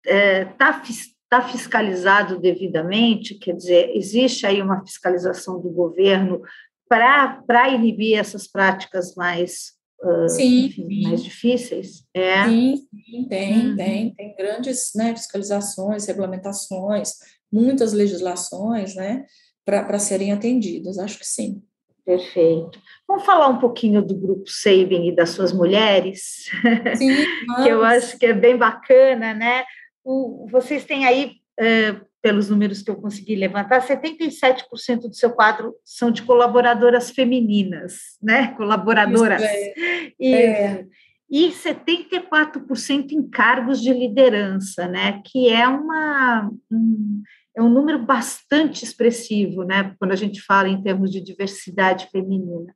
está 0.04 0.12
é, 0.12 0.44
tá, 0.46 0.82
tá 1.28 1.48
fiscalizado 1.48 2.40
devidamente? 2.40 3.36
Quer 3.36 3.54
dizer, 3.54 3.92
existe 3.94 4.44
aí 4.44 4.60
uma 4.60 4.84
fiscalização 4.84 5.60
do 5.60 5.70
governo 5.70 6.42
para 6.88 7.68
inibir 7.68 8.18
essas 8.18 8.48
práticas 8.48 9.14
mais 9.14 9.80
Uh, 10.02 10.28
sim, 10.28 10.66
enfim, 10.66 10.88
sim, 10.88 11.02
mais 11.02 11.22
difíceis? 11.22 12.04
É. 12.12 12.44
Sim, 12.44 12.76
sim 12.76 13.28
tem, 13.28 13.68
uhum. 13.68 13.76
tem, 13.76 14.14
tem 14.14 14.34
grandes 14.36 14.90
né, 14.96 15.14
fiscalizações, 15.14 16.06
regulamentações, 16.06 17.12
muitas 17.52 17.92
legislações, 17.92 18.96
né, 18.96 19.24
para 19.64 19.98
serem 20.00 20.32
atendidas, 20.32 20.98
acho 20.98 21.18
que 21.18 21.26
sim. 21.26 21.62
Perfeito. 22.04 22.80
Vamos 23.06 23.24
falar 23.24 23.46
um 23.48 23.60
pouquinho 23.60 24.02
do 24.02 24.16
grupo 24.16 24.42
Sabin 24.48 25.06
e 25.06 25.14
das 25.14 25.30
suas 25.30 25.52
mulheres, 25.52 26.50
sim, 26.96 27.14
que 27.62 27.68
eu 27.68 27.84
acho 27.84 28.18
que 28.18 28.26
é 28.26 28.32
bem 28.32 28.56
bacana, 28.56 29.32
né? 29.32 29.62
O, 30.04 30.48
vocês 30.50 30.84
têm 30.84 31.06
aí 31.06 31.41
pelos 32.22 32.48
números 32.48 32.82
que 32.82 32.90
eu 32.90 32.96
consegui 32.96 33.34
levantar, 33.34 33.82
77% 33.82 35.08
do 35.08 35.14
seu 35.14 35.32
quadro 35.32 35.74
são 35.84 36.10
de 36.10 36.22
colaboradoras 36.22 37.10
femininas, 37.10 38.16
né? 38.22 38.54
Colaboradoras. 38.56 39.42
Isso, 39.42 40.34
é. 40.36 40.86
E 41.28 41.50
74% 41.50 43.12
em 43.12 43.28
cargos 43.28 43.80
de 43.80 43.92
liderança, 43.92 44.86
né? 44.86 45.20
Que 45.24 45.48
é 45.48 45.66
uma 45.66 46.50
um, 46.70 47.22
é 47.56 47.62
um 47.62 47.68
número 47.68 47.98
bastante 47.98 48.84
expressivo, 48.84 49.64
né? 49.64 49.94
Quando 49.98 50.12
a 50.12 50.16
gente 50.16 50.40
fala 50.42 50.68
em 50.68 50.82
termos 50.82 51.10
de 51.10 51.20
diversidade 51.20 52.08
feminina. 52.10 52.74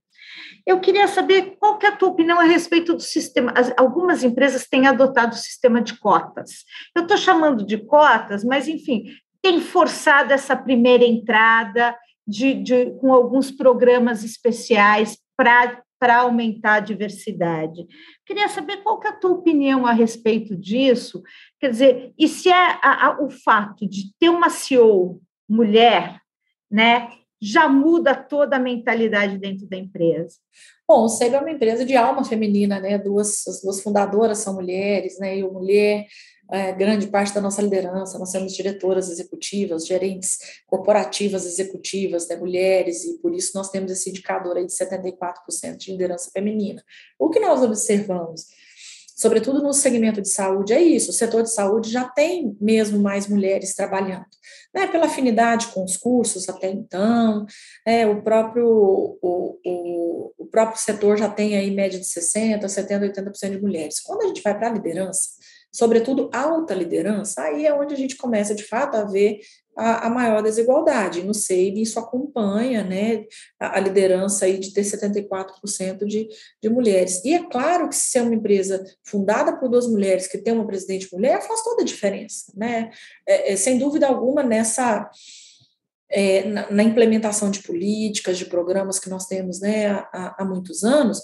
Eu 0.67 0.81
queria 0.81 1.07
saber 1.09 1.57
qual 1.59 1.79
que 1.79 1.87
é 1.87 1.91
a 1.91 1.97
tua 1.97 2.09
opinião 2.09 2.41
a 2.41 2.45
respeito 2.45 2.95
do 2.95 3.03
sistema. 3.03 3.53
algumas 3.77 4.25
empresas 4.25 4.67
têm 4.67 4.87
adotado 4.87 5.35
o 5.35 5.39
sistema 5.39 5.81
de 5.81 5.99
cotas. 5.99 6.65
Eu 6.95 7.03
estou 7.03 7.17
chamando 7.17 7.65
de 7.65 7.79
cotas, 7.79 8.45
mas, 8.45 8.69
enfim, 8.69 9.05
tem 9.43 9.61
forçado 9.61 10.33
essa 10.33 10.57
primeira 10.57 11.05
entrada 11.05 11.97
de, 12.27 12.55
de 12.55 12.91
com 13.01 13.13
alguns 13.13 13.51
programas 13.51 14.25
especiais 14.25 15.17
para 15.37 16.21
aumentar 16.21 16.75
a 16.75 16.81
diversidade. 16.81 17.87
Queria 18.25 18.49
saber 18.49 18.79
qual 18.79 18.99
que 18.99 19.07
é 19.07 19.11
a 19.11 19.17
tua 19.17 19.33
opinião 19.33 19.87
a 19.87 19.93
respeito 19.93 20.57
disso. 20.57 21.23
Quer 21.61 21.71
dizer, 21.71 22.13
e 22.19 22.27
se 22.27 22.49
é 22.49 22.79
a, 22.83 23.07
a, 23.07 23.23
o 23.23 23.31
fato 23.31 23.89
de 23.89 24.13
ter 24.19 24.29
uma 24.29 24.51
CEO 24.51 25.21
mulher, 25.49 26.21
né, 26.71 27.09
já 27.47 27.69
muda 27.69 28.15
toda 28.15 28.57
a 28.57 28.61
mentalidade 28.61 29.39
dentro 29.39 29.67
da 29.67 29.77
empresa? 29.77 30.37
Bom, 30.89 31.05
o 31.05 31.09
SEB 31.09 31.35
é 31.35 31.41
uma 31.41 31.51
empresa 31.51 31.85
de 31.85 31.97
alma 31.97 32.25
feminina, 32.25 32.81
né? 32.81 32.99
Duas, 32.99 33.47
as 33.47 33.63
duas 33.63 33.81
fundadoras 33.81 34.39
são 34.39 34.55
mulheres, 34.55 35.19
né? 35.19 35.37
Eu, 35.37 35.53
mulher, 35.53 36.07
é, 36.51 36.73
grande 36.73 37.09
parte 37.09 37.35
da 37.35 37.41
nossa 37.41 37.61
liderança, 37.63 38.19
nós 38.19 38.31
temos 38.31 38.53
diretoras 38.53 39.09
executivas, 39.09 39.87
gerentes 39.87 40.39
corporativas 40.67 41.45
executivas, 41.45 42.29
né, 42.29 42.37
mulheres, 42.37 43.05
e 43.05 43.19
por 43.19 43.35
isso 43.35 43.53
nós 43.55 43.71
temos 43.71 43.91
esse 43.91 44.11
indicador 44.11 44.57
aí 44.57 44.67
de 44.67 44.73
74% 44.73 45.77
de 45.77 45.91
liderança 45.91 46.31
feminina. 46.33 46.85
O 47.19 47.31
que 47.31 47.41
nós 47.41 47.63
observamos? 47.63 48.47
Sobretudo 49.17 49.63
no 49.63 49.73
segmento 49.73 50.21
de 50.21 50.29
saúde, 50.29 50.75
é 50.75 50.83
isso: 50.83 51.11
o 51.11 51.15
setor 51.15 51.43
de 51.43 51.51
saúde 51.51 51.91
já 51.91 52.05
tem 52.05 52.55
mesmo 52.61 53.01
mais 53.01 53.27
mulheres 53.27 53.75
trabalhando, 53.75 54.27
né, 54.75 54.87
pela 54.87 55.07
afinidade 55.07 55.69
com 55.69 55.83
os 55.83 55.97
cursos 55.97 56.47
até 56.51 56.71
então, 56.71 57.47
é, 57.87 58.07
o, 58.07 58.23
próprio, 58.23 58.69
o, 58.69 59.59
o, 59.65 60.33
o 60.37 60.47
próprio 60.47 60.79
setor 60.79 61.17
já 61.17 61.31
tem 61.31 61.57
aí 61.57 61.71
média 61.71 61.99
de 61.99 62.05
60%, 62.05 62.61
70%, 62.65 63.15
80% 63.15 63.51
de 63.53 63.63
mulheres. 63.63 64.01
Quando 64.01 64.23
a 64.23 64.27
gente 64.27 64.43
vai 64.43 64.57
para 64.57 64.69
a 64.69 64.73
liderança, 64.73 65.31
sobretudo 65.73 66.29
alta 66.31 66.75
liderança, 66.75 67.41
aí 67.41 67.65
é 67.65 67.73
onde 67.73 67.95
a 67.95 67.97
gente 67.97 68.17
começa 68.17 68.55
de 68.55 68.65
fato 68.65 68.97
a 68.97 69.05
ver 69.05 69.41
a, 69.77 70.07
a 70.07 70.11
maior 70.11 70.43
desigualdade. 70.43 71.23
No 71.23 71.35
SEIB, 71.35 71.83
isso 71.83 72.01
acompanha 72.01 72.83
né, 72.83 73.25
a, 73.61 73.77
a, 73.77 73.81
liderança 73.81 74.47
aí 74.47 74.59
de 74.59 74.73
ter 74.73 74.83
74% 74.83 76.05
de, 76.07 76.29
de 76.63 76.69
mulheres. 76.69 77.23
E 77.25 77.35
é 77.35 77.43
claro 77.49 77.89
que 77.89 77.95
se 77.95 78.19
é 78.19 78.23
uma 78.23 78.35
empresa 78.35 78.83
fundada 79.05 79.57
por 79.57 79.69
duas 79.69 79.87
mulheres, 79.87 80.27
que 80.27 80.39
tem 80.39 80.55
uma 80.55 80.67
presidente 80.67 81.13
mulher, 81.13 81.43
faz 81.43 81.63
toda 81.63 81.83
a 81.83 81.87
diferença. 81.87 82.53
Né? 82.57 82.91
É, 83.29 83.53
é, 83.53 83.57
sem 83.57 83.79
dúvida 83.79 84.07
alguma, 84.07 84.43
nessa. 84.43 85.11
É, 86.09 86.45
na, 86.45 86.71
na, 86.71 86.83
implementação 86.85 87.51
de 87.51 87.65
políticas, 87.65 88.39
de 88.39 88.45
programas 88.45 88.97
que 88.97 89.11
nós 89.11 89.27
temos 89.27 89.61
né, 89.61 89.89
há, 89.89 90.37
há 90.39 90.45
muitos 90.45 90.85
anos, 90.85 91.21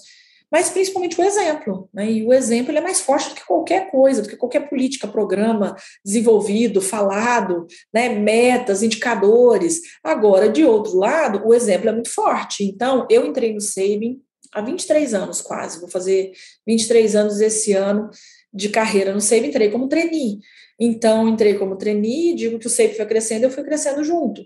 mas 0.53 0.69
principalmente 0.69 1.19
o 1.19 1.25
exemplo. 1.25 1.89
Né? 1.95 2.13
E 2.13 2.27
o 2.27 2.33
exemplo 2.35 2.77
é 2.77 2.81
mais 2.83 3.01
forte 3.01 3.31
do 3.31 3.35
que 3.35 3.47
qualquer 3.47 3.91
coisa, 3.91 4.21
do 4.21 4.29
que 4.29 4.37
qualquer 4.37 4.69
política, 4.69 5.09
programa 5.09 5.75
desenvolvido, 6.05 6.83
falado, 6.83 7.67
né? 7.93 8.11
metas, 8.11 8.83
indicadores. 8.83 9.81
Agora, 10.05 10.51
de 10.51 10.63
outro 10.63 10.99
lado, 10.99 11.43
o 11.47 11.55
exemplo 11.55 11.89
é 11.89 11.93
muito 11.93 12.11
forte. 12.11 12.65
Então, 12.65 13.07
eu 13.09 13.25
entrei 13.25 13.55
no 13.55 13.63
Saving 13.63 14.21
há 14.53 14.61
23 14.61 15.15
anos 15.15 15.41
quase, 15.41 15.81
vou 15.81 15.89
fazer 15.89 16.33
23 16.67 17.17
anos 17.17 17.41
esse 17.41 17.73
ano 17.73 18.11
de 18.53 18.69
carreira 18.69 19.15
no 19.15 19.23
Saving, 19.23 19.49
entrei 19.49 19.71
como 19.71 19.89
trainee. 19.89 20.39
Então, 20.79 21.27
entrei 21.27 21.55
como 21.55 21.77
trainee, 21.77 22.35
digo 22.35 22.59
que 22.59 22.67
o 22.67 22.71
SAVE 22.71 22.95
foi 22.95 23.07
crescendo, 23.07 23.45
eu 23.45 23.51
fui 23.51 23.65
crescendo 23.65 24.05
junto. 24.05 24.43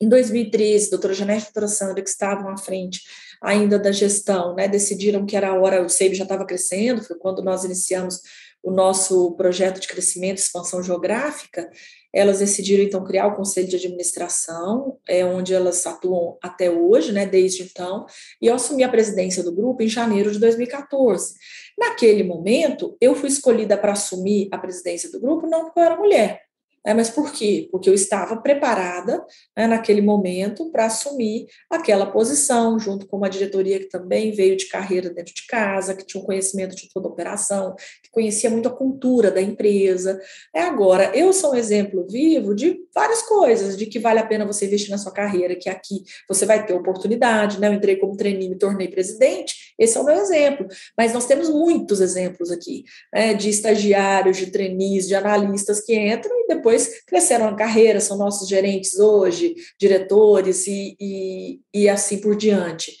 Em 0.00 0.08
2013, 0.08 0.86
a 0.86 0.90
doutora 0.92 1.12
Janete 1.12 1.40
e 1.40 1.42
a 1.42 1.44
doutora 1.46 1.68
Sandra, 1.68 2.02
que 2.02 2.08
estavam 2.08 2.48
à 2.48 2.56
frente 2.56 3.02
ainda 3.40 3.78
da 3.78 3.90
gestão, 3.90 4.54
né, 4.54 4.68
decidiram 4.68 5.24
que 5.24 5.36
era 5.36 5.48
a 5.48 5.58
hora, 5.58 5.82
o 5.82 5.88
SEIB 5.88 6.14
já 6.14 6.24
estava 6.24 6.44
crescendo, 6.44 7.02
foi 7.02 7.16
quando 7.16 7.42
nós 7.42 7.64
iniciamos 7.64 8.20
o 8.62 8.70
nosso 8.70 9.32
projeto 9.36 9.80
de 9.80 9.88
crescimento 9.88 10.38
expansão 10.38 10.82
geográfica, 10.82 11.70
elas 12.12 12.40
decidiram 12.40 12.82
então 12.82 13.04
criar 13.04 13.28
o 13.28 13.36
conselho 13.36 13.68
de 13.68 13.76
administração, 13.76 14.98
é 15.08 15.24
onde 15.24 15.54
elas 15.54 15.86
atuam 15.86 16.36
até 16.42 16.70
hoje, 16.70 17.12
né, 17.12 17.24
desde 17.24 17.62
então, 17.62 18.04
e 18.42 18.48
eu 18.48 18.54
assumi 18.54 18.82
a 18.82 18.88
presidência 18.88 19.42
do 19.42 19.54
grupo 19.54 19.82
em 19.82 19.88
janeiro 19.88 20.30
de 20.30 20.38
2014. 20.38 21.34
Naquele 21.78 22.22
momento, 22.22 22.96
eu 23.00 23.14
fui 23.14 23.28
escolhida 23.28 23.78
para 23.78 23.92
assumir 23.92 24.48
a 24.52 24.58
presidência 24.58 25.10
do 25.10 25.20
grupo 25.20 25.46
não 25.46 25.64
porque 25.64 25.80
eu 25.80 25.84
era 25.84 25.96
mulher, 25.96 26.42
é, 26.84 26.94
mas 26.94 27.10
por 27.10 27.30
quê? 27.32 27.68
Porque 27.70 27.90
eu 27.90 27.94
estava 27.94 28.36
preparada 28.36 29.24
né, 29.56 29.66
naquele 29.66 30.00
momento 30.00 30.70
para 30.70 30.86
assumir 30.86 31.46
aquela 31.68 32.06
posição, 32.06 32.78
junto 32.78 33.06
com 33.06 33.18
uma 33.18 33.28
diretoria 33.28 33.78
que 33.78 33.88
também 33.88 34.32
veio 34.32 34.56
de 34.56 34.66
carreira 34.66 35.10
dentro 35.10 35.34
de 35.34 35.46
casa, 35.46 35.94
que 35.94 36.06
tinha 36.06 36.22
um 36.22 36.26
conhecimento 36.26 36.74
de 36.74 36.88
toda 36.92 37.06
a 37.06 37.10
operação, 37.10 37.74
que 38.02 38.10
conhecia 38.10 38.48
muito 38.48 38.68
a 38.68 38.74
cultura 38.74 39.30
da 39.30 39.42
empresa. 39.42 40.20
É 40.54 40.62
agora, 40.62 41.14
eu 41.14 41.32
sou 41.32 41.52
um 41.52 41.56
exemplo 41.56 42.06
vivo 42.08 42.54
de 42.54 42.80
várias 42.94 43.22
coisas, 43.22 43.76
de 43.76 43.86
que 43.86 43.98
vale 43.98 44.18
a 44.18 44.26
pena 44.26 44.46
você 44.46 44.64
investir 44.66 44.90
na 44.90 44.98
sua 44.98 45.12
carreira, 45.12 45.54
que 45.54 45.68
aqui 45.68 46.02
você 46.26 46.46
vai 46.46 46.64
ter 46.64 46.72
oportunidade, 46.72 47.60
né? 47.60 47.68
Eu 47.68 47.74
entrei 47.74 47.96
como 47.96 48.16
trainee, 48.16 48.48
me 48.48 48.56
tornei 48.56 48.88
presidente, 48.88 49.74
esse 49.78 49.96
é 49.96 50.00
o 50.00 50.04
meu 50.04 50.16
exemplo. 50.16 50.66
Mas 50.96 51.12
nós 51.12 51.26
temos 51.26 51.48
muitos 51.48 52.00
exemplos 52.00 52.50
aqui, 52.50 52.84
né, 53.12 53.34
de 53.34 53.48
estagiários, 53.48 54.36
de 54.36 54.50
trainees, 54.50 55.06
de 55.06 55.14
analistas 55.14 55.80
que 55.80 55.94
entram 55.94 56.34
e 56.40 56.46
depois 56.48 56.69
depois 56.70 57.02
cresceram 57.04 57.48
a 57.48 57.56
carreira, 57.56 58.00
são 58.00 58.16
nossos 58.16 58.48
gerentes 58.48 58.98
hoje, 58.98 59.54
diretores 59.78 60.66
e, 60.66 60.96
e, 61.00 61.60
e 61.74 61.88
assim 61.88 62.20
por 62.20 62.36
diante. 62.36 62.96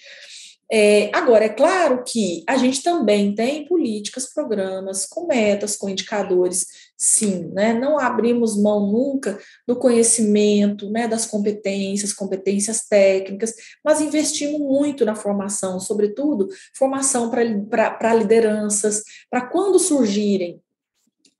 É, 0.72 1.10
agora, 1.12 1.46
é 1.46 1.48
claro 1.48 2.04
que 2.04 2.44
a 2.46 2.56
gente 2.56 2.80
também 2.80 3.34
tem 3.34 3.66
políticas, 3.66 4.32
programas 4.32 5.04
com 5.04 5.26
metas, 5.26 5.76
com 5.76 5.88
indicadores, 5.88 6.66
sim, 6.96 7.50
né? 7.52 7.72
Não 7.72 7.98
abrimos 7.98 8.56
mão 8.56 8.86
nunca 8.86 9.36
do 9.66 9.74
conhecimento, 9.74 10.88
né, 10.88 11.08
das 11.08 11.26
competências, 11.26 12.12
competências 12.12 12.86
técnicas, 12.86 13.52
mas 13.84 14.00
investimos 14.00 14.60
muito 14.60 15.04
na 15.04 15.16
formação, 15.16 15.80
sobretudo 15.80 16.48
formação 16.76 17.30
para 17.30 18.14
lideranças, 18.14 19.02
para 19.28 19.40
quando 19.40 19.76
surgirem 19.76 20.62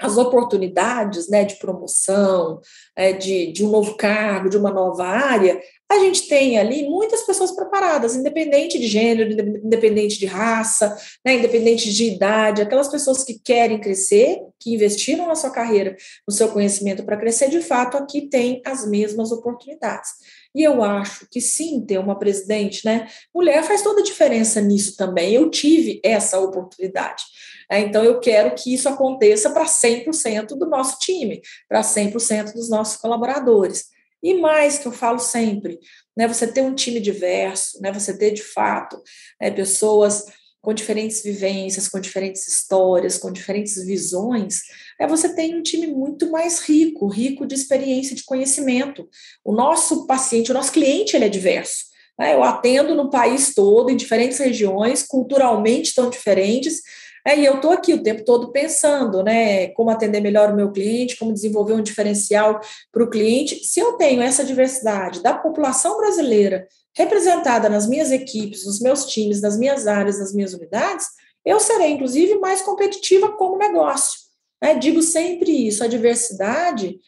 as 0.01 0.17
oportunidades 0.17 1.29
né, 1.29 1.45
de 1.45 1.57
promoção, 1.57 2.61
é, 2.97 3.13
de, 3.13 3.53
de 3.53 3.65
um 3.65 3.71
novo 3.71 3.97
cargo, 3.97 4.49
de 4.49 4.57
uma 4.57 4.71
nova 4.71 5.05
área, 5.05 5.61
a 5.91 5.99
gente 5.99 6.29
tem 6.29 6.57
ali 6.57 6.89
muitas 6.89 7.23
pessoas 7.23 7.51
preparadas, 7.51 8.15
independente 8.15 8.79
de 8.79 8.87
gênero, 8.87 9.33
independente 9.65 10.19
de 10.19 10.27
raça, 10.27 10.97
né, 11.25 11.35
independente 11.35 11.93
de 11.93 12.05
idade, 12.05 12.63
aquelas 12.63 12.89
pessoas 12.89 13.25
que 13.25 13.39
querem 13.39 13.81
crescer, 13.81 14.39
que 14.59 14.73
investiram 14.73 15.27
na 15.27 15.35
sua 15.35 15.51
carreira, 15.51 15.97
no 16.27 16.33
seu 16.33 16.49
conhecimento 16.49 17.05
para 17.05 17.17
crescer, 17.17 17.51
de 17.51 17.61
fato, 17.61 17.97
aqui 17.97 18.23
tem 18.23 18.63
as 18.65 18.89
mesmas 18.89 19.33
oportunidades. 19.33 20.11
E 20.55 20.63
eu 20.63 20.83
acho 20.83 21.27
que 21.31 21.41
sim, 21.41 21.81
ter 21.81 21.99
uma 21.99 22.19
presidente, 22.19 22.85
né? 22.85 23.09
Mulher 23.35 23.63
faz 23.63 23.83
toda 23.83 24.01
a 24.01 24.05
diferença 24.05 24.61
nisso 24.61 24.97
também. 24.97 25.33
Eu 25.33 25.49
tive 25.49 26.01
essa 26.05 26.41
oportunidade. 26.41 27.23
Né? 27.71 27.81
Então, 27.81 28.03
eu 28.03 28.19
quero 28.19 28.55
que 28.55 28.75
isso 28.75 28.89
aconteça 28.89 29.51
para 29.51 29.65
100% 29.65 30.49
do 30.49 30.67
nosso 30.67 30.99
time, 30.99 31.41
para 31.69 31.83
100% 31.83 32.53
dos 32.53 32.69
nossos 32.69 32.97
colaboradores. 32.97 33.87
E 34.23 34.35
mais 34.35 34.79
que 34.79 34.87
eu 34.87 34.93
falo 34.93 35.19
sempre, 35.19 35.79
né, 36.17 36.29
você 36.29 36.47
ter 36.47 36.61
um 36.61 36.75
time 36.75 37.01
diverso, 37.01 37.81
né, 37.81 37.91
você 37.91 38.17
ter 38.17 38.33
de 38.33 38.43
fato 38.43 39.03
né, 39.41 39.51
pessoas 39.51 40.27
com 40.61 40.75
diferentes 40.75 41.23
vivências, 41.23 41.89
com 41.89 41.99
diferentes 41.99 42.47
histórias, 42.47 43.17
com 43.17 43.33
diferentes 43.33 43.83
visões, 43.87 44.61
é 45.01 45.07
você 45.07 45.35
tem 45.35 45.57
um 45.57 45.63
time 45.63 45.87
muito 45.87 46.31
mais 46.31 46.61
rico, 46.61 47.09
rico 47.09 47.47
de 47.47 47.55
experiência, 47.55 48.15
de 48.15 48.25
conhecimento. 48.25 49.09
O 49.43 49.55
nosso 49.55 50.07
paciente, 50.07 50.51
o 50.51 50.55
nosso 50.55 50.73
cliente, 50.73 51.17
ele 51.17 51.25
é 51.25 51.31
diverso. 51.31 51.87
Né? 52.19 52.35
Eu 52.35 52.45
atendo 52.45 52.95
no 52.95 53.09
país 53.09 53.55
todo, 53.55 53.89
em 53.89 53.97
diferentes 53.97 54.37
regiões, 54.37 55.03
culturalmente 55.03 55.95
tão 55.95 56.11
diferentes, 56.11 56.83
é, 57.27 57.39
e 57.39 57.45
eu 57.45 57.57
estou 57.57 57.71
aqui 57.71 57.93
o 57.93 58.03
tempo 58.03 58.25
todo 58.25 58.51
pensando, 58.51 59.23
né, 59.23 59.69
como 59.69 59.91
atender 59.91 60.21
melhor 60.21 60.53
o 60.53 60.57
meu 60.57 60.73
cliente, 60.73 61.17
como 61.17 61.33
desenvolver 61.33 61.75
um 61.75 61.83
diferencial 61.83 62.61
para 62.91 63.05
o 63.05 63.11
cliente. 63.11 63.65
Se 63.65 63.81
eu 63.81 63.95
tenho 63.95 64.23
essa 64.23 64.45
diversidade 64.45 65.23
da 65.23 65.35
população 65.35 65.97
brasileira 65.97 66.67
representada 66.97 67.69
nas 67.69 67.87
minhas 67.87 68.11
equipes, 68.11 68.67
nos 68.67 68.81
meus 68.81 69.07
times, 69.07 69.41
nas 69.41 69.59
minhas 69.59 69.87
áreas, 69.87 70.19
nas 70.19 70.33
minhas 70.33 70.55
unidades, 70.55 71.07
eu 71.45 71.61
serei, 71.61 71.93
inclusive, 71.93 72.39
mais 72.39 72.63
competitiva 72.63 73.33
como 73.33 73.59
negócio. 73.59 74.19
Né? 74.63 74.75
Digo 74.75 75.03
sempre 75.03 75.67
isso: 75.67 75.85
a 75.85 75.89
diversidade 75.89 76.99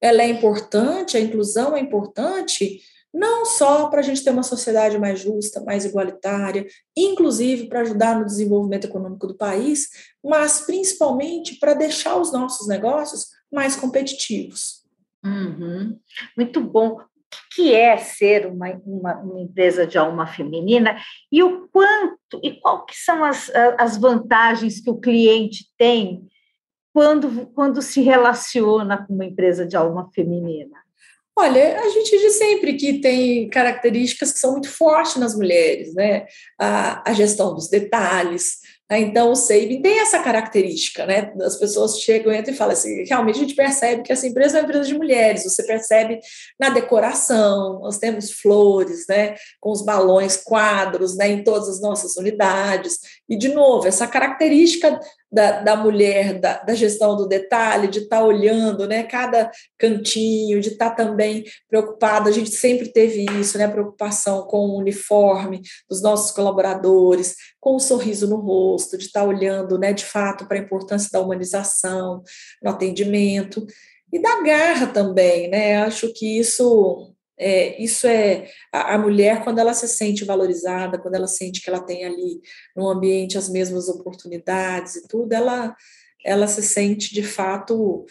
ela 0.00 0.22
é 0.22 0.28
importante, 0.28 1.16
a 1.16 1.20
inclusão 1.20 1.76
é 1.76 1.80
importante, 1.80 2.80
não 3.12 3.44
só 3.44 3.88
para 3.88 4.00
a 4.00 4.02
gente 4.02 4.24
ter 4.24 4.30
uma 4.30 4.42
sociedade 4.42 4.98
mais 4.98 5.20
justa, 5.20 5.62
mais 5.62 5.84
igualitária, 5.84 6.66
inclusive 6.96 7.68
para 7.68 7.80
ajudar 7.80 8.18
no 8.18 8.24
desenvolvimento 8.24 8.86
econômico 8.86 9.26
do 9.26 9.36
país, 9.36 9.88
mas 10.24 10.62
principalmente 10.62 11.58
para 11.58 11.74
deixar 11.74 12.16
os 12.16 12.32
nossos 12.32 12.66
negócios 12.66 13.26
mais 13.52 13.76
competitivos. 13.76 14.82
Uhum. 15.24 15.98
Muito 16.36 16.60
bom. 16.60 16.98
O 16.98 17.54
que 17.54 17.74
é 17.74 17.96
ser 17.98 18.46
uma, 18.46 18.70
uma, 18.84 19.14
uma, 19.18 19.40
empresa 19.40 19.86
de 19.86 19.96
alma 19.96 20.26
feminina 20.26 20.96
e 21.30 21.42
o 21.42 21.68
quanto 21.68 22.40
e 22.42 22.60
qual 22.60 22.84
que 22.84 22.94
são 22.94 23.24
as, 23.24 23.50
as 23.78 23.96
vantagens 23.96 24.80
que 24.80 24.90
o 24.90 24.98
cliente 24.98 25.66
tem 25.78 26.26
quando, 26.92 27.46
quando 27.54 27.80
se 27.80 28.02
relaciona 28.02 29.06
com 29.06 29.14
uma 29.14 29.24
empresa 29.24 29.66
de 29.66 29.76
alma 29.76 30.10
feminina? 30.14 30.81
Olha, 31.36 31.80
a 31.80 31.88
gente 31.88 32.10
diz 32.10 32.34
sempre 32.34 32.74
que 32.74 33.00
tem 33.00 33.48
características 33.48 34.32
que 34.32 34.38
são 34.38 34.52
muito 34.52 34.68
fortes 34.68 35.16
nas 35.16 35.34
mulheres, 35.34 35.94
né? 35.94 36.26
A, 36.60 37.10
a 37.10 37.14
gestão 37.14 37.54
dos 37.54 37.68
detalhes, 37.70 38.58
né? 38.92 39.00
Então, 39.00 39.30
o 39.30 39.34
Sabin 39.34 39.80
tem 39.80 40.00
essa 40.00 40.18
característica, 40.18 41.06
né? 41.06 41.32
As 41.40 41.56
pessoas 41.56 41.98
chegam, 41.98 42.30
entram 42.30 42.52
e 42.52 42.56
falam 42.56 42.74
assim: 42.74 43.04
realmente 43.04 43.36
a 43.36 43.40
gente 43.40 43.54
percebe 43.54 44.02
que 44.02 44.12
essa 44.12 44.26
empresa 44.26 44.58
é 44.58 44.60
uma 44.60 44.68
empresa 44.68 44.86
de 44.86 44.94
mulheres. 44.94 45.44
Você 45.44 45.62
percebe 45.62 46.20
na 46.60 46.68
decoração, 46.68 47.80
nós 47.80 47.96
temos 47.96 48.30
flores, 48.32 49.06
né? 49.08 49.34
Com 49.58 49.70
os 49.70 49.82
balões, 49.82 50.36
quadros, 50.36 51.16
né? 51.16 51.28
Em 51.28 51.42
todas 51.42 51.68
as 51.68 51.80
nossas 51.80 52.16
unidades. 52.18 52.98
E, 53.26 53.38
de 53.38 53.48
novo, 53.48 53.88
essa 53.88 54.06
característica 54.06 55.00
da, 55.32 55.62
da 55.62 55.76
mulher, 55.76 56.38
da, 56.38 56.58
da, 56.58 56.74
gestão 56.74 57.16
do 57.16 57.26
detalhe, 57.26 57.88
de 57.88 58.00
estar 58.00 58.18
tá 58.18 58.24
olhando 58.24 58.86
né, 58.86 59.02
cada 59.02 59.50
cantinho, 59.78 60.60
de 60.60 60.68
estar 60.68 60.90
tá 60.90 61.04
também 61.04 61.44
preocupada. 61.68 62.28
A 62.28 62.32
gente 62.32 62.50
sempre 62.50 62.92
teve 62.92 63.24
isso, 63.40 63.56
né, 63.56 63.66
preocupação 63.66 64.42
com 64.42 64.58
o 64.58 64.78
uniforme 64.78 65.62
dos 65.88 66.02
nossos 66.02 66.32
colaboradores, 66.32 67.34
com 67.58 67.70
o 67.70 67.76
um 67.76 67.80
sorriso 67.80 68.28
no 68.28 68.36
rosto, 68.36 68.98
de 68.98 69.06
estar 69.06 69.22
tá 69.22 69.26
olhando 69.26 69.78
né, 69.78 69.94
de 69.94 70.04
fato 70.04 70.46
para 70.46 70.58
a 70.58 70.60
importância 70.60 71.08
da 71.10 71.20
humanização 71.20 72.22
no 72.62 72.70
atendimento 72.70 73.66
e 74.12 74.20
da 74.20 74.42
garra 74.42 74.86
também. 74.88 75.48
Né? 75.48 75.76
Acho 75.78 76.12
que 76.12 76.38
isso 76.38 77.11
é, 77.38 77.82
isso 77.82 78.06
é 78.06 78.48
a, 78.72 78.94
a, 78.94 78.98
mulher 78.98 79.42
quando 79.42 79.58
ela 79.58 79.74
se 79.74 79.88
sente 79.88 80.24
valorizada, 80.24 80.98
quando 80.98 81.14
ela 81.14 81.26
sente 81.26 81.60
que 81.60 81.68
ela 81.68 81.80
tem 81.84 82.04
ali 82.04 82.40
no 82.76 82.88
ambiente 82.88 83.38
as 83.38 83.48
mesmas 83.48 83.88
oportunidades 83.88 84.96
e 84.96 85.08
tudo, 85.08 85.32
ela, 85.32 85.74
ela 86.24 86.46
se 86.46 86.62
sente 86.62 87.14
de 87.14 87.22
fato 87.22 88.04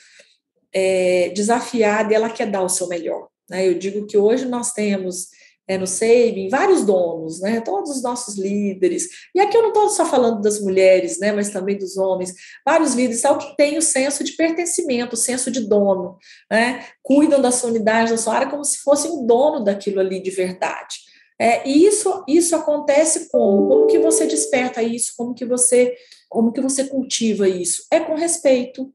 é, 0.73 1.29
desafiada 1.29 2.11
e 2.11 2.15
ela 2.15 2.29
quer 2.29 2.49
dar 2.49 2.61
o 2.61 2.69
seu 2.69 2.87
melhor. 2.87 3.29
Né? 3.49 3.67
Eu 3.67 3.77
digo 3.77 4.07
que 4.07 4.17
hoje 4.17 4.45
nós 4.45 4.73
temos 4.73 5.29
é, 5.71 5.77
no 5.77 5.87
Saving, 5.87 6.49
vários 6.49 6.83
donos, 6.83 7.39
né, 7.39 7.61
todos 7.61 7.91
os 7.91 8.03
nossos 8.03 8.37
líderes, 8.37 9.07
e 9.33 9.39
aqui 9.39 9.55
eu 9.55 9.61
não 9.61 9.69
estou 9.69 9.89
só 9.89 10.05
falando 10.05 10.41
das 10.41 10.59
mulheres, 10.59 11.17
né, 11.17 11.31
mas 11.31 11.49
também 11.49 11.77
dos 11.77 11.95
homens, 11.95 12.33
vários 12.65 12.93
líderes 12.93 13.21
tal, 13.21 13.37
que 13.37 13.55
têm 13.55 13.77
o 13.77 13.81
senso 13.81 14.21
de 14.21 14.33
pertencimento, 14.33 15.13
o 15.13 15.17
senso 15.17 15.49
de 15.49 15.61
dono, 15.61 16.17
né, 16.51 16.85
cuidam 17.01 17.41
da 17.41 17.51
sua 17.51 17.69
unidade, 17.69 18.11
da 18.11 18.17
sua 18.17 18.35
área, 18.35 18.49
como 18.49 18.65
se 18.65 18.79
fossem 18.79 19.11
um 19.11 19.25
dono 19.25 19.63
daquilo 19.63 20.01
ali 20.01 20.21
de 20.21 20.29
verdade. 20.29 20.97
É, 21.39 21.65
e 21.67 21.85
isso, 21.85 22.23
isso 22.27 22.53
acontece 22.53 23.29
como? 23.29 23.67
Como 23.67 23.87
que 23.87 23.97
você 23.97 24.27
desperta 24.27 24.83
isso? 24.83 25.13
Como 25.17 25.33
que 25.33 25.45
você, 25.45 25.95
como 26.29 26.51
que 26.51 26.61
você 26.61 26.83
cultiva 26.83 27.47
isso? 27.47 27.85
É 27.89 27.99
com 27.99 28.13
respeito, 28.13 28.91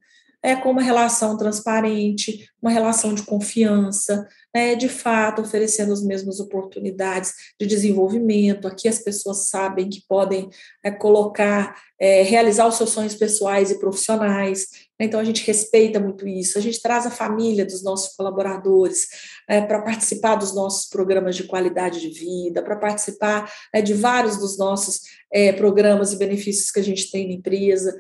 é 0.46 0.54
com 0.54 0.70
uma 0.70 0.82
relação 0.82 1.36
transparente, 1.36 2.48
uma 2.62 2.70
relação 2.70 3.12
de 3.12 3.24
confiança, 3.24 4.24
né, 4.54 4.76
de 4.76 4.88
fato 4.88 5.42
oferecendo 5.42 5.92
as 5.92 6.04
mesmas 6.04 6.38
oportunidades 6.38 7.32
de 7.60 7.66
desenvolvimento. 7.66 8.68
Aqui 8.68 8.86
as 8.86 9.00
pessoas 9.00 9.48
sabem 9.48 9.88
que 9.88 10.04
podem 10.08 10.48
é, 10.84 10.90
colocar, 10.92 11.74
é, 12.00 12.22
realizar 12.22 12.68
os 12.68 12.76
seus 12.76 12.90
sonhos 12.90 13.16
pessoais 13.16 13.72
e 13.72 13.80
profissionais. 13.80 14.68
Então 15.00 15.18
a 15.18 15.24
gente 15.24 15.44
respeita 15.44 15.98
muito 15.98 16.28
isso. 16.28 16.56
A 16.56 16.62
gente 16.62 16.80
traz 16.80 17.06
a 17.06 17.10
família 17.10 17.66
dos 17.66 17.82
nossos 17.82 18.14
colaboradores 18.14 19.08
é, 19.48 19.60
para 19.60 19.82
participar 19.82 20.36
dos 20.36 20.54
nossos 20.54 20.88
programas 20.88 21.34
de 21.34 21.42
qualidade 21.42 22.00
de 22.00 22.08
vida, 22.08 22.62
para 22.62 22.76
participar 22.76 23.52
né, 23.74 23.82
de 23.82 23.94
vários 23.94 24.36
dos 24.36 24.56
nossos 24.56 25.00
é, 25.32 25.52
programas 25.52 26.12
e 26.12 26.16
benefícios 26.16 26.70
que 26.70 26.78
a 26.78 26.84
gente 26.84 27.10
tem 27.10 27.26
na 27.26 27.34
empresa. 27.34 27.92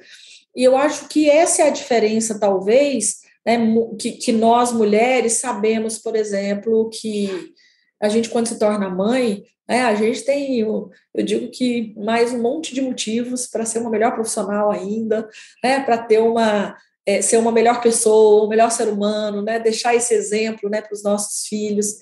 E 0.56 0.64
eu 0.64 0.76
acho 0.76 1.06
que 1.08 1.28
essa 1.28 1.62
é 1.62 1.66
a 1.66 1.70
diferença, 1.70 2.40
talvez, 2.40 3.16
né, 3.44 3.58
que, 4.00 4.12
que 4.12 4.32
nós 4.32 4.72
mulheres 4.72 5.34
sabemos, 5.34 5.98
por 5.98 6.16
exemplo, 6.16 6.88
que 6.90 7.52
a 8.00 8.08
gente, 8.08 8.30
quando 8.30 8.46
se 8.46 8.58
torna 8.58 8.88
mãe, 8.88 9.44
né, 9.68 9.82
a 9.82 9.94
gente 9.94 10.22
tem, 10.22 10.60
eu, 10.60 10.90
eu 11.14 11.22
digo 11.22 11.50
que 11.50 11.94
mais 11.96 12.32
um 12.32 12.40
monte 12.40 12.74
de 12.74 12.80
motivos 12.80 13.46
para 13.46 13.66
ser 13.66 13.80
uma 13.80 13.90
melhor 13.90 14.14
profissional 14.14 14.70
ainda, 14.70 15.28
né, 15.62 15.80
para 15.80 15.98
ter 15.98 16.18
uma 16.20 16.74
é, 17.04 17.22
ser 17.22 17.36
uma 17.36 17.52
melhor 17.52 17.80
pessoa, 17.80 18.44
um 18.44 18.48
melhor 18.48 18.70
ser 18.70 18.88
humano, 18.88 19.40
né, 19.40 19.60
deixar 19.60 19.94
esse 19.94 20.12
exemplo 20.12 20.68
né, 20.68 20.80
para 20.80 20.92
os 20.92 21.04
nossos 21.04 21.46
filhos. 21.46 21.98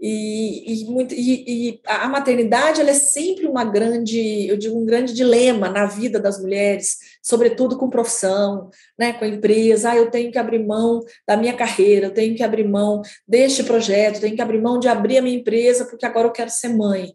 E, 0.00 0.82
e, 0.82 0.84
muito, 0.86 1.14
e, 1.14 1.44
e, 1.46 1.80
a 1.86 2.08
maternidade 2.08 2.80
ela 2.80 2.90
é 2.90 2.94
sempre 2.94 3.46
uma 3.46 3.64
grande, 3.64 4.46
eu 4.46 4.56
digo, 4.56 4.78
um 4.78 4.84
grande 4.84 5.14
dilema 5.14 5.68
na 5.68 5.86
vida 5.86 6.20
das 6.20 6.40
mulheres, 6.40 6.98
sobretudo 7.22 7.78
com 7.78 7.88
profissão, 7.88 8.68
né, 8.98 9.12
com 9.12 9.24
a 9.24 9.28
empresa. 9.28 9.90
Ah, 9.90 9.96
eu 9.96 10.10
tenho 10.10 10.30
que 10.30 10.38
abrir 10.38 10.64
mão 10.64 11.00
da 11.26 11.36
minha 11.36 11.54
carreira, 11.54 12.06
eu 12.08 12.10
tenho 12.10 12.34
que 12.34 12.42
abrir 12.42 12.68
mão 12.68 13.00
deste 13.26 13.62
projeto, 13.62 14.16
eu 14.16 14.20
tenho 14.22 14.36
que 14.36 14.42
abrir 14.42 14.60
mão 14.60 14.78
de 14.78 14.88
abrir 14.88 15.18
a 15.18 15.22
minha 15.22 15.38
empresa 15.38 15.86
porque 15.86 16.04
agora 16.04 16.26
eu 16.28 16.32
quero 16.32 16.50
ser 16.50 16.68
mãe. 16.68 17.14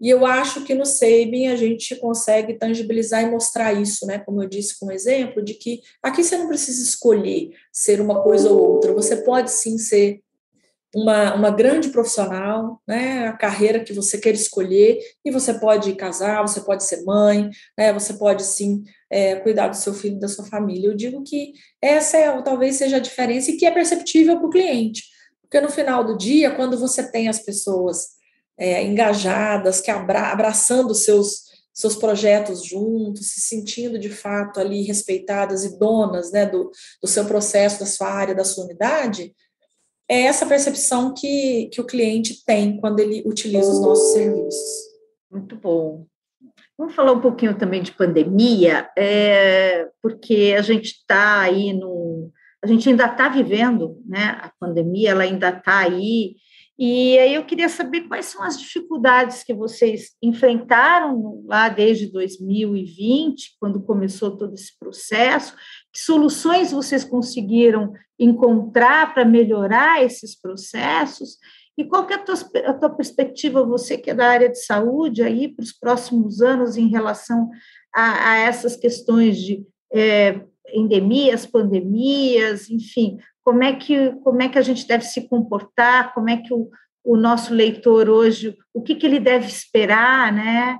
E 0.00 0.08
eu 0.08 0.24
acho 0.24 0.64
que 0.64 0.74
no 0.74 0.86
Sabin 0.86 1.48
a 1.48 1.56
gente 1.56 1.94
consegue 1.96 2.54
tangibilizar 2.54 3.22
e 3.22 3.30
mostrar 3.30 3.74
isso, 3.74 4.06
né? 4.06 4.18
Como 4.18 4.42
eu 4.42 4.48
disse 4.48 4.78
com 4.80 4.86
um 4.86 4.90
exemplo, 4.90 5.44
de 5.44 5.52
que 5.52 5.82
aqui 6.02 6.24
você 6.24 6.38
não 6.38 6.48
precisa 6.48 6.82
escolher 6.82 7.50
ser 7.70 8.00
uma 8.00 8.22
coisa 8.22 8.50
ou 8.50 8.58
outra, 8.58 8.94
você 8.94 9.16
pode 9.16 9.50
sim 9.50 9.76
ser 9.76 10.22
uma, 10.94 11.34
uma 11.34 11.50
grande 11.50 11.88
profissional, 11.90 12.80
né, 12.86 13.28
a 13.28 13.32
carreira 13.32 13.82
que 13.82 13.92
você 13.92 14.18
quer 14.18 14.34
escolher, 14.34 14.98
e 15.24 15.30
você 15.30 15.54
pode 15.54 15.94
casar, 15.94 16.42
você 16.42 16.60
pode 16.60 16.84
ser 16.84 17.04
mãe, 17.04 17.48
né, 17.78 17.92
você 17.92 18.14
pode 18.14 18.42
sim 18.42 18.82
é, 19.08 19.36
cuidar 19.36 19.68
do 19.68 19.76
seu 19.76 19.94
filho, 19.94 20.18
da 20.18 20.28
sua 20.28 20.44
família. 20.44 20.88
Eu 20.88 20.96
digo 20.96 21.22
que 21.22 21.52
essa 21.80 22.16
é, 22.16 22.42
talvez 22.42 22.76
seja 22.76 22.96
a 22.96 23.00
diferença 23.00 23.50
e 23.50 23.56
que 23.56 23.66
é 23.66 23.70
perceptível 23.70 24.36
para 24.38 24.46
o 24.46 24.50
cliente, 24.50 25.04
porque 25.42 25.60
no 25.60 25.70
final 25.70 26.04
do 26.04 26.16
dia, 26.16 26.54
quando 26.54 26.78
você 26.78 27.10
tem 27.10 27.28
as 27.28 27.40
pessoas 27.40 28.10
é, 28.58 28.84
engajadas, 28.84 29.80
que 29.80 29.90
abra, 29.90 30.32
abraçando 30.32 30.94
seus 30.94 31.50
seus 31.72 31.96
projetos 31.96 32.64
juntos, 32.64 33.30
se 33.30 33.40
sentindo 33.40 33.98
de 33.98 34.10
fato 34.10 34.60
ali 34.60 34.82
respeitadas 34.82 35.64
e 35.64 35.78
donas 35.78 36.30
né, 36.30 36.44
do, 36.44 36.70
do 37.00 37.08
seu 37.08 37.24
processo, 37.24 37.80
da 37.80 37.86
sua 37.86 38.10
área, 38.10 38.34
da 38.34 38.44
sua 38.44 38.64
unidade, 38.64 39.32
é 40.10 40.22
essa 40.22 40.44
percepção 40.44 41.14
que, 41.14 41.70
que 41.72 41.80
o 41.80 41.86
cliente 41.86 42.44
tem 42.44 42.76
quando 42.78 42.98
ele 42.98 43.22
utiliza 43.24 43.70
os 43.70 43.80
nossos 43.80 44.12
serviços. 44.12 44.90
Muito 45.30 45.54
bom. 45.54 46.04
Vamos 46.76 46.96
falar 46.96 47.12
um 47.12 47.20
pouquinho 47.20 47.56
também 47.56 47.80
de 47.80 47.92
pandemia, 47.92 48.90
é, 48.98 49.88
porque 50.02 50.56
a 50.58 50.62
gente 50.62 50.86
está 50.86 51.42
aí 51.42 51.72
no. 51.72 52.32
A 52.62 52.66
gente 52.66 52.88
ainda 52.88 53.06
está 53.06 53.28
vivendo, 53.28 54.02
né? 54.04 54.38
A 54.42 54.50
pandemia 54.58 55.10
ela 55.10 55.22
ainda 55.22 55.50
está 55.50 55.78
aí, 55.78 56.34
e 56.82 57.18
aí 57.18 57.34
eu 57.34 57.44
queria 57.44 57.68
saber 57.68 58.08
quais 58.08 58.24
são 58.24 58.42
as 58.42 58.58
dificuldades 58.58 59.44
que 59.44 59.52
vocês 59.52 60.16
enfrentaram 60.22 61.44
lá 61.46 61.68
desde 61.68 62.10
2020, 62.10 63.58
quando 63.60 63.82
começou 63.82 64.34
todo 64.34 64.54
esse 64.54 64.78
processo, 64.78 65.54
que 65.92 66.00
soluções 66.00 66.72
vocês 66.72 67.04
conseguiram 67.04 67.92
encontrar 68.18 69.12
para 69.12 69.24
melhorar 69.24 70.02
esses 70.02 70.38
processos, 70.38 71.38
e 71.76 71.84
qual 71.84 72.06
que 72.06 72.12
é 72.12 72.16
a 72.16 72.22
tua, 72.22 72.34
a 72.66 72.74
tua 72.74 72.90
perspectiva, 72.90 73.64
você 73.64 73.96
que 73.96 74.10
é 74.10 74.14
da 74.14 74.28
área 74.28 74.48
de 74.48 74.62
saúde, 74.62 75.22
aí 75.22 75.48
para 75.48 75.62
os 75.62 75.72
próximos 75.72 76.42
anos 76.42 76.76
em 76.76 76.88
relação 76.88 77.50
a, 77.94 78.32
a 78.32 78.36
essas 78.38 78.76
questões 78.76 79.38
de 79.38 79.64
é, 79.92 80.40
endemias, 80.74 81.46
pandemias, 81.46 82.68
enfim, 82.70 83.18
como 83.42 83.64
é 83.64 83.74
que, 83.74 84.12
como 84.22 84.42
é 84.42 84.48
que 84.48 84.58
a 84.58 84.62
gente 84.62 84.86
deve 84.86 85.04
se 85.04 85.26
comportar, 85.26 86.12
como 86.12 86.28
é 86.28 86.36
que 86.36 86.52
o, 86.52 86.68
o 87.02 87.16
nosso 87.16 87.54
leitor 87.54 88.08
hoje, 88.08 88.56
o 88.74 88.82
que, 88.82 88.94
que 88.94 89.06
ele 89.06 89.18
deve 89.18 89.46
esperar, 89.46 90.32
né? 90.32 90.78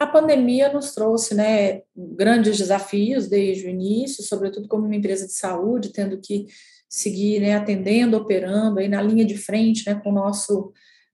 A 0.00 0.06
pandemia 0.06 0.72
nos 0.72 0.94
trouxe 0.94 1.34
né, 1.34 1.82
grandes 1.94 2.56
desafios 2.56 3.28
desde 3.28 3.66
o 3.66 3.68
início, 3.68 4.24
sobretudo 4.24 4.66
como 4.66 4.86
uma 4.86 4.96
empresa 4.96 5.26
de 5.26 5.34
saúde, 5.34 5.92
tendo 5.92 6.18
que 6.18 6.46
seguir 6.88 7.38
né, 7.38 7.54
atendendo, 7.54 8.16
operando 8.16 8.80
aí 8.80 8.88
na 8.88 9.02
linha 9.02 9.26
de 9.26 9.36
frente 9.36 9.86
né, 9.86 10.00
com 10.02 10.08
o 10.08 10.14
nosso, 10.14 10.72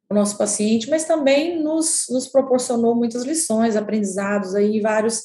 o 0.09 0.14
nosso 0.14 0.39
paciente, 0.39 0.89
mas 0.89 1.05
também 1.05 1.61
nos, 1.61 2.07
nos 2.11 2.28
proporcionou 2.28 2.95
muitas 2.95 3.24
lições, 3.24 3.74
aprendizados 3.74 4.55
aí, 4.55 4.80
vários 4.80 5.24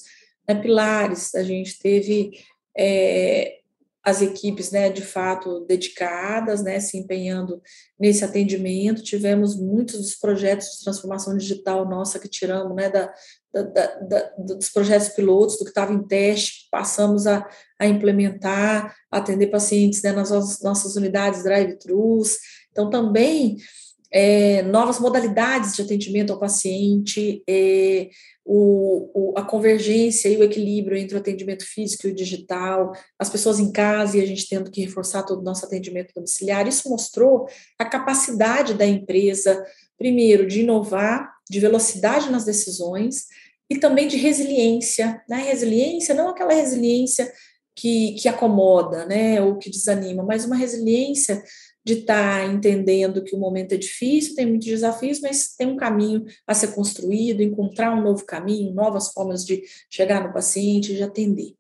né, 0.49 0.55
pilares. 0.55 1.36
A 1.36 1.43
gente 1.43 1.78
teve 1.78 2.32
é, 2.76 3.61
as 4.04 4.22
equipes, 4.22 4.72
né, 4.72 4.89
de 4.89 5.04
fato, 5.04 5.64
dedicadas, 5.68 6.64
né, 6.64 6.80
se 6.80 6.97
empenhando 6.97 7.62
nesse 7.99 8.26
atendimento. 8.26 9.04
Tivemos 9.04 9.56
muitos 9.56 9.99
dos 9.99 10.16
projetos 10.16 10.68
de 10.72 10.84
transformação 10.84 11.38
digital 11.38 11.88
nossa 11.88 12.18
que 12.18 12.28
tiramos, 12.28 12.76
né, 12.76 12.89
da, 12.89 13.14
da, 13.54 13.99
da, 13.99 14.34
dos 14.39 14.70
projetos 14.70 15.10
pilotos, 15.10 15.58
do 15.58 15.66
que 15.66 15.72
estava 15.72 15.93
em 15.93 16.06
teste, 16.08 16.68
passamos 16.72 17.28
a, 17.28 17.47
a 17.80 17.86
implementar, 17.86 18.95
atender 19.12 19.47
pacientes 19.47 20.02
né, 20.02 20.12
nas 20.12 20.32
nossas 20.62 20.95
unidades 20.95 21.43
drive-thrus. 21.43 22.38
Então, 22.72 22.89
também 22.89 23.58
é, 24.12 24.62
novas 24.64 24.99
modalidades 24.99 25.74
de 25.74 25.82
atendimento 25.82 26.34
ao 26.34 26.39
paciente, 26.39 27.41
é, 27.47 28.09
o, 28.43 29.09
o, 29.14 29.34
a 29.38 29.43
convergência 29.43 30.28
e 30.28 30.36
o 30.36 30.43
equilíbrio 30.43 30.97
entre 30.97 31.16
o 31.16 31.20
atendimento 31.20 31.66
físico 31.66 32.07
e 32.07 32.12
o 32.12 32.16
digital, 32.16 32.91
as 33.18 33.30
pessoas 33.30 33.59
em 33.59 33.72
casa 33.72 34.18
e 34.18 34.22
a 34.22 34.26
gente 34.26 34.49
tendo 34.49 34.70
que 34.70 34.82
reforçar 34.82 35.24
todo 35.24 35.39
o 35.39 35.43
nosso 35.43 35.66
atendimento 35.66 36.14
domiciliar. 36.14 36.68
Isso 36.68 36.89
mostrou 36.89 37.47
a 37.80 37.86
capacidade 37.86 38.74
da 38.74 38.86
empresa, 38.86 39.64
primeiro, 39.97 40.45
de 40.45 40.62
inovar, 40.62 41.32
de 41.49 41.59
velocidade 41.59 42.30
nas 42.30 42.43
decisões 42.43 43.28
e 43.70 43.78
também 43.78 44.07
de 44.07 44.18
resiliência. 44.18 45.22
Né? 45.30 45.38
Resiliência 45.38 46.14
não 46.14 46.30
aquela 46.30 46.53
resiliência 46.53 47.32
que, 47.74 48.14
que 48.14 48.28
acomoda 48.28 49.05
né, 49.05 49.41
ou 49.41 49.57
que 49.57 49.70
desanima, 49.70 50.24
mas 50.24 50.43
uma 50.43 50.55
resiliência 50.55 51.41
de 51.84 51.94
estar 51.94 52.42
tá 52.42 52.46
entendendo 52.46 53.24
que 53.24 53.36
o 53.36 53.40
momento 53.40 53.74
é 53.74 53.78
difícil, 53.78 54.36
tem 54.36 54.46
muitos 54.46 54.68
desafios, 54.68 55.20
mas 55.20 55.56
tem 55.56 55.68
um 55.68 55.76
caminho 55.76 56.24
a 56.46 56.54
ser 56.54 56.74
construído, 56.76 57.42
encontrar 57.42 57.94
um 57.98 58.04
novo 58.04 58.26
caminho, 58.26 58.74
novas 58.74 59.12
formas 59.12 59.46
de 59.46 59.64
chegar 59.90 60.24
no 60.24 60.34
paciente, 60.34 60.96
de 60.96 61.04
atender. 61.04 61.56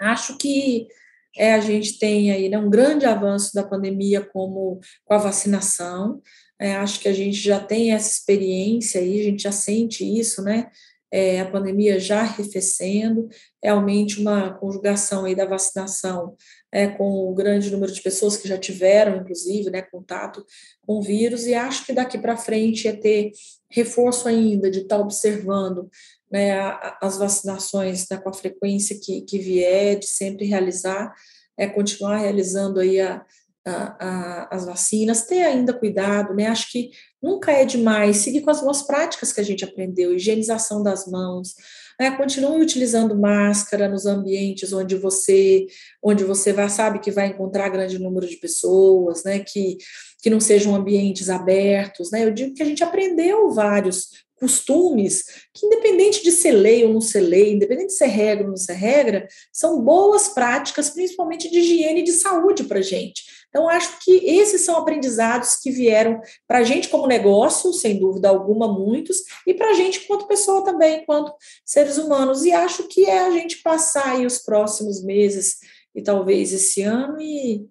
Acho 0.00 0.36
que 0.36 0.88
é, 1.36 1.54
a 1.54 1.60
gente 1.60 1.98
tem 1.98 2.32
aí 2.32 2.48
né, 2.48 2.58
um 2.58 2.70
grande 2.70 3.06
avanço 3.06 3.54
da 3.54 3.62
pandemia 3.62 4.20
como 4.20 4.80
com 5.04 5.14
a 5.14 5.18
vacinação. 5.18 6.20
É, 6.58 6.74
acho 6.74 7.00
que 7.00 7.08
a 7.08 7.12
gente 7.12 7.38
já 7.38 7.60
tem 7.60 7.92
essa 7.92 8.10
experiência 8.10 9.00
aí, 9.00 9.20
a 9.20 9.24
gente 9.24 9.42
já 9.42 9.52
sente 9.52 10.04
isso, 10.04 10.42
né? 10.42 10.68
É, 11.12 11.40
a 11.40 11.50
pandemia 11.50 11.98
já 11.98 12.20
arrefecendo, 12.20 13.28
realmente 13.62 14.20
uma 14.20 14.54
conjugação 14.54 15.24
aí 15.24 15.34
da 15.34 15.44
vacinação 15.44 16.36
é, 16.72 16.86
com 16.86 17.30
o 17.30 17.34
grande 17.34 17.70
número 17.70 17.92
de 17.92 18.02
pessoas 18.02 18.36
que 18.36 18.48
já 18.48 18.56
tiveram, 18.56 19.16
inclusive, 19.16 19.70
né, 19.70 19.82
contato 19.82 20.44
com 20.86 20.98
o 20.98 21.02
vírus, 21.02 21.46
e 21.46 21.54
acho 21.54 21.84
que 21.84 21.92
daqui 21.92 22.18
para 22.18 22.36
frente 22.36 22.86
é 22.86 22.92
ter 22.92 23.32
reforço 23.70 24.28
ainda 24.28 24.70
de 24.70 24.80
estar 24.80 24.96
tá 24.96 25.02
observando 25.02 25.88
né, 26.30 26.52
as 27.00 27.18
vacinações 27.18 28.06
né, 28.10 28.18
com 28.18 28.28
a 28.28 28.34
frequência 28.34 28.98
que, 29.02 29.22
que 29.22 29.38
vier, 29.38 29.98
de 29.98 30.06
sempre 30.06 30.46
realizar, 30.46 31.12
é, 31.58 31.66
continuar 31.66 32.18
realizando 32.18 32.78
aí 32.78 33.00
a, 33.00 33.24
a, 33.66 34.06
a, 34.06 34.48
as 34.56 34.64
vacinas, 34.64 35.26
ter 35.26 35.42
ainda 35.42 35.72
cuidado, 35.72 36.34
né? 36.34 36.46
Acho 36.46 36.70
que 36.70 36.90
nunca 37.22 37.52
é 37.52 37.64
demais 37.64 38.18
seguir 38.18 38.40
com 38.40 38.50
as 38.50 38.60
boas 38.60 38.82
práticas 38.82 39.32
que 39.32 39.40
a 39.40 39.44
gente 39.44 39.64
aprendeu, 39.64 40.14
higienização 40.14 40.82
das 40.82 41.06
mãos, 41.06 41.54
né, 42.00 42.16
utilizando 42.58 43.14
máscara 43.14 43.86
nos 43.86 44.06
ambientes 44.06 44.72
onde 44.72 44.96
você 44.96 45.66
onde 46.02 46.24
você 46.24 46.50
vai, 46.50 46.70
sabe 46.70 46.98
que 46.98 47.10
vai 47.10 47.26
encontrar 47.26 47.68
grande 47.68 47.98
número 47.98 48.26
de 48.26 48.38
pessoas, 48.38 49.22
né, 49.22 49.40
que, 49.40 49.76
que 50.22 50.30
não 50.30 50.40
sejam 50.40 50.74
ambientes 50.74 51.28
abertos, 51.28 52.10
né? 52.10 52.24
Eu 52.24 52.30
digo 52.30 52.54
que 52.54 52.62
a 52.62 52.66
gente 52.66 52.82
aprendeu 52.82 53.50
vários 53.50 54.08
costumes 54.34 55.24
que, 55.52 55.66
independente 55.66 56.24
de 56.24 56.32
ser 56.32 56.52
lei 56.52 56.82
ou 56.86 56.94
não 56.94 57.02
ser 57.02 57.20
lei, 57.20 57.52
independente 57.52 57.88
de 57.88 57.98
ser 57.98 58.06
regra 58.06 58.44
ou 58.44 58.50
não 58.50 58.56
ser 58.56 58.72
regra, 58.72 59.28
são 59.52 59.82
boas 59.82 60.30
práticas, 60.30 60.88
principalmente 60.88 61.50
de 61.50 61.58
higiene 61.58 62.00
e 62.00 62.04
de 62.04 62.12
saúde 62.12 62.64
para 62.64 62.78
a 62.78 62.82
gente. 62.82 63.22
Então, 63.50 63.68
acho 63.68 63.98
que 64.04 64.12
esses 64.24 64.62
são 64.62 64.76
aprendizados 64.76 65.56
que 65.56 65.72
vieram 65.72 66.20
para 66.46 66.58
a 66.58 66.62
gente 66.62 66.88
como 66.88 67.06
negócio, 67.06 67.72
sem 67.72 67.98
dúvida 67.98 68.28
alguma, 68.28 68.72
muitos, 68.72 69.18
e 69.44 69.52
para 69.52 69.70
a 69.70 69.74
gente 69.74 70.04
enquanto 70.04 70.28
pessoa 70.28 70.64
também, 70.64 71.02
enquanto 71.02 71.34
seres 71.66 71.98
humanos. 71.98 72.44
E 72.44 72.52
acho 72.52 72.84
que 72.84 73.06
é 73.06 73.26
a 73.26 73.30
gente 73.30 73.60
passar 73.60 74.12
aí 74.12 74.24
os 74.24 74.38
próximos 74.38 75.02
meses 75.02 75.58
e 75.94 76.00
talvez 76.00 76.52
esse 76.52 76.82
ano, 76.82 77.20
e, 77.20 77.66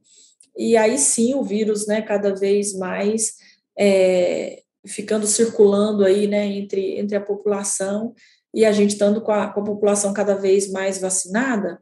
e 0.57 0.75
aí 0.75 0.97
sim 0.97 1.34
o 1.34 1.43
vírus, 1.43 1.88
né, 1.88 2.01
cada 2.01 2.36
vez 2.36 2.73
mais 2.73 3.36
é, 3.77 4.61
ficando 4.86 5.25
circulando 5.25 6.03
aí, 6.03 6.27
né, 6.27 6.45
entre, 6.45 6.99
entre 6.99 7.15
a 7.15 7.21
população 7.21 8.13
e 8.53 8.65
a 8.65 8.73
gente 8.73 8.91
estando 8.91 9.21
com 9.21 9.32
a, 9.32 9.47
com 9.47 9.61
a 9.61 9.65
população 9.65 10.13
cada 10.13 10.36
vez 10.36 10.69
mais 10.69 10.99
vacinada, 10.99 11.82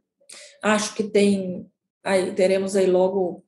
acho 0.61 0.93
que 0.93 1.03
tem 1.03 1.65
aí 2.03 2.33
teremos 2.33 2.75
aí 2.75 2.85
logo 2.85 3.43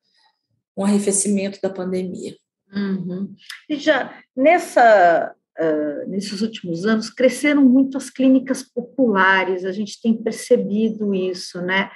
um 0.79 0.85
arrefecimento 0.85 1.59
da 1.61 1.69
pandemia. 1.69 2.35
Uhum. 2.73 3.35
E 3.69 3.75
já 3.75 4.17
nessa, 4.35 5.35
uh, 5.59 6.09
nesses 6.09 6.41
últimos 6.41 6.85
anos 6.85 7.09
cresceram 7.09 7.63
muito 7.65 7.97
as 7.97 8.09
clínicas 8.09 8.63
populares, 8.63 9.65
a 9.65 9.71
gente 9.71 10.01
tem 10.01 10.13
percebido 10.13 11.13
isso, 11.13 11.61
né? 11.61 11.91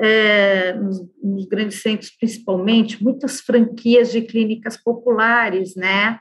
É, 0.00 0.74
nos, 0.74 1.04
nos, 1.20 1.46
grandes 1.46 1.82
centros, 1.82 2.12
principalmente, 2.16 3.02
muitas 3.02 3.40
franquias 3.40 4.12
de 4.12 4.22
clínicas 4.22 4.76
populares, 4.76 5.74
né? 5.74 6.20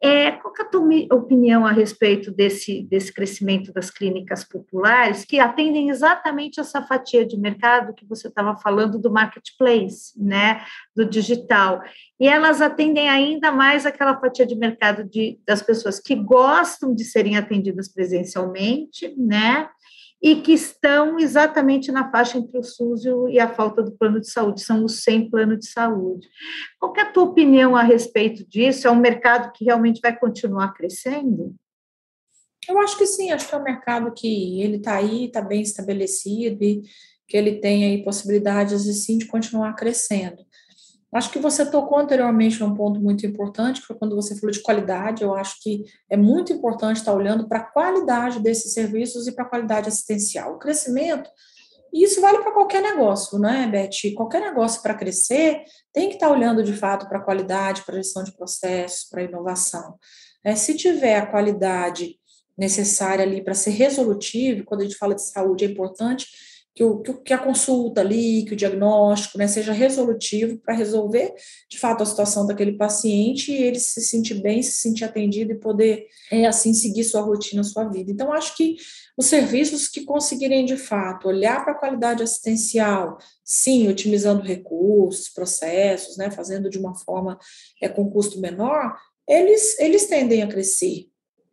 É, 0.00 0.30
qual 0.30 0.54
é 0.56 0.62
a 0.62 0.64
tua 0.64 1.16
opinião 1.16 1.66
a 1.66 1.72
respeito 1.72 2.30
desse, 2.30 2.84
desse 2.84 3.12
crescimento 3.12 3.72
das 3.72 3.90
clínicas 3.90 4.44
populares, 4.44 5.24
que 5.24 5.40
atendem 5.40 5.90
exatamente 5.90 6.60
essa 6.60 6.80
fatia 6.82 7.26
de 7.26 7.36
mercado 7.36 7.92
que 7.92 8.06
você 8.06 8.28
estava 8.28 8.56
falando 8.56 8.96
do 8.98 9.10
marketplace, 9.10 10.12
né, 10.16 10.64
do 10.94 11.04
digital, 11.04 11.82
e 12.20 12.28
elas 12.28 12.60
atendem 12.60 13.08
ainda 13.08 13.50
mais 13.50 13.86
aquela 13.86 14.18
fatia 14.20 14.46
de 14.46 14.54
mercado 14.54 15.02
de, 15.02 15.40
das 15.44 15.62
pessoas 15.62 15.98
que 15.98 16.14
gostam 16.14 16.94
de 16.94 17.04
serem 17.04 17.36
atendidas 17.36 17.92
presencialmente, 17.92 19.12
né, 19.16 19.68
e 20.20 20.36
que 20.36 20.52
estão 20.52 21.18
exatamente 21.18 21.92
na 21.92 22.10
faixa 22.10 22.38
entre 22.38 22.58
o 22.58 22.62
SUS 22.62 23.04
e 23.30 23.38
a 23.38 23.48
falta 23.48 23.82
do 23.82 23.92
plano 23.92 24.20
de 24.20 24.30
saúde, 24.30 24.60
são 24.60 24.84
os 24.84 25.02
sem 25.02 25.30
plano 25.30 25.56
de 25.56 25.68
saúde. 25.68 26.28
Qual 26.78 26.92
é 26.96 27.02
a 27.02 27.12
tua 27.12 27.24
opinião 27.24 27.76
a 27.76 27.82
respeito 27.82 28.44
disso? 28.48 28.88
É 28.88 28.90
um 28.90 28.96
mercado 28.96 29.52
que 29.52 29.64
realmente 29.64 30.00
vai 30.00 30.18
continuar 30.18 30.72
crescendo? 30.72 31.54
Eu 32.68 32.78
acho 32.80 32.98
que 32.98 33.06
sim, 33.06 33.30
acho 33.30 33.48
que 33.48 33.54
é 33.54 33.58
um 33.58 33.62
mercado 33.62 34.12
que 34.12 34.60
ele 34.60 34.76
está 34.76 34.96
aí, 34.96 35.26
está 35.26 35.40
bem 35.40 35.62
estabelecido 35.62 36.62
e 36.62 36.82
que 37.26 37.36
ele 37.36 37.60
tem 37.60 37.84
aí 37.84 38.02
possibilidades, 38.02 38.82
sim, 39.04 39.18
de 39.18 39.26
continuar 39.26 39.74
crescendo. 39.74 40.44
Acho 41.12 41.30
que 41.30 41.38
você 41.38 41.64
tocou 41.64 41.98
anteriormente 41.98 42.60
num 42.60 42.74
ponto 42.74 43.00
muito 43.00 43.26
importante, 43.26 43.80
que 43.80 43.86
foi 43.86 43.96
quando 43.96 44.14
você 44.14 44.38
falou 44.38 44.50
de 44.50 44.60
qualidade. 44.60 45.22
Eu 45.22 45.34
acho 45.34 45.56
que 45.62 45.84
é 46.10 46.16
muito 46.16 46.52
importante 46.52 46.98
estar 46.98 47.14
olhando 47.14 47.48
para 47.48 47.60
a 47.60 47.64
qualidade 47.64 48.40
desses 48.40 48.74
serviços 48.74 49.26
e 49.26 49.32
para 49.32 49.44
a 49.44 49.48
qualidade 49.48 49.88
assistencial. 49.88 50.54
O 50.54 50.58
crescimento 50.58 51.30
E 51.92 52.04
isso 52.04 52.20
vale 52.20 52.38
para 52.40 52.52
qualquer 52.52 52.82
negócio, 52.82 53.38
né, 53.38 53.66
Beth? 53.66 54.14
Qualquer 54.14 54.42
negócio 54.42 54.82
para 54.82 54.94
crescer 54.94 55.62
tem 55.92 56.08
que 56.08 56.16
estar 56.16 56.30
olhando 56.30 56.62
de 56.62 56.74
fato 56.74 57.08
para 57.08 57.18
a 57.18 57.22
qualidade, 57.22 57.82
para 57.82 57.94
a 57.94 58.02
gestão 58.02 58.22
de 58.22 58.36
processos, 58.36 59.08
para 59.08 59.22
a 59.22 59.24
inovação. 59.24 59.96
É, 60.44 60.54
se 60.54 60.74
tiver 60.76 61.16
a 61.16 61.26
qualidade 61.26 62.16
necessária 62.56 63.24
ali 63.24 63.42
para 63.42 63.54
ser 63.54 63.70
resolutivo, 63.70 64.64
quando 64.64 64.82
a 64.82 64.84
gente 64.84 64.98
fala 64.98 65.14
de 65.14 65.22
saúde, 65.22 65.64
é 65.64 65.68
importante 65.68 66.26
que, 66.78 66.84
o, 66.84 67.00
que 67.00 67.32
a 67.34 67.38
consulta 67.38 68.00
ali, 68.00 68.44
que 68.44 68.52
o 68.52 68.56
diagnóstico 68.56 69.36
né, 69.36 69.48
seja 69.48 69.72
resolutivo 69.72 70.58
para 70.58 70.76
resolver, 70.76 71.34
de 71.68 71.76
fato, 71.76 72.04
a 72.04 72.06
situação 72.06 72.46
daquele 72.46 72.74
paciente 72.74 73.50
e 73.50 73.64
ele 73.64 73.80
se 73.80 74.00
sentir 74.00 74.34
bem, 74.40 74.62
se 74.62 74.74
sentir 74.74 75.04
atendido 75.04 75.50
e 75.50 75.58
poder, 75.58 76.06
é, 76.30 76.46
assim, 76.46 76.72
seguir 76.72 77.02
sua 77.02 77.20
rotina, 77.20 77.64
sua 77.64 77.82
vida. 77.88 78.12
Então, 78.12 78.32
acho 78.32 78.56
que 78.56 78.76
os 79.16 79.26
serviços 79.26 79.88
que 79.88 80.04
conseguirem, 80.04 80.64
de 80.64 80.76
fato, 80.76 81.26
olhar 81.26 81.64
para 81.64 81.72
a 81.72 81.78
qualidade 81.78 82.22
assistencial, 82.22 83.18
sim, 83.42 83.88
otimizando 83.88 84.44
recursos, 84.44 85.28
processos, 85.28 86.16
né, 86.16 86.30
fazendo 86.30 86.70
de 86.70 86.78
uma 86.78 86.94
forma 86.94 87.36
é, 87.82 87.88
com 87.88 88.08
custo 88.08 88.38
menor, 88.40 88.94
eles, 89.28 89.76
eles 89.80 90.06
tendem 90.06 90.44
a 90.44 90.46
crescer 90.46 91.07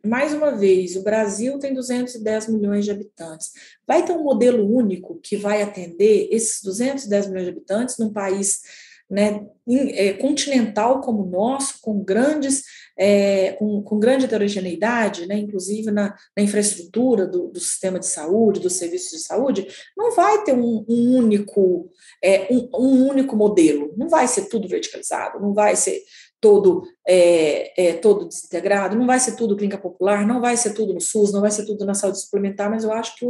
mais 0.06 0.32
uma 0.32 0.52
vez, 0.52 0.96
o 0.96 1.02
Brasil 1.02 1.58
tem 1.58 1.74
210 1.74 2.48
milhões 2.48 2.84
de 2.84 2.90
habitantes. 2.90 3.50
Vai 3.86 4.04
ter 4.04 4.12
um 4.12 4.22
modelo 4.22 4.64
único 4.64 5.18
que 5.22 5.36
vai 5.36 5.62
atender 5.62 6.28
esses 6.30 6.62
210 6.62 7.26
milhões 7.28 7.44
de 7.44 7.50
habitantes 7.50 7.98
num 7.98 8.12
país 8.12 8.60
né, 9.08 9.46
é, 9.68 10.14
continental 10.14 11.00
como 11.00 11.22
o 11.22 11.30
nosso, 11.30 11.80
com 11.80 12.02
grandes, 12.02 12.64
é, 12.98 13.52
com, 13.52 13.80
com, 13.82 14.00
grande 14.00 14.24
heterogeneidade, 14.24 15.26
né, 15.26 15.38
inclusive 15.38 15.90
na, 15.92 16.14
na 16.36 16.42
infraestrutura 16.42 17.26
do, 17.26 17.48
do, 17.48 17.60
sistema 17.60 18.00
de 18.00 18.06
saúde, 18.06 18.60
dos 18.60 18.72
serviços 18.74 19.12
de 19.12 19.24
saúde, 19.24 19.68
não 19.96 20.12
vai 20.12 20.42
ter 20.42 20.54
um, 20.54 20.84
um 20.88 21.16
único 21.16 21.88
é, 22.22 22.48
um, 22.50 22.68
um 22.74 23.08
único 23.08 23.36
modelo, 23.36 23.94
não 23.96 24.08
vai 24.08 24.26
ser 24.26 24.48
tudo 24.48 24.66
verticalizado, 24.66 25.40
não 25.40 25.54
vai 25.54 25.76
ser 25.76 26.02
todo, 26.40 26.82
é, 27.06 27.88
é, 27.88 27.92
todo 27.94 28.28
desintegrado, 28.28 28.96
não 28.96 29.06
vai 29.06 29.18
ser 29.18 29.36
tudo 29.36 29.56
clínica 29.56 29.78
popular, 29.78 30.26
não 30.26 30.40
vai 30.40 30.56
ser 30.56 30.74
tudo 30.74 30.92
no 30.92 31.00
SUS, 31.00 31.32
não 31.32 31.40
vai 31.40 31.50
ser 31.50 31.64
tudo 31.64 31.84
na 31.84 31.94
saúde 31.94 32.20
suplementar, 32.20 32.70
mas 32.70 32.84
eu 32.84 32.92
acho 32.92 33.16
que 33.16 33.26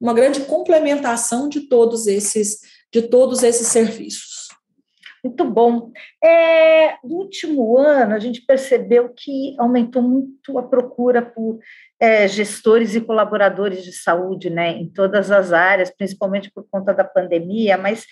uma 0.00 0.14
grande 0.14 0.40
complementação 0.40 1.48
de 1.48 1.68
todos 1.68 2.06
esses, 2.06 2.60
de 2.92 3.02
todos 3.02 3.42
esses 3.42 3.66
serviços. 3.68 4.48
Muito 5.22 5.44
bom. 5.44 5.90
É, 6.24 6.96
no 7.04 7.16
último 7.16 7.76
ano, 7.76 8.14
a 8.14 8.18
gente 8.18 8.40
percebeu 8.40 9.10
que 9.10 9.54
aumentou 9.58 10.00
muito 10.00 10.58
a 10.58 10.62
procura 10.62 11.20
por 11.20 11.58
é, 12.00 12.26
gestores 12.26 12.94
e 12.94 13.00
colaboradores 13.02 13.84
de 13.84 13.92
saúde, 13.92 14.48
né, 14.48 14.70
em 14.70 14.88
todas 14.88 15.30
as 15.30 15.52
áreas, 15.52 15.90
principalmente 15.94 16.50
por 16.50 16.66
conta 16.70 16.94
da 16.94 17.04
pandemia, 17.04 17.76
mas 17.76 18.06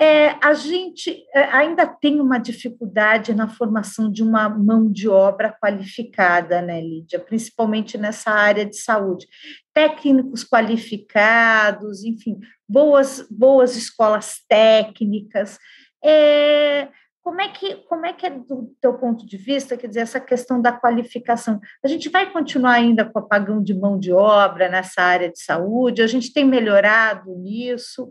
é, 0.00 0.36
a 0.40 0.54
gente 0.54 1.24
é, 1.34 1.44
ainda 1.44 1.84
tem 1.84 2.20
uma 2.20 2.38
dificuldade 2.38 3.34
na 3.34 3.48
formação 3.48 4.10
de 4.10 4.22
uma 4.22 4.48
mão 4.48 4.90
de 4.90 5.08
obra 5.08 5.52
qualificada, 5.60 6.62
né, 6.62 6.80
Lídia? 6.80 7.18
Principalmente 7.18 7.98
nessa 7.98 8.30
área 8.30 8.64
de 8.64 8.76
saúde. 8.76 9.26
Técnicos 9.74 10.44
qualificados, 10.44 12.04
enfim, 12.04 12.38
boas, 12.68 13.26
boas 13.28 13.76
escolas 13.76 14.36
técnicas. 14.48 15.58
É, 16.04 16.86
como 17.20 17.40
é 17.40 17.48
que 17.48 17.74
como 17.88 18.06
é 18.06 18.12
que 18.12 18.24
é 18.24 18.30
do 18.30 18.74
teu 18.80 18.94
ponto 18.94 19.26
de 19.26 19.36
vista, 19.36 19.76
quer 19.76 19.88
dizer, 19.88 20.00
essa 20.00 20.20
questão 20.20 20.62
da 20.62 20.70
qualificação? 20.70 21.60
A 21.84 21.88
gente 21.88 22.08
vai 22.08 22.30
continuar 22.32 22.74
ainda 22.74 23.04
com 23.04 23.18
apagão 23.18 23.60
de 23.60 23.74
mão 23.74 23.98
de 23.98 24.12
obra 24.12 24.68
nessa 24.68 25.02
área 25.02 25.28
de 25.28 25.42
saúde? 25.42 26.02
A 26.02 26.06
gente 26.06 26.32
tem 26.32 26.44
melhorado 26.44 27.34
nisso? 27.36 28.08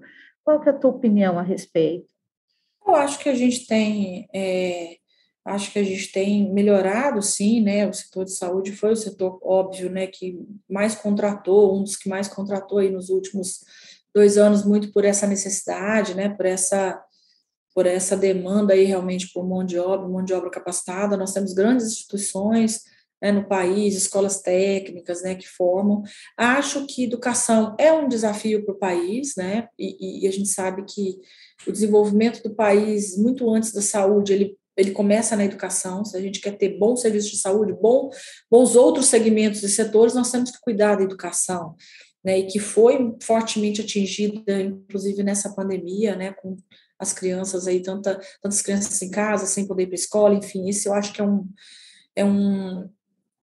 Qual 0.48 0.62
que 0.62 0.70
é 0.70 0.72
a 0.72 0.78
tua 0.78 0.92
opinião 0.92 1.38
a 1.38 1.42
respeito? 1.42 2.08
Eu 2.88 2.96
acho 2.96 3.20
que 3.20 3.28
a 3.28 3.36
gente 3.36 3.68
tem, 3.68 4.30
é, 4.34 4.96
acho 5.44 5.74
que 5.74 5.78
a 5.78 5.84
gente 5.84 6.10
tem 6.10 6.54
melhorado, 6.54 7.22
sim, 7.22 7.60
né? 7.60 7.86
O 7.86 7.92
setor 7.92 8.24
de 8.24 8.32
saúde 8.32 8.72
foi 8.72 8.94
o 8.94 8.96
setor 8.96 9.42
óbvio, 9.44 9.90
né, 9.90 10.08
que 10.08 10.40
mais 10.70 10.96
contratou, 10.96 11.78
um 11.78 11.84
dos 11.84 11.98
que 11.98 12.08
mais 12.08 12.30
contratou 12.30 12.78
aí 12.78 12.90
nos 12.90 13.10
últimos 13.10 13.60
dois 14.16 14.38
anos, 14.38 14.64
muito 14.64 14.90
por 14.94 15.04
essa 15.04 15.28
necessidade, 15.28 16.16
né? 16.16 16.30
Por 16.30 16.46
essa 16.46 16.98
por 17.76 17.86
essa 17.86 18.16
demanda 18.16 18.74
aí 18.74 18.86
realmente 18.86 19.30
por 19.34 19.46
mão 19.46 19.66
de 19.66 19.78
obra, 19.78 20.08
mão 20.08 20.24
de 20.24 20.34
obra 20.34 20.50
capacitada. 20.50 21.18
Nós 21.18 21.34
temos 21.34 21.52
grandes 21.52 21.88
instituições 21.88 22.84
né, 23.22 23.32
no 23.32 23.48
país, 23.48 23.96
escolas 23.96 24.42
técnicas 24.42 25.22
né, 25.22 25.36
que 25.36 25.48
formam. 25.48 26.04
Acho 26.38 26.86
que 26.86 27.04
educação 27.04 27.76
é 27.80 27.92
um 27.92 28.08
desafio 28.08 28.64
para 28.64 28.74
o 28.74 28.78
país, 28.78 29.36
né, 29.36 29.68
e, 29.78 30.24
e, 30.24 30.28
a 30.28 30.32
gente 30.32 30.50
sabe 30.50 30.84
que 30.86 31.18
o 31.68 31.72
desenvolvimento 31.72 32.42
do 32.44 32.56
país, 32.56 33.18
muito 33.18 33.50
antes 33.54 33.74
da 33.74 33.82
saúde, 33.82 34.34
ele, 34.34 34.58
ele 34.76 34.92
começa 34.92 35.36
na 35.36 35.46
educação. 35.46 36.06
Se 36.06 36.16
a 36.16 36.22
gente 36.22 36.40
quer 36.40 36.58
ter 36.58 36.78
bom 36.78 36.96
serviço 36.96 37.32
de 37.32 37.38
saúde, 37.38 37.74
bom, 37.74 38.10
bons 38.50 38.76
outros 38.76 39.08
segmentos 39.08 39.64
e 39.64 39.70
setores, 39.70 40.14
nós 40.14 40.32
temos 40.32 40.52
que 40.52 40.60
cuidar 40.62 40.96
da 40.96 41.04
educação. 41.04 41.76
Né, 42.24 42.40
e 42.40 42.48
que 42.48 42.60
foi 42.60 43.16
fortemente 43.22 43.80
atingida, 43.80 44.60
inclusive 44.62 45.24
nessa 45.24 45.54
pandemia, 45.54 46.16
né, 46.16 46.34
com 46.34 46.58
as 47.00 47.14
crianças 47.14 47.68
aí, 47.68 47.82
tanta, 47.82 48.20
tantas 48.42 48.62
crianças 48.62 49.02
em 49.02 49.10
casa, 49.10 49.46
sem 49.46 49.66
poder 49.66 49.84
ir 49.84 49.88
para 49.88 49.94
a 49.94 50.00
escola, 50.00 50.36
enfim, 50.36 50.68
isso 50.68 50.90
eu 50.90 50.94
acho 50.94 51.14
que 51.14 51.22
é 51.22 51.24
um, 51.24 51.48
é 52.16 52.26
um, 52.26 52.90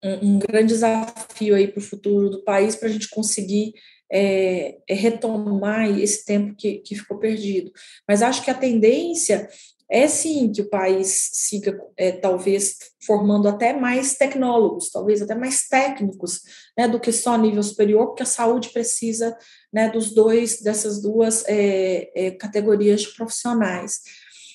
um, 0.03 0.34
um 0.34 0.38
grande 0.38 0.68
desafio 0.68 1.55
aí 1.55 1.68
para 1.68 1.80
o 1.80 1.84
futuro 1.84 2.30
do 2.30 2.42
país 2.42 2.76
para 2.76 2.88
a 2.88 2.92
gente 2.92 3.09
conseguir 3.09 3.74
é, 4.12 4.78
é 4.88 4.94
retomar 4.94 5.88
esse 5.98 6.24
tempo 6.24 6.55
que, 6.57 6.78
que 6.78 6.96
ficou 6.96 7.18
perdido. 7.18 7.70
Mas 8.09 8.22
acho 8.22 8.42
que 8.44 8.51
a 8.51 8.55
tendência 8.55 9.48
é 9.90 10.07
sim 10.07 10.53
que 10.53 10.62
o 10.62 10.70
país 10.70 11.30
siga, 11.32 11.80
é, 11.96 12.12
talvez, 12.12 12.76
formando 13.05 13.48
até 13.48 13.72
mais 13.72 14.14
tecnólogos, 14.14 14.88
talvez 14.90 15.20
até 15.20 15.34
mais 15.34 15.66
técnicos, 15.66 16.42
né, 16.78 16.86
do 16.86 17.01
que 17.01 17.11
só 17.11 17.36
nível 17.36 17.62
superior, 17.62 18.07
porque 18.07 18.22
a 18.22 18.26
saúde 18.26 18.68
precisa 18.68 19.36
né, 19.72 19.90
dos 19.90 20.14
dois, 20.14 20.62
dessas 20.62 21.03
duas 21.03 21.44
é, 21.48 22.11
é, 22.14 22.30
categorias 22.30 23.03
de 23.03 23.14
profissionais. 23.14 24.01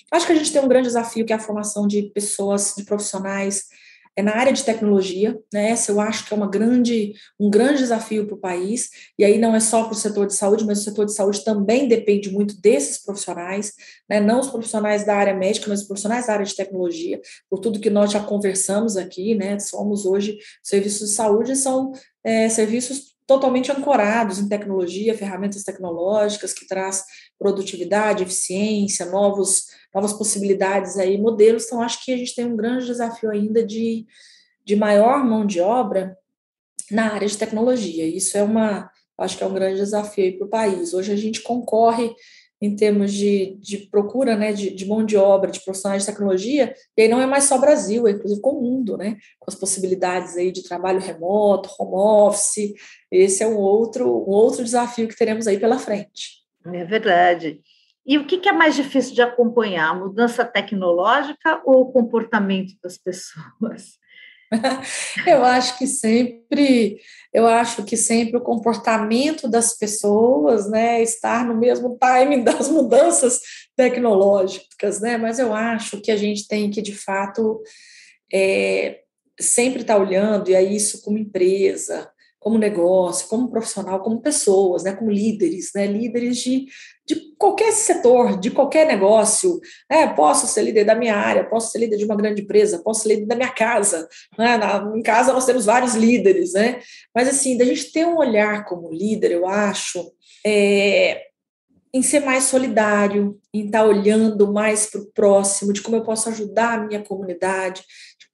Acho 0.09 0.25
que 0.25 0.31
a 0.31 0.35
gente 0.35 0.53
tem 0.53 0.61
um 0.61 0.69
grande 0.69 0.87
desafio 0.87 1.25
que 1.25 1.33
é 1.33 1.35
a 1.35 1.39
formação 1.39 1.85
de 1.85 2.03
pessoas, 2.13 2.73
de 2.77 2.85
profissionais 2.85 3.65
é 4.15 4.21
na 4.21 4.35
área 4.35 4.53
de 4.53 4.63
tecnologia, 4.63 5.37
né? 5.53 5.71
Essa 5.71 5.91
eu 5.91 5.99
acho 5.99 6.25
que 6.25 6.33
é 6.33 6.37
uma 6.37 6.49
grande, 6.49 7.13
um 7.39 7.49
grande 7.49 7.79
desafio 7.79 8.25
para 8.25 8.35
o 8.35 8.39
país, 8.39 8.89
e 9.19 9.25
aí 9.25 9.37
não 9.37 9.55
é 9.55 9.59
só 9.59 9.83
para 9.83 9.93
o 9.93 9.95
setor 9.95 10.27
de 10.27 10.33
saúde, 10.33 10.65
mas 10.65 10.79
o 10.79 10.83
setor 10.83 11.05
de 11.05 11.13
saúde 11.13 11.43
também 11.43 11.87
depende 11.87 12.31
muito 12.31 12.59
desses 12.61 13.03
profissionais, 13.03 13.73
né? 14.09 14.19
Não 14.19 14.39
os 14.39 14.47
profissionais 14.47 15.05
da 15.05 15.15
área 15.15 15.33
médica, 15.33 15.67
mas 15.67 15.81
os 15.81 15.87
profissionais 15.87 16.27
da 16.27 16.33
área 16.33 16.45
de 16.45 16.55
tecnologia, 16.55 17.19
por 17.49 17.59
tudo 17.59 17.79
que 17.79 17.89
nós 17.89 18.11
já 18.11 18.21
conversamos 18.21 18.95
aqui, 18.95 19.35
né? 19.35 19.59
Somos 19.59 20.05
hoje 20.05 20.37
serviços 20.63 21.09
de 21.09 21.15
saúde, 21.15 21.55
são 21.55 21.91
é, 22.23 22.47
serviços 22.49 23.15
totalmente 23.27 23.71
ancorados 23.71 24.39
em 24.39 24.47
tecnologia, 24.47 25.17
ferramentas 25.17 25.63
tecnológicas 25.63 26.53
que 26.53 26.67
traz 26.67 27.03
produtividade, 27.37 28.23
eficiência, 28.23 29.05
novos, 29.05 29.67
novas 29.93 30.13
possibilidades 30.13 30.97
aí, 30.97 31.17
modelos. 31.17 31.65
Então, 31.65 31.81
acho 31.81 32.03
que 32.03 32.13
a 32.13 32.17
gente 32.17 32.35
tem 32.35 32.45
um 32.45 32.55
grande 32.55 32.85
desafio 32.85 33.29
ainda 33.29 33.63
de, 33.63 34.05
de 34.63 34.75
maior 34.75 35.23
mão 35.23 35.45
de 35.45 35.59
obra 35.59 36.17
na 36.91 37.13
área 37.13 37.27
de 37.27 37.37
tecnologia. 37.37 38.05
Isso 38.05 38.37
é 38.37 38.43
uma, 38.43 38.89
acho 39.17 39.37
que 39.37 39.43
é 39.43 39.47
um 39.47 39.53
grande 39.53 39.79
desafio 39.79 40.37
para 40.37 40.47
o 40.47 40.49
país. 40.49 40.93
Hoje 40.93 41.11
a 41.11 41.15
gente 41.15 41.41
concorre 41.41 42.13
em 42.61 42.75
termos 42.75 43.13
de, 43.13 43.57
de 43.59 43.77
procura 43.77 44.35
né, 44.35 44.53
de, 44.53 44.69
de, 44.71 44.85
mão 44.85 45.05
de 45.05 45.17
obra, 45.17 45.51
de 45.51 45.59
profissionais 45.59 46.03
de 46.03 46.11
tecnologia, 46.11 46.73
e 46.97 47.01
aí 47.01 47.07
não 47.07 47.21
é 47.21 47.25
mais 47.25 47.43
só 47.43 47.57
Brasil, 47.57 48.07
é 48.07 48.11
inclusive 48.11 48.41
com 48.41 48.51
o 48.51 48.61
mundo, 48.61 48.97
né, 48.97 49.17
com 49.39 49.51
as 49.51 49.55
possibilidades 49.55 50.37
aí 50.37 50.51
de 50.51 50.63
trabalho 50.63 50.99
remoto, 50.99 51.69
home 51.77 51.95
office, 51.95 52.73
esse 53.11 53.43
é 53.43 53.47
um 53.47 53.57
outro, 53.57 54.07
um 54.07 54.31
outro 54.31 54.63
desafio 54.63 55.07
que 55.07 55.17
teremos 55.17 55.47
aí 55.47 55.59
pela 55.59 55.77
frente. 55.77 56.44
É 56.73 56.83
verdade. 56.83 57.61
E 58.05 58.17
o 58.17 58.25
que 58.25 58.47
é 58.47 58.51
mais 58.51 58.75
difícil 58.75 59.15
de 59.15 59.21
acompanhar, 59.21 59.89
a 59.89 59.95
mudança 59.95 60.45
tecnológica 60.45 61.61
ou 61.65 61.81
o 61.81 61.91
comportamento 61.91 62.73
das 62.83 62.97
pessoas? 62.97 63.97
eu 65.25 65.43
acho 65.43 65.77
que 65.77 65.87
sempre, 65.87 66.99
eu 67.33 67.47
acho 67.47 67.83
que 67.83 67.97
sempre 67.97 68.37
o 68.37 68.41
comportamento 68.41 69.47
das 69.47 69.75
pessoas, 69.75 70.69
né, 70.69 71.01
estar 71.01 71.45
no 71.45 71.57
mesmo 71.57 71.97
timing 71.97 72.43
das 72.45 72.69
mudanças 72.69 73.39
tecnológicas, 73.75 75.01
né, 75.01 75.17
mas 75.17 75.39
eu 75.39 75.53
acho 75.53 75.99
que 75.99 76.11
a 76.11 76.17
gente 76.17 76.47
tem 76.47 76.69
que, 76.69 76.81
de 76.81 76.93
fato, 76.93 77.61
é, 78.31 78.99
sempre 79.39 79.81
estar 79.81 79.97
olhando, 79.97 80.49
e 80.49 80.55
aí 80.55 80.75
isso 80.75 81.01
como 81.01 81.17
empresa, 81.17 82.09
como 82.45 82.59
negócio, 82.59 83.27
como 83.27 83.49
profissional, 83.49 84.03
como 84.03 84.21
pessoas, 84.21 84.83
né, 84.83 84.93
como 84.93 85.09
líderes, 85.09 85.71
né, 85.73 85.87
líderes 85.87 86.37
de, 86.37 86.67
de 87.03 87.35
qualquer 87.39 87.71
setor, 87.71 88.39
de 88.39 88.51
qualquer 88.51 88.85
negócio. 88.85 89.59
Né, 89.89 90.05
posso 90.13 90.45
ser 90.45 90.61
líder 90.61 90.85
da 90.85 90.93
minha 90.93 91.15
área, 91.15 91.49
posso 91.49 91.71
ser 91.71 91.79
líder 91.79 91.97
de 91.97 92.05
uma 92.05 92.15
grande 92.15 92.43
empresa, 92.43 92.83
posso 92.83 93.01
ser 93.01 93.15
líder 93.15 93.25
da 93.25 93.35
minha 93.35 93.49
casa. 93.49 94.07
Né, 94.37 94.57
na, 94.57 94.93
em 94.95 95.01
casa 95.01 95.33
nós 95.33 95.47
temos 95.47 95.65
vários 95.65 95.95
líderes, 95.95 96.53
né, 96.53 96.81
mas 97.15 97.27
assim, 97.27 97.57
da 97.57 97.65
gente 97.65 97.91
ter 97.91 98.05
um 98.05 98.17
olhar 98.17 98.63
como 98.65 98.93
líder, 98.93 99.31
eu 99.31 99.47
acho, 99.47 100.05
é, 100.45 101.23
em 101.91 102.03
ser 102.03 102.19
mais 102.19 102.43
solidário, 102.43 103.39
em 103.51 103.65
estar 103.65 103.79
tá 103.79 103.85
olhando 103.85 104.53
mais 104.53 104.85
para 104.85 105.01
o 105.01 105.05
próximo, 105.07 105.73
de 105.73 105.81
como 105.81 105.97
eu 105.97 106.03
posso 106.03 106.29
ajudar 106.29 106.73
a 106.73 106.85
minha 106.85 107.01
comunidade, 107.01 107.83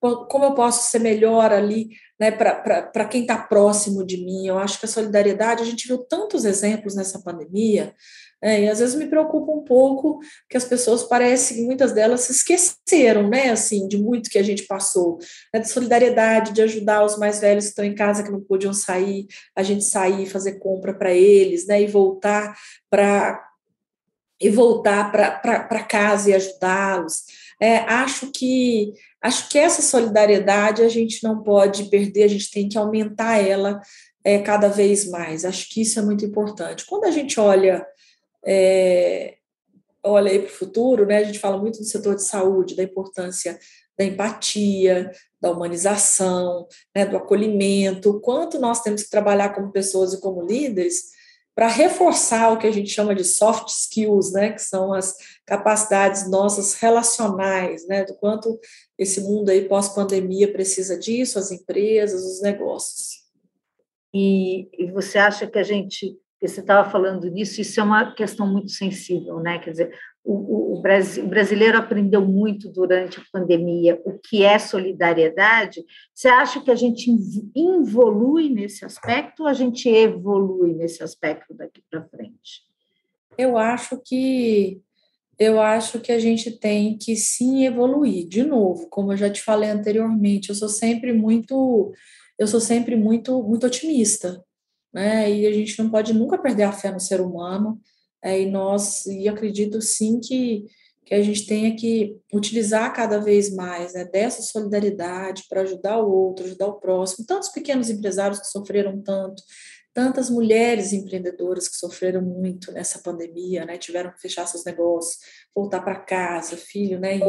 como 0.02 0.46
eu 0.46 0.56
posso 0.56 0.90
ser 0.90 1.00
melhor 1.00 1.54
ali 1.54 1.90
né, 2.20 2.32
para 2.32 3.06
quem 3.06 3.22
está 3.22 3.38
próximo 3.38 4.06
de 4.06 4.18
mim. 4.18 4.48
Eu 4.48 4.58
acho 4.58 4.80
que 4.80 4.86
a 4.86 4.90
solidariedade, 4.90 5.62
a 5.62 5.66
gente 5.66 5.88
viu 5.88 6.00
tantos 6.00 6.44
exemplos 6.44 6.96
nessa 6.96 7.22
pandemia, 7.22 7.94
é, 8.44 8.64
e 8.64 8.70
às 8.70 8.80
vezes 8.80 8.96
me 8.96 9.06
preocupa 9.06 9.52
um 9.52 9.64
pouco 9.64 10.20
que 10.50 10.58
as 10.58 10.66
pessoas 10.66 11.04
parecem 11.04 11.64
muitas 11.64 11.92
delas 11.92 12.22
se 12.22 12.32
esqueceram, 12.32 13.30
né, 13.30 13.52
assim, 13.52 13.88
de 13.88 13.98
muito 13.98 14.32
que 14.32 14.40
a 14.40 14.44
gente 14.44 14.64
passou, 14.64 15.20
né, 15.54 15.60
de 15.60 15.70
solidariedade, 15.70 16.52
de 16.52 16.62
ajudar 16.64 17.06
os 17.06 17.20
mais 17.20 17.40
velhos 17.40 17.66
que 17.66 17.70
estão 17.70 17.86
em 17.86 17.94
casa 17.94 18.24
que 18.24 18.32
não 18.32 18.42
podiam 18.42 18.74
sair, 18.74 19.28
a 19.56 19.62
gente 19.62 19.84
sair, 19.84 20.26
fazer 20.26 20.54
compra 20.54 20.92
para 20.92 21.14
eles, 21.14 21.68
né, 21.68 21.84
e 21.84 21.88
voltar 21.88 22.58
para 22.90 23.48
e 24.44 24.50
voltar 24.50 25.12
para 25.12 25.84
casa 25.84 26.32
e 26.32 26.34
ajudá-los. 26.34 27.26
É, 27.62 27.78
acho 27.78 28.32
que 28.32 28.94
acho 29.22 29.48
que 29.50 29.58
essa 29.58 29.84
solidariedade 29.84 30.82
a 30.82 30.90
gente 30.90 31.24
não 31.24 31.44
pode 31.44 31.84
perder, 31.86 32.24
a 32.24 32.28
gente 32.28 32.50
tem 32.50 32.68
que 32.68 32.78
aumentar 32.78 33.38
ela 33.38 33.80
é, 34.24 34.40
cada 34.40 34.68
vez 34.68 35.08
mais. 35.10 35.46
Acho 35.46 35.70
que 35.70 35.82
isso 35.82 36.00
é 36.00 36.02
muito 36.02 36.26
importante. 36.26 36.86
Quando 36.88 37.06
a 37.06 37.12
gente 37.12 37.40
olha 37.40 37.86
é, 38.46 39.36
olha 40.04 40.32
aí 40.32 40.40
para 40.40 40.48
o 40.48 40.58
futuro, 40.58 41.06
né, 41.06 41.18
a 41.18 41.24
gente 41.24 41.38
fala 41.38 41.58
muito 41.58 41.80
do 41.80 41.86
setor 41.86 42.16
de 42.16 42.24
saúde, 42.24 42.76
da 42.76 42.84
importância 42.84 43.60
da 43.98 44.06
empatia, 44.06 45.12
da 45.40 45.52
humanização, 45.52 46.68
né, 46.96 47.06
do 47.06 47.18
acolhimento, 47.18 48.10
o 48.10 48.20
quanto 48.20 48.60
nós 48.60 48.82
temos 48.82 49.04
que 49.04 49.10
trabalhar 49.10 49.54
como 49.54 49.72
pessoas 49.72 50.14
e 50.14 50.20
como 50.20 50.46
líderes 50.46 51.12
para 51.56 51.68
reforçar 51.68 52.52
o 52.52 52.58
que 52.58 52.68
a 52.68 52.72
gente 52.72 52.90
chama 52.90 53.14
de 53.14 53.24
soft 53.24 53.68
skills, 53.68 54.32
né, 54.32 54.52
que 54.52 54.62
são 54.62 54.94
as 54.94 55.16
capacidades 55.46 56.30
nossas 56.30 56.76
relacionais, 56.76 57.86
né, 57.88 58.06
do 58.06 58.16
quanto 58.16 58.60
esse 58.98 59.22
mundo 59.22 59.50
aí 59.50 59.68
pós-pandemia 59.68 60.52
precisa 60.52 60.98
disso, 60.98 61.38
as 61.38 61.52
empresas, 61.52 62.24
os 62.24 62.42
negócios. 62.42 63.22
E, 64.14 64.70
e 64.78 64.92
você 64.92 65.18
acha 65.18 65.48
que 65.48 65.60
a 65.60 65.64
gente 65.64 66.18
você 66.42 66.60
estava 66.60 66.90
falando 66.90 67.30
disso, 67.30 67.62
isso 67.62 67.80
é 67.80 67.84
uma 67.84 68.16
questão 68.16 68.48
muito 68.48 68.72
sensível, 68.72 69.40
né? 69.40 69.60
Quer 69.60 69.72
dizer, 69.72 70.00
o, 70.24 70.34
o, 70.34 70.80
o 70.80 71.28
brasileiro 71.28 71.78
aprendeu 71.78 72.26
muito 72.26 72.70
durante 72.70 73.20
a 73.20 73.24
pandemia 73.32 74.02
o 74.06 74.18
que 74.20 74.44
é 74.44 74.60
solidariedade. 74.60 75.84
Você 76.14 76.28
acha 76.28 76.62
que 76.62 76.72
a 76.72 76.76
gente 76.76 77.12
evolui 77.56 78.50
nesse 78.50 78.86
aspecto 78.86 79.44
ou 79.44 79.48
a 79.48 79.54
gente 79.54 79.90
evolui 79.90 80.74
nesse 80.74 81.04
aspecto 81.04 81.54
daqui 81.54 81.84
para 81.90 82.06
frente? 82.06 82.64
Eu 83.38 83.58
acho 83.58 84.00
que 84.04 84.82
eu 85.40 85.60
acho 85.60 86.00
que 86.00 86.12
a 86.12 86.20
gente 86.20 86.52
tem 86.52 86.96
que 86.96 87.16
sim 87.16 87.66
evoluir. 87.66 88.28
De 88.28 88.44
novo, 88.44 88.88
como 88.90 89.12
eu 89.12 89.18
já 89.18 89.28
te 89.28 89.42
falei 89.42 89.72
anteriormente, 89.72 90.50
eu 90.50 90.56
sou 90.56 90.70
sempre 90.70 91.14
muito 91.14 91.92
eu 92.38 92.48
sou 92.48 92.60
sempre 92.60 92.96
muito 92.96 93.42
muito 93.42 93.66
otimista 93.66 94.44
né? 94.94 95.32
E 95.32 95.48
a 95.48 95.54
gente 95.54 95.82
não 95.82 95.90
pode 95.90 96.14
nunca 96.14 96.38
perder 96.38 96.64
a 96.64 96.72
fé 96.72 96.92
no 96.92 97.00
ser 97.00 97.22
humano. 97.22 97.80
É, 98.24 98.42
e 98.42 98.46
nós, 98.46 99.06
e 99.06 99.28
acredito 99.28 99.82
sim 99.82 100.20
que, 100.20 100.66
que 101.06 101.14
a 101.14 101.22
gente 101.22 101.46
tenha 101.46 101.76
que 101.76 102.16
utilizar 102.34 102.94
cada 102.94 103.20
vez 103.20 103.54
mais 103.54 103.94
né, 103.94 104.06
dessa 104.06 104.42
solidariedade 104.42 105.46
para 105.50 105.62
ajudar 105.62 106.00
o 106.00 106.12
outro, 106.12 106.46
ajudar 106.46 106.68
o 106.68 106.80
próximo. 106.80 107.26
Tantos 107.26 107.50
pequenos 107.50 107.90
empresários 107.90 108.40
que 108.40 108.48
sofreram 108.48 109.02
tanto, 109.02 109.42
tantas 109.94 110.30
mulheres 110.30 110.94
empreendedoras 110.94 111.68
que 111.68 111.78
sofreram 111.78 112.22
muito 112.22 112.72
nessa 112.72 113.00
pandemia, 113.00 113.66
né, 113.66 113.78
tiveram 113.78 114.12
que 114.12 114.22
fechar 114.22 114.46
seus 114.48 114.64
negócios, 114.64 115.18
voltar 115.54 115.82
para 115.82 116.00
casa, 116.00 116.56
filho, 116.56 117.00
né, 117.00 117.20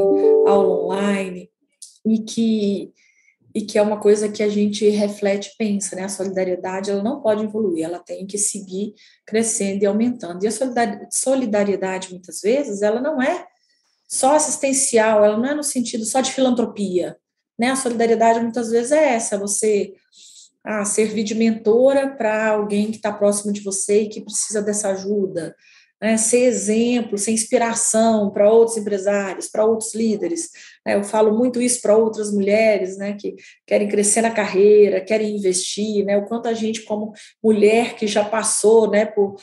aula 0.47 0.84
online, 0.84 1.51
e 2.07 2.18
que 2.18 2.93
e 3.55 3.62
que 3.62 3.78
é 3.78 3.82
uma 3.82 4.00
coisa 4.00 4.28
que 4.28 4.42
a 4.42 4.48
gente 4.48 4.88
reflete 4.88 5.55
pensa, 5.59 5.94
né? 5.94 6.05
A 6.05 6.09
solidariedade 6.09 6.90
ela 6.90 7.03
não 7.03 7.20
pode 7.20 7.44
evoluir, 7.44 7.84
ela 7.84 7.98
tem 7.98 8.26
que 8.26 8.38
seguir 8.38 8.94
crescendo 9.26 9.82
e 9.82 9.86
aumentando. 9.86 10.44
E 10.44 10.48
a 10.48 11.11
solidariedade, 11.11 12.11
muitas 12.11 12.40
vezes, 12.40 12.82
ela 12.82 13.00
não 13.00 13.20
é 13.20 13.46
só 14.09 14.34
assistencial, 14.34 15.24
ela 15.24 15.36
não 15.36 15.46
é 15.46 15.55
no 15.55 15.62
sentido 15.62 16.05
só 16.05 16.20
de 16.20 16.32
filantropia, 16.32 17.16
né? 17.59 17.70
A 17.70 17.76
solidariedade 17.76 18.40
muitas 18.40 18.70
vezes 18.70 18.92
é 18.92 19.14
essa, 19.14 19.38
você 19.38 19.94
ah, 20.64 20.84
servir 20.84 21.24
de 21.24 21.34
mentora 21.34 22.09
para 22.09 22.50
alguém 22.50 22.90
que 22.90 22.96
está 22.96 23.12
próximo 23.12 23.53
de 23.53 23.61
você 23.61 24.03
e 24.03 24.09
que 24.09 24.20
precisa 24.20 24.62
dessa 24.62 24.90
ajuda, 24.90 25.55
né, 26.03 26.16
ser 26.16 26.40
exemplo, 26.40 27.16
ser 27.16 27.30
inspiração 27.30 28.28
para 28.28 28.50
outros 28.50 28.76
empresários, 28.76 29.48
para 29.48 29.64
outros 29.64 29.94
líderes. 29.94 30.50
Né, 30.84 30.96
eu 30.96 31.05
falo 31.05 31.38
muito 31.38 31.62
isso 31.62 31.80
para 31.80 31.96
outras 31.96 32.32
mulheres 32.32 32.98
né, 32.98 33.12
que 33.12 33.36
querem 33.64 33.88
crescer 33.88 34.20
na 34.20 34.32
carreira, 34.32 35.00
querem 35.00 35.36
investir, 35.36 36.05
né, 36.05 36.16
o 36.16 36.24
quanto 36.26 36.48
a 36.48 36.55
gente, 36.55 36.82
como 36.82 37.12
mulher 37.42 37.94
que 37.94 38.09
já 38.09 38.24
passou 38.24 38.90
né, 38.90 39.07
por, 39.07 39.36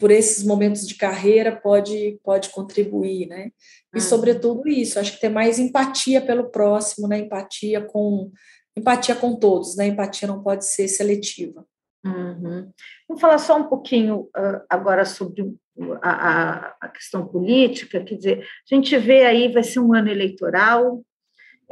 por 0.00 0.10
esses 0.10 0.42
momentos 0.42 0.84
de 0.84 0.96
carreira, 0.96 1.54
pode, 1.54 2.18
pode 2.24 2.48
contribuir. 2.48 3.28
Né? 3.28 3.52
E, 3.94 3.98
ah. 3.98 4.00
sobretudo, 4.00 4.68
isso, 4.68 4.98
acho 4.98 5.12
que 5.12 5.20
ter 5.20 5.28
mais 5.28 5.60
empatia 5.60 6.20
pelo 6.20 6.50
próximo, 6.50 7.06
né, 7.06 7.20
empatia 7.20 7.80
com 7.80 8.32
empatia 8.76 9.14
com 9.14 9.36
todos, 9.36 9.76
né? 9.76 9.88
Empatia 9.88 10.28
não 10.28 10.42
pode 10.42 10.64
ser 10.64 10.86
seletiva. 10.88 11.66
Uhum. 12.04 12.70
Vamos 13.08 13.20
falar 13.20 13.38
só 13.38 13.58
um 13.58 13.64
pouquinho 13.64 14.30
uh, 14.36 14.62
agora 14.68 15.04
sobre 15.04 15.54
a, 16.02 16.74
a, 16.80 16.88
questão 16.88 17.26
política, 17.26 18.02
quer 18.02 18.16
dizer, 18.16 18.40
a 18.40 18.74
gente 18.74 18.96
vê 18.96 19.24
aí, 19.24 19.52
vai 19.52 19.62
ser 19.62 19.80
um 19.80 19.94
ano 19.94 20.08
eleitoral, 20.08 21.02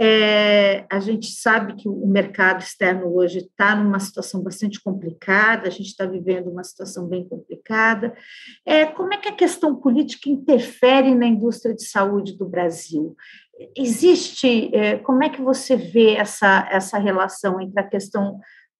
é, 0.00 0.86
a 0.88 1.00
gente 1.00 1.26
sabe 1.26 1.74
que 1.74 1.88
o 1.88 2.06
mercado 2.06 2.60
externo 2.60 3.12
hoje 3.12 3.38
está 3.38 3.74
numa 3.74 3.98
situação 3.98 4.40
bastante 4.40 4.80
complicada, 4.80 5.66
a 5.66 5.70
gente 5.70 5.88
está 5.88 6.06
vivendo 6.06 6.48
uma 6.48 6.62
situação 6.62 7.08
bem 7.08 7.26
complicada. 7.28 8.14
É, 8.64 8.86
como 8.86 9.12
é 9.12 9.16
que 9.16 9.28
a 9.28 9.34
questão 9.34 9.74
política 9.74 10.30
interfere 10.30 11.16
na 11.16 11.26
indústria 11.26 11.74
de 11.74 11.82
saúde 11.82 12.38
do 12.38 12.46
Brasil? 12.46 13.16
Existe, 13.76 14.72
é, 14.72 14.98
como 14.98 15.24
é 15.24 15.28
que 15.28 15.42
você 15.42 15.74
vê 15.74 16.14
essa, 16.14 16.68
essa 16.70 16.96
relação 16.96 17.60
entre 17.60 17.80
a 17.80 17.88
questão 17.88 18.38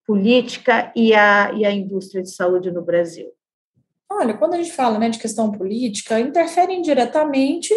política 0.09 0.91
e 0.95 1.13
a, 1.13 1.51
e 1.53 1.63
a 1.63 1.71
indústria 1.71 2.23
de 2.23 2.31
saúde 2.31 2.71
no 2.71 2.81
Brasil? 2.81 3.27
Olha, 4.11 4.35
quando 4.35 4.55
a 4.55 4.57
gente 4.57 4.71
fala 4.71 4.97
né, 4.97 5.07
de 5.07 5.19
questão 5.19 5.51
política, 5.51 6.19
interfere 6.19 6.73
indiretamente 6.73 7.71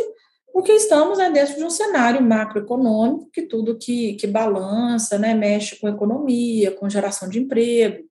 porque 0.50 0.72
estamos 0.72 1.18
né, 1.18 1.30
dentro 1.30 1.56
de 1.56 1.62
um 1.62 1.68
cenário 1.68 2.22
macroeconômico 2.22 3.28
que 3.30 3.42
tudo 3.42 3.76
que, 3.76 4.14
que 4.14 4.26
balança, 4.26 5.18
né, 5.18 5.34
mexe 5.34 5.78
com 5.78 5.86
economia, 5.90 6.70
com 6.70 6.88
geração 6.88 7.28
de 7.28 7.38
emprego, 7.38 8.02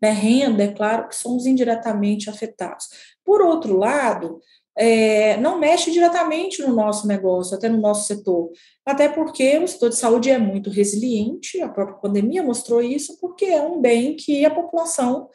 né, 0.00 0.10
renda, 0.10 0.62
é 0.62 0.72
claro 0.72 1.08
que 1.08 1.16
somos 1.16 1.46
indiretamente 1.46 2.28
afetados. 2.28 2.86
Por 3.24 3.40
outro 3.40 3.78
lado, 3.78 4.40
é, 4.80 5.36
não 5.36 5.58
mexe 5.58 5.90
diretamente 5.90 6.62
no 6.62 6.74
nosso 6.74 7.06
negócio, 7.06 7.54
até 7.54 7.68
no 7.68 7.78
nosso 7.78 8.06
setor, 8.06 8.50
até 8.84 9.10
porque 9.10 9.58
o 9.58 9.68
setor 9.68 9.90
de 9.90 9.96
saúde 9.96 10.30
é 10.30 10.38
muito 10.38 10.70
resiliente, 10.70 11.60
a 11.60 11.68
própria 11.68 11.98
pandemia 11.98 12.42
mostrou 12.42 12.80
isso, 12.80 13.18
porque 13.20 13.44
é 13.44 13.60
um 13.60 13.78
bem 13.78 14.16
que 14.16 14.42
a 14.42 14.50
população 14.50 15.28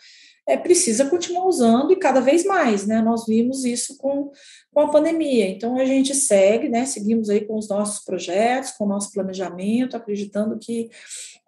é, 0.47 0.57
precisa 0.57 1.09
continuar 1.09 1.45
usando 1.45 1.91
e 1.91 1.95
cada 1.95 2.19
vez 2.19 2.43
mais, 2.43 2.87
né? 2.87 3.01
Nós 3.01 3.25
vimos 3.25 3.65
isso 3.65 3.97
com, 3.97 4.31
com 4.71 4.79
a 4.79 4.89
pandemia. 4.89 5.47
Então 5.47 5.77
a 5.77 5.85
gente 5.85 6.13
segue, 6.13 6.69
né? 6.69 6.85
Seguimos 6.85 7.29
aí 7.29 7.45
com 7.45 7.57
os 7.57 7.67
nossos 7.67 8.03
projetos, 8.03 8.71
com 8.71 8.85
o 8.85 8.87
nosso 8.87 9.11
planejamento, 9.11 9.97
acreditando 9.97 10.57
que 10.59 10.89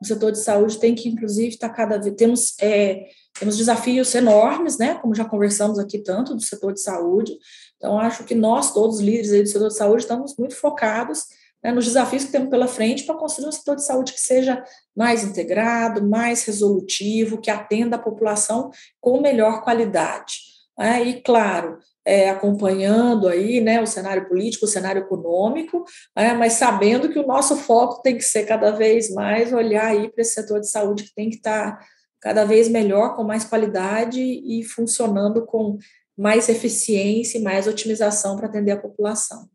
o 0.01 0.05
setor 0.05 0.31
de 0.31 0.39
saúde 0.39 0.79
tem 0.79 0.95
que, 0.95 1.09
inclusive, 1.09 1.49
estar 1.49 1.69
tá 1.69 1.75
cada 1.75 1.97
vez. 1.97 2.15
Temos, 2.15 2.55
é, 2.59 3.05
temos 3.39 3.57
desafios 3.57 4.13
enormes, 4.15 4.77
né? 4.77 4.95
Como 4.95 5.15
já 5.15 5.25
conversamos 5.25 5.79
aqui 5.79 5.99
tanto 5.99 6.35
do 6.35 6.41
setor 6.41 6.73
de 6.73 6.81
saúde. 6.81 7.37
Então, 7.77 7.99
acho 7.99 8.23
que 8.23 8.35
nós, 8.35 8.73
todos 8.73 8.97
os 8.97 9.01
líderes 9.01 9.29
do 9.29 9.47
setor 9.47 9.67
de 9.67 9.75
saúde, 9.75 10.01
estamos 10.03 10.35
muito 10.37 10.55
focados 10.55 11.25
né, 11.63 11.71
nos 11.71 11.85
desafios 11.85 12.25
que 12.25 12.31
temos 12.31 12.49
pela 12.49 12.67
frente 12.67 13.03
para 13.03 13.15
construir 13.15 13.47
um 13.47 13.51
setor 13.51 13.75
de 13.75 13.85
saúde 13.85 14.13
que 14.13 14.21
seja 14.21 14.63
mais 14.95 15.23
integrado, 15.23 16.07
mais 16.07 16.43
resolutivo, 16.43 17.39
que 17.39 17.51
atenda 17.51 17.95
a 17.95 17.99
população 17.99 18.71
com 18.99 19.21
melhor 19.21 19.63
qualidade. 19.63 20.47
Né, 20.77 21.03
e, 21.03 21.21
claro, 21.21 21.79
é, 22.05 22.29
acompanhando 22.29 23.27
aí 23.27 23.59
né, 23.59 23.81
o 23.81 23.87
cenário 23.87 24.27
político, 24.29 24.65
o 24.65 24.69
cenário 24.69 25.01
econômico, 25.01 25.83
né, 26.15 26.33
mas 26.33 26.53
sabendo 26.53 27.09
que 27.09 27.19
o 27.19 27.25
nosso 27.25 27.55
foco 27.55 28.01
tem 28.01 28.15
que 28.15 28.23
ser 28.23 28.45
cada 28.45 28.71
vez 28.71 29.11
mais 29.13 29.51
olhar 29.51 29.87
aí 29.87 30.09
para 30.09 30.21
esse 30.21 30.33
setor 30.33 30.61
de 30.61 30.69
saúde 30.69 31.03
que 31.03 31.13
tem 31.13 31.29
que 31.29 31.37
estar 31.37 31.77
tá 31.77 31.85
cada 32.21 32.45
vez 32.45 32.67
melhor, 32.67 33.15
com 33.15 33.23
mais 33.23 33.43
qualidade 33.43 34.21
e 34.21 34.63
funcionando 34.63 35.45
com 35.45 35.77
mais 36.17 36.49
eficiência 36.49 37.37
e 37.37 37.43
mais 37.43 37.67
otimização 37.67 38.35
para 38.35 38.47
atender 38.47 38.71
a 38.71 38.77
população 38.77 39.47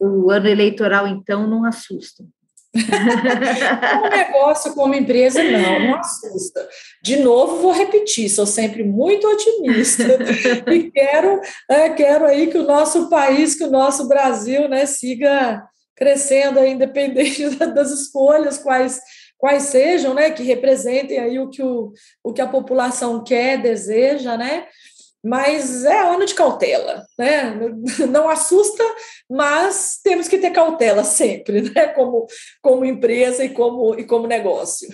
o 0.00 0.30
ano 0.30 0.48
eleitoral, 0.48 1.06
então, 1.06 1.46
não 1.46 1.64
assusta? 1.64 2.24
como 2.72 4.08
negócio, 4.08 4.74
como 4.74 4.94
empresa, 4.94 5.42
não, 5.42 5.80
não 5.80 5.96
assusta. 5.96 6.66
De 7.02 7.16
novo, 7.16 7.56
vou 7.60 7.72
repetir, 7.72 8.30
sou 8.30 8.46
sempre 8.46 8.84
muito 8.84 9.26
otimista 9.26 10.04
e 10.72 10.90
quero, 10.90 11.40
é, 11.68 11.90
quero 11.90 12.24
aí 12.24 12.46
que 12.46 12.56
o 12.56 12.66
nosso 12.66 13.10
país, 13.10 13.56
que 13.56 13.64
o 13.64 13.70
nosso 13.70 14.06
Brasil, 14.06 14.68
né, 14.68 14.86
siga 14.86 15.64
crescendo, 15.96 16.64
independente 16.64 17.44
das 17.74 17.90
escolhas, 17.90 18.56
quais 18.56 19.00
quais 19.40 19.64
sejam, 19.64 20.14
né, 20.14 20.30
que 20.30 20.42
representem 20.42 21.18
aí 21.18 21.38
o 21.38 21.48
que, 21.48 21.62
o, 21.62 21.92
o 22.22 22.32
que 22.32 22.42
a 22.42 22.46
população 22.46 23.24
quer, 23.24 23.60
deseja, 23.60 24.36
né, 24.36 24.66
mas 25.22 25.84
é 25.84 26.00
ano 26.00 26.24
de 26.24 26.34
cautela, 26.34 27.04
né? 27.18 27.54
Não 28.10 28.28
assusta, 28.28 28.82
mas 29.28 30.00
temos 30.02 30.28
que 30.28 30.38
ter 30.38 30.50
cautela 30.50 31.04
sempre, 31.04 31.60
né? 31.74 31.88
Como, 31.88 32.26
como 32.62 32.86
empresa 32.86 33.44
e 33.44 33.50
como, 33.50 33.94
e 33.98 34.04
como 34.04 34.26
negócio. 34.26 34.88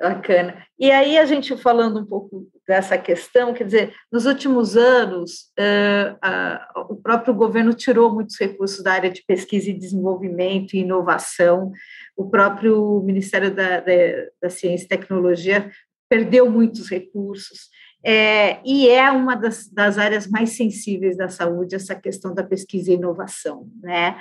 Bacana. 0.00 0.66
E 0.78 0.90
aí, 0.90 1.18
a 1.18 1.26
gente 1.26 1.54
falando 1.58 2.00
um 2.00 2.06
pouco 2.06 2.48
dessa 2.66 2.96
questão, 2.96 3.52
quer 3.52 3.64
dizer, 3.64 3.94
nos 4.10 4.24
últimos 4.24 4.74
anos, 4.74 5.52
uh, 5.58 6.14
uh, 6.14 6.92
o 6.92 6.96
próprio 6.96 7.34
governo 7.34 7.74
tirou 7.74 8.10
muitos 8.10 8.38
recursos 8.40 8.82
da 8.82 8.94
área 8.94 9.10
de 9.10 9.22
pesquisa 9.26 9.68
e 9.68 9.78
desenvolvimento 9.78 10.72
e 10.72 10.78
inovação, 10.78 11.70
o 12.16 12.30
próprio 12.30 13.02
Ministério 13.04 13.54
da, 13.54 13.80
da, 13.80 13.92
da 14.40 14.48
Ciência 14.48 14.86
e 14.86 14.88
Tecnologia 14.88 15.70
perdeu 16.08 16.50
muitos 16.50 16.88
recursos. 16.88 17.68
É, 18.02 18.58
e 18.64 18.88
é 18.88 19.10
uma 19.10 19.34
das, 19.34 19.68
das, 19.68 19.98
áreas 19.98 20.26
mais 20.26 20.56
sensíveis 20.56 21.18
da 21.18 21.28
saúde, 21.28 21.74
essa 21.74 21.94
questão 21.94 22.34
da 22.34 22.42
pesquisa 22.42 22.90
e 22.90 22.94
inovação, 22.94 23.68
né? 23.82 24.16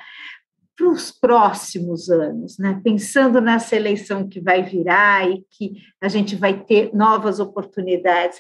Para 0.80 0.88
os 0.88 1.12
próximos 1.12 2.10
anos, 2.10 2.58
né? 2.58 2.80
Pensando 2.82 3.42
nessa 3.42 3.76
eleição 3.76 4.30
que 4.30 4.40
vai 4.40 4.64
virar 4.64 5.30
e 5.30 5.44
que 5.52 5.74
a 6.02 6.08
gente 6.08 6.38
vai 6.38 6.64
ter 6.64 6.96
novas 6.96 7.42
oportunidades, 7.42 8.40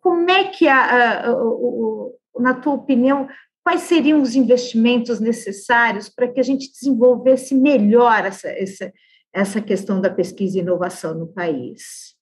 como 0.00 0.28
é 0.28 0.48
que, 0.48 0.66
a, 0.66 1.20
a, 1.20 1.34
na 2.40 2.54
tua 2.54 2.74
opinião, 2.74 3.28
quais 3.62 3.82
seriam 3.82 4.20
os 4.20 4.34
investimentos 4.34 5.20
necessários 5.20 6.08
para 6.08 6.26
que 6.26 6.40
a 6.40 6.42
gente 6.42 6.68
desenvolvesse 6.72 7.54
melhor 7.54 8.24
essa, 8.24 8.48
essa, 8.48 8.92
essa 9.32 9.60
questão 9.60 10.00
da 10.00 10.10
pesquisa 10.10 10.58
e 10.58 10.60
inovação 10.60 11.14
no 11.14 11.28
país? 11.28 12.16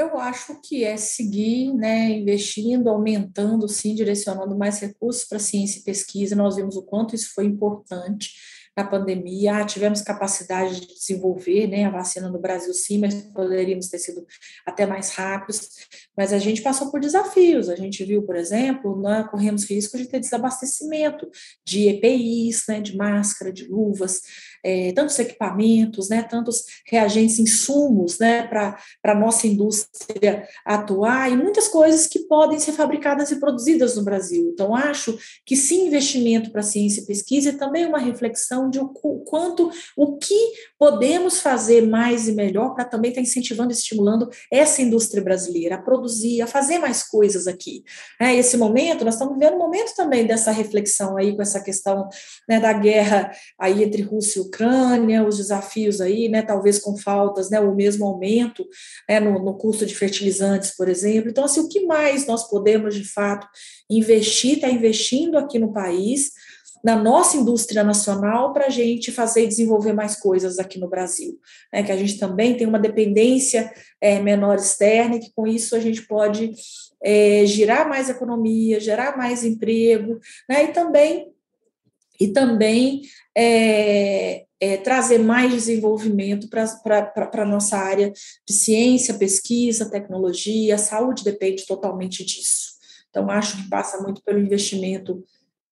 Eu 0.00 0.18
acho 0.18 0.58
que 0.62 0.82
é 0.82 0.96
seguir, 0.96 1.74
né, 1.74 2.08
investindo, 2.12 2.88
aumentando, 2.88 3.68
sim, 3.68 3.94
direcionando 3.94 4.56
mais 4.56 4.80
recursos 4.80 5.24
para 5.24 5.38
ciência 5.38 5.78
e 5.78 5.82
pesquisa. 5.82 6.34
Nós 6.34 6.56
vimos 6.56 6.74
o 6.74 6.82
quanto 6.82 7.14
isso 7.14 7.34
foi 7.34 7.44
importante 7.44 8.30
na 8.74 8.82
pandemia. 8.82 9.56
Ah, 9.56 9.66
tivemos 9.66 10.00
capacidade 10.00 10.80
de 10.80 10.94
desenvolver 10.94 11.66
né, 11.66 11.84
a 11.84 11.90
vacina 11.90 12.30
no 12.30 12.40
Brasil, 12.40 12.72
sim, 12.72 12.96
mas 12.96 13.12
poderíamos 13.14 13.88
ter 13.88 13.98
sido 13.98 14.24
até 14.64 14.86
mais 14.86 15.10
rápidos. 15.10 15.68
Mas 16.16 16.32
a 16.32 16.38
gente 16.38 16.62
passou 16.62 16.90
por 16.90 16.98
desafios. 16.98 17.68
A 17.68 17.76
gente 17.76 18.02
viu, 18.02 18.22
por 18.22 18.36
exemplo, 18.36 18.98
né, 19.02 19.28
corremos 19.30 19.68
risco 19.68 19.98
de 19.98 20.08
ter 20.08 20.20
desabastecimento 20.20 21.28
de 21.62 21.88
EPIs, 21.88 22.64
né, 22.68 22.80
de 22.80 22.96
máscara, 22.96 23.52
de 23.52 23.66
luvas 23.66 24.22
é, 24.64 24.92
tantos 24.92 25.18
equipamentos, 25.18 26.08
né, 26.08 26.22
tantos 26.22 26.64
reagentes, 26.86 27.38
insumos 27.38 28.18
né, 28.18 28.46
para 28.46 28.76
a 29.04 29.14
nossa 29.14 29.46
indústria 29.46 30.46
atuar 30.64 31.30
e 31.30 31.36
muitas 31.36 31.68
coisas 31.68 32.06
que 32.06 32.20
podem 32.20 32.58
ser 32.58 32.72
fabricadas 32.72 33.30
e 33.30 33.40
produzidas 33.40 33.96
no 33.96 34.04
Brasil. 34.04 34.50
Então, 34.52 34.74
acho 34.74 35.18
que 35.44 35.56
sim, 35.56 35.86
investimento 35.86 36.50
para 36.50 36.62
ciência 36.62 37.00
e 37.00 37.06
pesquisa 37.06 37.50
é 37.50 37.52
também 37.52 37.86
uma 37.86 37.98
reflexão 37.98 38.68
de 38.68 38.78
o 38.78 38.88
quanto, 38.88 39.70
o 39.96 40.16
que 40.16 40.52
podemos 40.78 41.40
fazer 41.40 41.86
mais 41.86 42.28
e 42.28 42.32
melhor 42.32 42.74
para 42.74 42.84
também 42.84 43.10
estar 43.10 43.20
tá 43.20 43.26
incentivando 43.26 43.72
e 43.72 43.74
estimulando 43.74 44.28
essa 44.50 44.82
indústria 44.82 45.22
brasileira 45.22 45.76
a 45.76 45.82
produzir, 45.82 46.42
a 46.42 46.46
fazer 46.46 46.78
mais 46.78 47.02
coisas 47.02 47.46
aqui. 47.46 47.82
É, 48.20 48.34
esse 48.34 48.56
momento, 48.56 49.04
nós 49.04 49.14
estamos 49.14 49.34
vivendo 49.34 49.54
um 49.54 49.58
momento 49.58 49.94
também 49.94 50.26
dessa 50.26 50.50
reflexão 50.50 51.16
aí 51.16 51.34
com 51.34 51.42
essa 51.42 51.60
questão 51.60 52.08
né, 52.48 52.60
da 52.60 52.72
guerra 52.72 53.30
aí 53.58 53.84
entre 53.84 54.02
Rússia 54.02 54.49
Ucrânia, 54.50 55.24
os 55.24 55.36
desafios 55.36 56.00
aí, 56.00 56.28
né, 56.28 56.42
talvez 56.42 56.78
com 56.78 56.96
faltas, 56.96 57.48
né, 57.48 57.60
o 57.60 57.74
mesmo 57.74 58.04
aumento 58.04 58.66
né, 59.08 59.20
no, 59.20 59.38
no 59.42 59.54
custo 59.54 59.86
de 59.86 59.94
fertilizantes, 59.94 60.76
por 60.76 60.88
exemplo. 60.88 61.30
Então, 61.30 61.44
assim, 61.44 61.60
o 61.60 61.68
que 61.68 61.86
mais 61.86 62.26
nós 62.26 62.48
podemos, 62.50 62.94
de 62.94 63.04
fato, 63.04 63.46
investir, 63.88 64.56
está 64.56 64.68
investindo 64.68 65.38
aqui 65.38 65.58
no 65.58 65.72
país, 65.72 66.32
na 66.82 66.96
nossa 66.96 67.36
indústria 67.36 67.84
nacional 67.84 68.52
para 68.52 68.66
a 68.66 68.70
gente 68.70 69.12
fazer 69.12 69.44
e 69.44 69.48
desenvolver 69.48 69.92
mais 69.92 70.16
coisas 70.16 70.58
aqui 70.58 70.78
no 70.78 70.88
Brasil. 70.88 71.38
Né, 71.72 71.82
que 71.82 71.92
a 71.92 71.96
gente 71.96 72.18
também 72.18 72.56
tem 72.56 72.66
uma 72.66 72.78
dependência 72.78 73.72
é, 74.00 74.18
menor 74.18 74.56
externa 74.56 75.16
e 75.16 75.20
que 75.20 75.32
com 75.34 75.46
isso 75.46 75.76
a 75.76 75.80
gente 75.80 76.02
pode 76.02 76.52
é, 77.02 77.44
girar 77.46 77.88
mais 77.88 78.08
economia, 78.08 78.80
gerar 78.80 79.16
mais 79.16 79.44
emprego, 79.44 80.18
né, 80.48 80.64
e 80.64 80.68
também 80.68 81.30
e 82.20 82.28
também 82.28 83.02
é, 83.36 84.44
é, 84.60 84.76
trazer 84.76 85.18
mais 85.18 85.50
desenvolvimento 85.50 86.48
para 86.50 87.32
a 87.32 87.44
nossa 87.46 87.78
área 87.78 88.12
de 88.46 88.54
ciência, 88.54 89.14
pesquisa, 89.14 89.90
tecnologia, 89.90 90.74
a 90.74 90.78
saúde 90.78 91.24
depende 91.24 91.66
totalmente 91.66 92.24
disso. 92.24 92.70
Então, 93.08 93.28
acho 93.30 93.56
que 93.56 93.68
passa 93.68 94.02
muito 94.02 94.22
pelo 94.22 94.38
investimento 94.38 95.24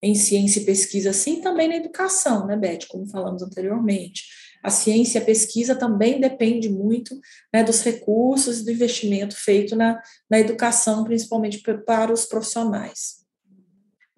em 0.02 0.14
ciência 0.14 0.60
e 0.60 0.64
pesquisa, 0.64 1.12
sim, 1.12 1.40
também 1.40 1.68
na 1.68 1.76
educação, 1.76 2.46
né, 2.46 2.56
Beth, 2.56 2.86
como 2.88 3.06
falamos 3.06 3.42
anteriormente. 3.42 4.24
A 4.62 4.70
ciência 4.70 5.18
e 5.18 5.22
a 5.22 5.24
pesquisa 5.24 5.74
também 5.74 6.20
depende 6.20 6.68
muito 6.68 7.18
né, 7.52 7.62
dos 7.62 7.82
recursos 7.82 8.60
e 8.60 8.64
do 8.64 8.70
investimento 8.70 9.36
feito 9.36 9.76
na, 9.76 10.00
na 10.30 10.38
educação, 10.38 11.04
principalmente 11.04 11.62
para 11.84 12.12
os 12.12 12.24
profissionais. 12.24 13.17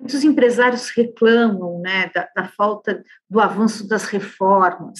Muitos 0.00 0.24
empresários 0.24 0.88
reclamam 0.96 1.78
né, 1.80 2.10
da, 2.14 2.26
da 2.34 2.48
falta 2.48 3.04
do 3.28 3.38
avanço 3.38 3.86
das 3.86 4.04
reformas 4.04 4.98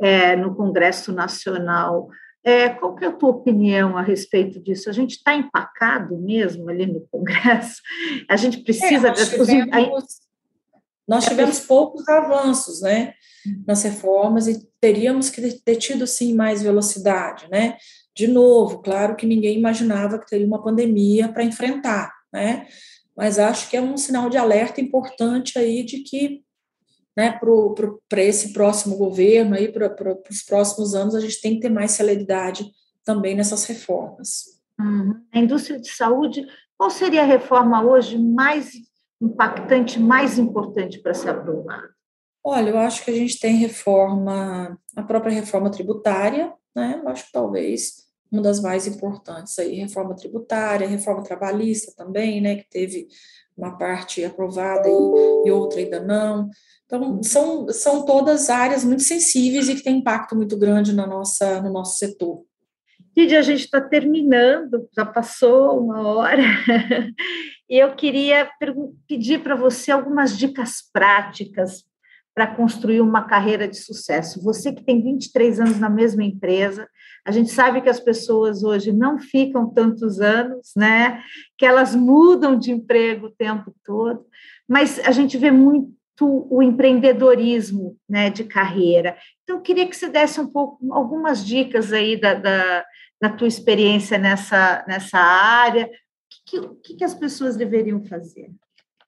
é, 0.00 0.36
no 0.36 0.54
Congresso 0.54 1.12
Nacional. 1.12 2.08
É, 2.44 2.68
qual 2.68 2.94
que 2.94 3.04
é 3.04 3.08
a 3.08 3.12
tua 3.12 3.30
opinião 3.30 3.96
a 3.96 4.02
respeito 4.02 4.62
disso? 4.62 4.88
A 4.88 4.92
gente 4.92 5.16
está 5.16 5.34
empacado 5.34 6.16
mesmo 6.16 6.70
ali 6.70 6.86
no 6.86 7.00
Congresso? 7.10 7.82
A 8.28 8.36
gente 8.36 8.58
precisa... 8.58 9.08
É, 9.08 9.10
nós 9.10 9.28
tivemos, 9.28 10.04
nós 11.08 11.24
tivemos 11.24 11.60
poucos 11.60 12.08
avanços 12.08 12.82
né, 12.82 13.14
nas 13.66 13.82
reformas 13.82 14.46
e 14.46 14.64
teríamos 14.80 15.28
que 15.28 15.42
ter 15.60 15.74
tido, 15.74 16.06
sim, 16.06 16.34
mais 16.34 16.62
velocidade. 16.62 17.48
Né? 17.50 17.76
De 18.14 18.28
novo, 18.28 18.78
claro 18.78 19.16
que 19.16 19.26
ninguém 19.26 19.58
imaginava 19.58 20.20
que 20.20 20.28
teria 20.28 20.46
uma 20.46 20.62
pandemia 20.62 21.28
para 21.28 21.42
enfrentar, 21.42 22.12
né? 22.32 22.66
Mas 23.20 23.38
acho 23.38 23.68
que 23.68 23.76
é 23.76 23.82
um 23.82 23.98
sinal 23.98 24.30
de 24.30 24.38
alerta 24.38 24.80
importante 24.80 25.58
aí 25.58 25.82
de 25.82 25.98
que 25.98 26.42
né, 27.14 27.38
para 28.08 28.22
esse 28.22 28.54
próximo 28.54 28.96
governo, 28.96 29.54
para 29.74 30.16
os 30.30 30.42
próximos 30.42 30.94
anos, 30.94 31.14
a 31.14 31.20
gente 31.20 31.38
tem 31.38 31.56
que 31.56 31.60
ter 31.60 31.68
mais 31.68 31.90
celeridade 31.90 32.64
também 33.04 33.34
nessas 33.34 33.66
reformas. 33.66 34.58
Uhum. 34.80 35.20
A 35.34 35.38
indústria 35.38 35.78
de 35.78 35.90
saúde, 35.90 36.46
qual 36.78 36.88
seria 36.88 37.20
a 37.20 37.26
reforma 37.26 37.84
hoje 37.84 38.16
mais 38.16 38.70
impactante, 39.20 40.00
mais 40.00 40.38
importante 40.38 40.98
para 40.98 41.12
ser 41.12 41.28
aprovada? 41.28 41.90
Olha, 42.42 42.70
eu 42.70 42.78
acho 42.78 43.04
que 43.04 43.10
a 43.10 43.14
gente 43.14 43.38
tem 43.38 43.56
reforma, 43.56 44.78
a 44.96 45.02
própria 45.02 45.34
reforma 45.34 45.70
tributária, 45.70 46.54
né? 46.74 46.98
Eu 47.02 47.08
acho 47.10 47.26
que 47.26 47.32
talvez 47.32 48.09
uma 48.30 48.42
das 48.42 48.60
mais 48.60 48.86
importantes 48.86 49.58
aí, 49.58 49.74
reforma 49.76 50.14
tributária, 50.14 50.88
reforma 50.88 51.22
trabalhista 51.22 51.92
também, 51.96 52.40
né, 52.40 52.56
que 52.56 52.68
teve 52.68 53.08
uma 53.56 53.76
parte 53.76 54.24
aprovada 54.24 54.88
e, 54.88 55.48
e 55.48 55.50
outra 55.50 55.80
ainda 55.80 56.00
não. 56.00 56.48
Então, 56.86 57.22
são, 57.22 57.68
são 57.68 58.04
todas 58.04 58.50
áreas 58.50 58.84
muito 58.84 59.02
sensíveis 59.02 59.68
e 59.68 59.74
que 59.74 59.82
têm 59.82 59.98
impacto 59.98 60.34
muito 60.34 60.56
grande 60.56 60.92
na 60.92 61.06
nossa, 61.06 61.60
no 61.60 61.72
nosso 61.72 61.98
setor. 61.98 62.42
Didi, 63.16 63.36
a 63.36 63.42
gente 63.42 63.64
está 63.64 63.80
terminando, 63.80 64.88
já 64.94 65.04
passou 65.04 65.80
uma 65.80 66.06
hora, 66.06 66.42
e 67.68 67.78
eu 67.78 67.94
queria 67.94 68.48
pedir 69.06 69.42
para 69.42 69.56
você 69.56 69.90
algumas 69.90 70.36
dicas 70.38 70.82
práticas 70.92 71.84
para 72.40 72.46
construir 72.46 73.02
uma 73.02 73.24
carreira 73.24 73.68
de 73.68 73.76
sucesso. 73.76 74.42
Você 74.42 74.72
que 74.72 74.82
tem 74.82 75.02
23 75.02 75.60
anos 75.60 75.78
na 75.78 75.90
mesma 75.90 76.24
empresa, 76.24 76.88
a 77.22 77.30
gente 77.30 77.50
sabe 77.50 77.82
que 77.82 77.88
as 77.90 78.00
pessoas 78.00 78.64
hoje 78.64 78.94
não 78.94 79.18
ficam 79.18 79.68
tantos 79.68 80.22
anos, 80.22 80.72
né? 80.74 81.22
Que 81.58 81.66
elas 81.66 81.94
mudam 81.94 82.58
de 82.58 82.70
emprego 82.70 83.26
o 83.26 83.30
tempo 83.30 83.74
todo, 83.84 84.24
mas 84.66 84.98
a 85.00 85.10
gente 85.10 85.36
vê 85.36 85.50
muito 85.50 85.92
o 86.18 86.62
empreendedorismo, 86.62 87.98
né, 88.08 88.30
de 88.30 88.44
carreira. 88.44 89.18
Então, 89.42 89.56
eu 89.56 89.62
queria 89.62 89.86
que 89.86 89.94
você 89.94 90.08
desse 90.08 90.40
um 90.40 90.46
pouco 90.46 90.78
algumas 90.94 91.44
dicas 91.44 91.92
aí 91.92 92.18
da, 92.18 92.32
da, 92.32 92.86
da 93.20 93.28
tua 93.28 93.48
experiência 93.48 94.16
nessa, 94.16 94.82
nessa 94.88 95.18
área. 95.18 95.90
O 96.54 96.74
que, 96.76 96.94
que 96.94 97.04
as 97.04 97.12
pessoas 97.12 97.54
deveriam 97.54 98.02
fazer? 98.02 98.50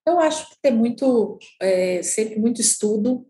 Eu 0.06 0.18
acho 0.18 0.50
que 0.50 0.56
tem 0.60 0.72
muito, 0.72 1.38
é, 1.60 2.02
sempre 2.02 2.38
muito 2.38 2.60
estudo, 2.60 3.26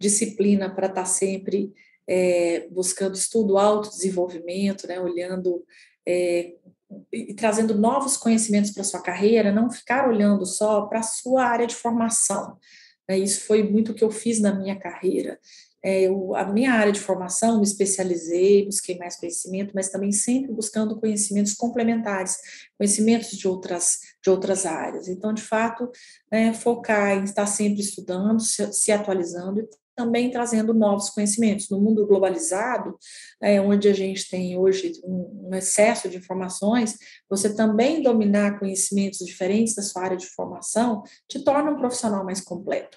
disciplina 0.00 0.74
para 0.74 0.86
estar 0.86 1.02
tá 1.02 1.06
sempre 1.06 1.72
é, 2.08 2.66
buscando 2.70 3.14
estudo, 3.14 3.58
autodesenvolvimento, 3.58 4.86
né, 4.86 4.98
olhando 4.98 5.64
é, 6.06 6.54
e 7.12 7.34
trazendo 7.34 7.74
novos 7.74 8.16
conhecimentos 8.16 8.70
para 8.70 8.84
sua 8.84 9.02
carreira, 9.02 9.52
não 9.52 9.70
ficar 9.70 10.08
olhando 10.08 10.46
só 10.46 10.86
para 10.86 11.00
a 11.00 11.02
sua 11.02 11.44
área 11.44 11.66
de 11.66 11.74
formação. 11.74 12.56
Né, 13.06 13.18
isso 13.18 13.42
foi 13.42 13.62
muito 13.62 13.92
o 13.92 13.94
que 13.94 14.04
eu 14.04 14.10
fiz 14.10 14.40
na 14.40 14.54
minha 14.54 14.78
carreira. 14.78 15.38
É, 15.82 16.02
eu, 16.02 16.34
a 16.34 16.44
minha 16.44 16.72
área 16.72 16.92
de 16.92 17.00
formação, 17.00 17.58
me 17.58 17.64
especializei, 17.64 18.64
busquei 18.64 18.98
mais 18.98 19.16
conhecimento, 19.16 19.72
mas 19.74 19.90
também 19.90 20.10
sempre 20.10 20.52
buscando 20.52 20.98
conhecimentos 20.98 21.54
complementares, 21.54 22.36
conhecimentos 22.76 23.30
de 23.30 23.46
outras, 23.46 23.98
de 24.22 24.30
outras 24.30 24.66
áreas. 24.66 25.08
Então, 25.08 25.32
de 25.32 25.42
fato, 25.42 25.90
né, 26.30 26.52
focar 26.52 27.16
em 27.16 27.24
estar 27.24 27.46
sempre 27.46 27.80
estudando, 27.80 28.40
se, 28.40 28.72
se 28.72 28.90
atualizando 28.90 29.60
e 29.60 29.68
também 29.98 30.30
trazendo 30.30 30.72
novos 30.72 31.10
conhecimentos. 31.10 31.68
No 31.68 31.80
mundo 31.80 32.06
globalizado, 32.06 32.96
é, 33.42 33.60
onde 33.60 33.88
a 33.88 33.92
gente 33.92 34.30
tem 34.30 34.56
hoje 34.56 34.92
um, 35.02 35.48
um, 35.48 35.54
excesso 35.56 36.08
de 36.08 36.18
informações, 36.18 36.96
você 37.28 37.52
também 37.52 38.00
dominar 38.00 38.60
conhecimentos 38.60 39.18
diferentes 39.26 39.74
da 39.74 39.82
sua 39.82 40.04
área 40.04 40.16
de 40.16 40.26
formação 40.26 41.02
te 41.28 41.42
torna 41.42 41.72
um 41.72 41.76
profissional 41.76 42.24
mais 42.24 42.40
completo. 42.40 42.96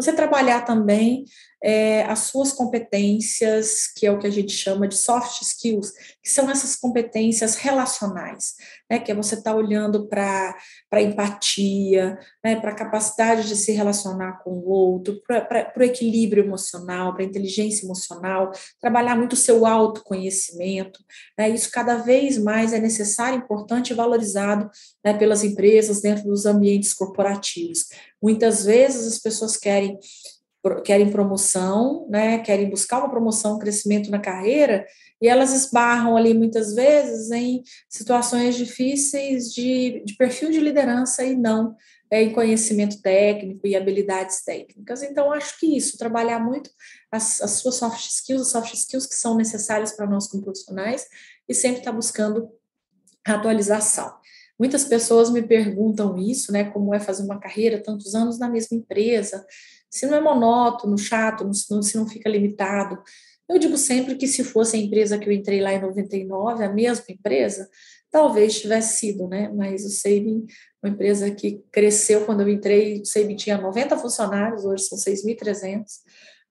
Você 0.00 0.10
trabalhar 0.10 0.64
também 0.64 1.24
é, 1.62 2.04
as 2.04 2.20
suas 2.20 2.52
competências, 2.52 3.86
que 3.96 4.06
é 4.06 4.12
o 4.12 4.18
que 4.18 4.26
a 4.26 4.30
gente 4.30 4.52
chama 4.52 4.86
de 4.86 4.96
soft 4.96 5.42
skills, 5.42 5.92
que 6.22 6.30
são 6.30 6.50
essas 6.50 6.76
competências 6.76 7.56
relacionais, 7.56 8.54
né, 8.90 8.98
que 8.98 9.10
é 9.10 9.14
você 9.14 9.34
estar 9.34 9.52
tá 9.52 9.56
olhando 9.56 10.06
para 10.06 10.56
a 10.92 11.02
empatia, 11.02 12.18
né, 12.44 12.56
para 12.60 12.70
a 12.70 12.74
capacidade 12.74 13.48
de 13.48 13.56
se 13.56 13.72
relacionar 13.72 14.40
com 14.44 14.50
o 14.50 14.68
outro, 14.68 15.20
para 15.26 15.72
o 15.76 15.82
equilíbrio 15.82 16.44
emocional, 16.44 17.12
para 17.12 17.22
a 17.22 17.26
inteligência 17.26 17.84
emocional, 17.84 18.52
trabalhar 18.80 19.16
muito 19.16 19.32
o 19.32 19.36
seu 19.36 19.66
autoconhecimento. 19.66 21.00
Né, 21.36 21.50
isso 21.50 21.70
cada 21.70 21.96
vez 21.96 22.38
mais 22.38 22.72
é 22.72 22.78
necessário, 22.78 23.38
importante 23.38 23.90
e 23.90 23.96
valorizado 23.96 24.70
né, 25.04 25.12
pelas 25.12 25.42
empresas 25.42 26.00
dentro 26.00 26.24
dos 26.24 26.46
ambientes 26.46 26.94
corporativos. 26.94 27.86
Muitas 28.22 28.64
vezes 28.64 29.06
as 29.06 29.18
pessoas 29.18 29.56
querem 29.56 29.98
querem 30.82 31.10
promoção, 31.10 32.06
né, 32.08 32.38
querem 32.38 32.70
buscar 32.70 32.98
uma 32.98 33.10
promoção, 33.10 33.56
um 33.56 33.58
crescimento 33.58 34.10
na 34.10 34.18
carreira, 34.18 34.86
e 35.20 35.28
elas 35.28 35.52
esbarram 35.52 36.16
ali 36.16 36.32
muitas 36.32 36.74
vezes 36.74 37.30
em 37.30 37.62
situações 37.88 38.56
difíceis 38.56 39.52
de, 39.52 40.02
de 40.04 40.16
perfil 40.16 40.50
de 40.50 40.60
liderança 40.60 41.24
e 41.24 41.36
não 41.36 41.76
é, 42.10 42.22
em 42.22 42.32
conhecimento 42.32 43.00
técnico 43.02 43.66
e 43.66 43.76
habilidades 43.76 44.42
técnicas. 44.42 45.02
Então, 45.02 45.32
acho 45.32 45.58
que 45.58 45.76
isso, 45.76 45.98
trabalhar 45.98 46.38
muito 46.38 46.70
as, 47.10 47.42
as 47.42 47.50
suas 47.52 47.74
soft 47.74 48.00
skills, 48.00 48.42
as 48.42 48.48
soft 48.48 48.74
skills 48.74 49.06
que 49.06 49.14
são 49.14 49.36
necessárias 49.36 49.92
para 49.92 50.06
nós 50.06 50.26
como 50.26 50.42
profissionais, 50.42 51.06
e 51.48 51.54
sempre 51.54 51.78
estar 51.80 51.90
tá 51.90 51.96
buscando 51.96 52.48
atualização. 53.26 54.14
Muitas 54.58 54.84
pessoas 54.84 55.30
me 55.30 55.42
perguntam 55.42 56.18
isso, 56.18 56.50
né? 56.50 56.64
Como 56.64 56.94
é 56.94 56.98
fazer 56.98 57.22
uma 57.22 57.38
carreira 57.38 57.80
tantos 57.80 58.14
anos 58.14 58.38
na 58.38 58.48
mesma 58.48 58.76
empresa, 58.76 59.46
se 59.90 60.06
não 60.06 60.16
é 60.16 60.20
monótono, 60.20 60.98
chato, 60.98 61.48
se 61.54 61.96
não 61.96 62.06
fica 62.06 62.28
limitado. 62.28 63.02
Eu 63.48 63.58
digo 63.58 63.76
sempre 63.78 64.16
que 64.16 64.26
se 64.26 64.44
fosse 64.44 64.76
a 64.76 64.80
empresa 64.80 65.18
que 65.18 65.28
eu 65.28 65.32
entrei 65.32 65.60
lá 65.60 65.72
em 65.72 65.80
99, 65.80 66.64
a 66.64 66.72
mesma 66.72 67.04
empresa, 67.08 67.68
talvez 68.10 68.60
tivesse 68.60 68.98
sido, 68.98 69.26
né? 69.26 69.50
Mas 69.54 69.84
o 69.84 69.90
Sabin, 69.90 70.44
uma 70.82 70.92
empresa 70.92 71.30
que 71.30 71.62
cresceu 71.72 72.24
quando 72.24 72.42
eu 72.42 72.48
entrei, 72.48 73.00
o 73.00 73.06
Sabin 73.06 73.36
tinha 73.36 73.58
90 73.58 73.96
funcionários, 73.96 74.64
hoje 74.64 74.84
são 74.84 74.98
6.300. 74.98 75.84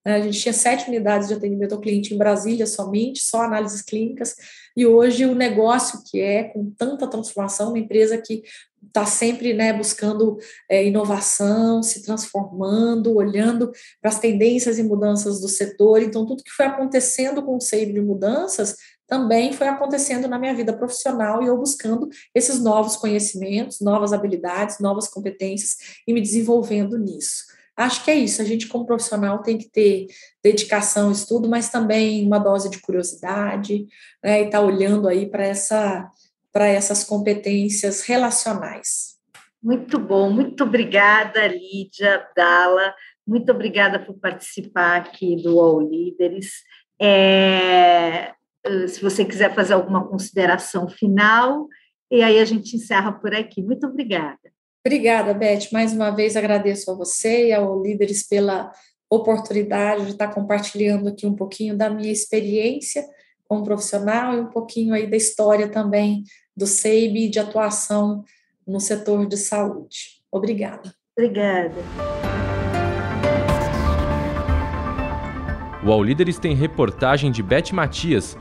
Né? 0.05 0.15
A 0.15 0.21
gente 0.21 0.39
tinha 0.39 0.53
sete 0.53 0.87
unidades 0.87 1.27
de 1.27 1.33
atendimento 1.33 1.75
ao 1.75 1.81
cliente 1.81 2.13
em 2.13 2.17
Brasília 2.17 2.65
somente, 2.65 3.21
só 3.21 3.41
análises 3.43 3.81
clínicas, 3.81 4.35
e 4.77 4.85
hoje 4.85 5.25
o 5.25 5.33
negócio 5.33 6.03
que 6.05 6.21
é, 6.21 6.43
com 6.43 6.69
tanta 6.69 7.07
transformação, 7.07 7.69
uma 7.69 7.79
empresa 7.79 8.15
que 8.15 8.43
está 8.85 9.07
sempre 9.07 9.51
né, 9.51 9.73
buscando 9.73 10.37
é, 10.69 10.85
inovação, 10.85 11.81
se 11.81 12.03
transformando, 12.03 13.15
olhando 13.15 13.71
para 13.99 14.11
as 14.11 14.19
tendências 14.19 14.77
e 14.77 14.83
mudanças 14.83 15.41
do 15.41 15.49
setor. 15.49 16.03
Então, 16.03 16.27
tudo 16.27 16.43
que 16.43 16.51
foi 16.51 16.67
acontecendo 16.67 17.41
com 17.41 17.57
o 17.57 17.61
Save 17.61 17.91
de 17.91 18.01
mudanças 18.01 18.75
também 19.07 19.51
foi 19.51 19.67
acontecendo 19.67 20.27
na 20.27 20.37
minha 20.37 20.53
vida 20.53 20.77
profissional 20.77 21.41
e 21.41 21.47
eu 21.47 21.57
buscando 21.57 22.07
esses 22.35 22.59
novos 22.59 22.95
conhecimentos, 22.97 23.81
novas 23.81 24.13
habilidades, 24.13 24.79
novas 24.79 25.07
competências 25.07 25.75
e 26.07 26.13
me 26.13 26.21
desenvolvendo 26.21 26.99
nisso. 26.99 27.45
Acho 27.77 28.03
que 28.03 28.09
é 28.09 28.15
isso. 28.15 28.41
A 28.41 28.45
gente, 28.45 28.67
como 28.67 28.87
profissional, 28.87 29.43
tem 29.43 29.55
que 29.55 29.69
ter 29.69 30.07
dedicação, 30.43 31.11
estudo, 31.11 31.47
mas 31.47 31.69
também 31.69 32.25
uma 32.25 32.39
dose 32.39 32.71
de 32.71 32.81
curiosidade, 32.81 33.85
né, 34.23 34.41
e 34.41 34.45
estar 34.45 34.59
tá 34.59 34.65
olhando 34.65 35.07
aí 35.07 35.29
para 35.29 35.45
essa, 35.45 36.09
essas 36.55 37.03
competências 37.03 38.01
relacionais. 38.01 39.15
Muito 39.61 39.99
bom, 39.99 40.31
muito 40.31 40.63
obrigada, 40.63 41.45
Lídia 41.47 42.27
Dala. 42.35 42.95
Muito 43.25 43.51
obrigada 43.51 43.99
por 43.99 44.15
participar 44.15 44.97
aqui 44.97 45.35
do 45.35 45.59
All 45.59 45.81
Líderes. 45.81 46.63
É, 46.99 48.33
se 48.87 49.01
você 49.01 49.23
quiser 49.23 49.53
fazer 49.53 49.73
alguma 49.73 50.07
consideração 50.07 50.89
final, 50.89 51.67
e 52.09 52.23
aí 52.23 52.39
a 52.39 52.45
gente 52.45 52.75
encerra 52.75 53.11
por 53.11 53.35
aqui. 53.35 53.61
Muito 53.61 53.85
obrigada. 53.85 54.56
Obrigada, 54.87 55.33
Beth. 55.33 55.67
Mais 55.73 55.91
uma 55.91 56.11
vez 56.11 56.37
agradeço 56.37 56.89
a 56.89 56.93
você 56.93 57.49
e 57.49 57.53
ao 57.53 57.83
Líderes 57.83 58.25
pela 58.25 58.71
oportunidade 59.09 60.05
de 60.05 60.11
estar 60.11 60.29
compartilhando 60.29 61.09
aqui 61.09 61.27
um 61.27 61.35
pouquinho 61.35 61.77
da 61.77 61.89
minha 61.89 62.09
experiência 62.09 63.05
como 63.49 63.65
profissional 63.65 64.33
e 64.33 64.39
um 64.39 64.45
pouquinho 64.45 64.93
aí 64.93 65.05
da 65.05 65.17
história 65.17 65.67
também 65.67 66.23
do 66.55 66.65
SEIB 66.65 67.27
de 67.27 67.37
atuação 67.37 68.23
no 68.65 68.79
setor 68.79 69.27
de 69.27 69.35
saúde. 69.35 70.21
Obrigada. 70.31 70.93
Obrigada. 71.17 71.75
O 75.85 75.91
All 75.91 76.01
Líderes 76.01 76.39
tem 76.39 76.55
reportagem 76.55 77.29
de 77.29 77.43
Beth 77.43 77.73
Matias, 77.73 78.37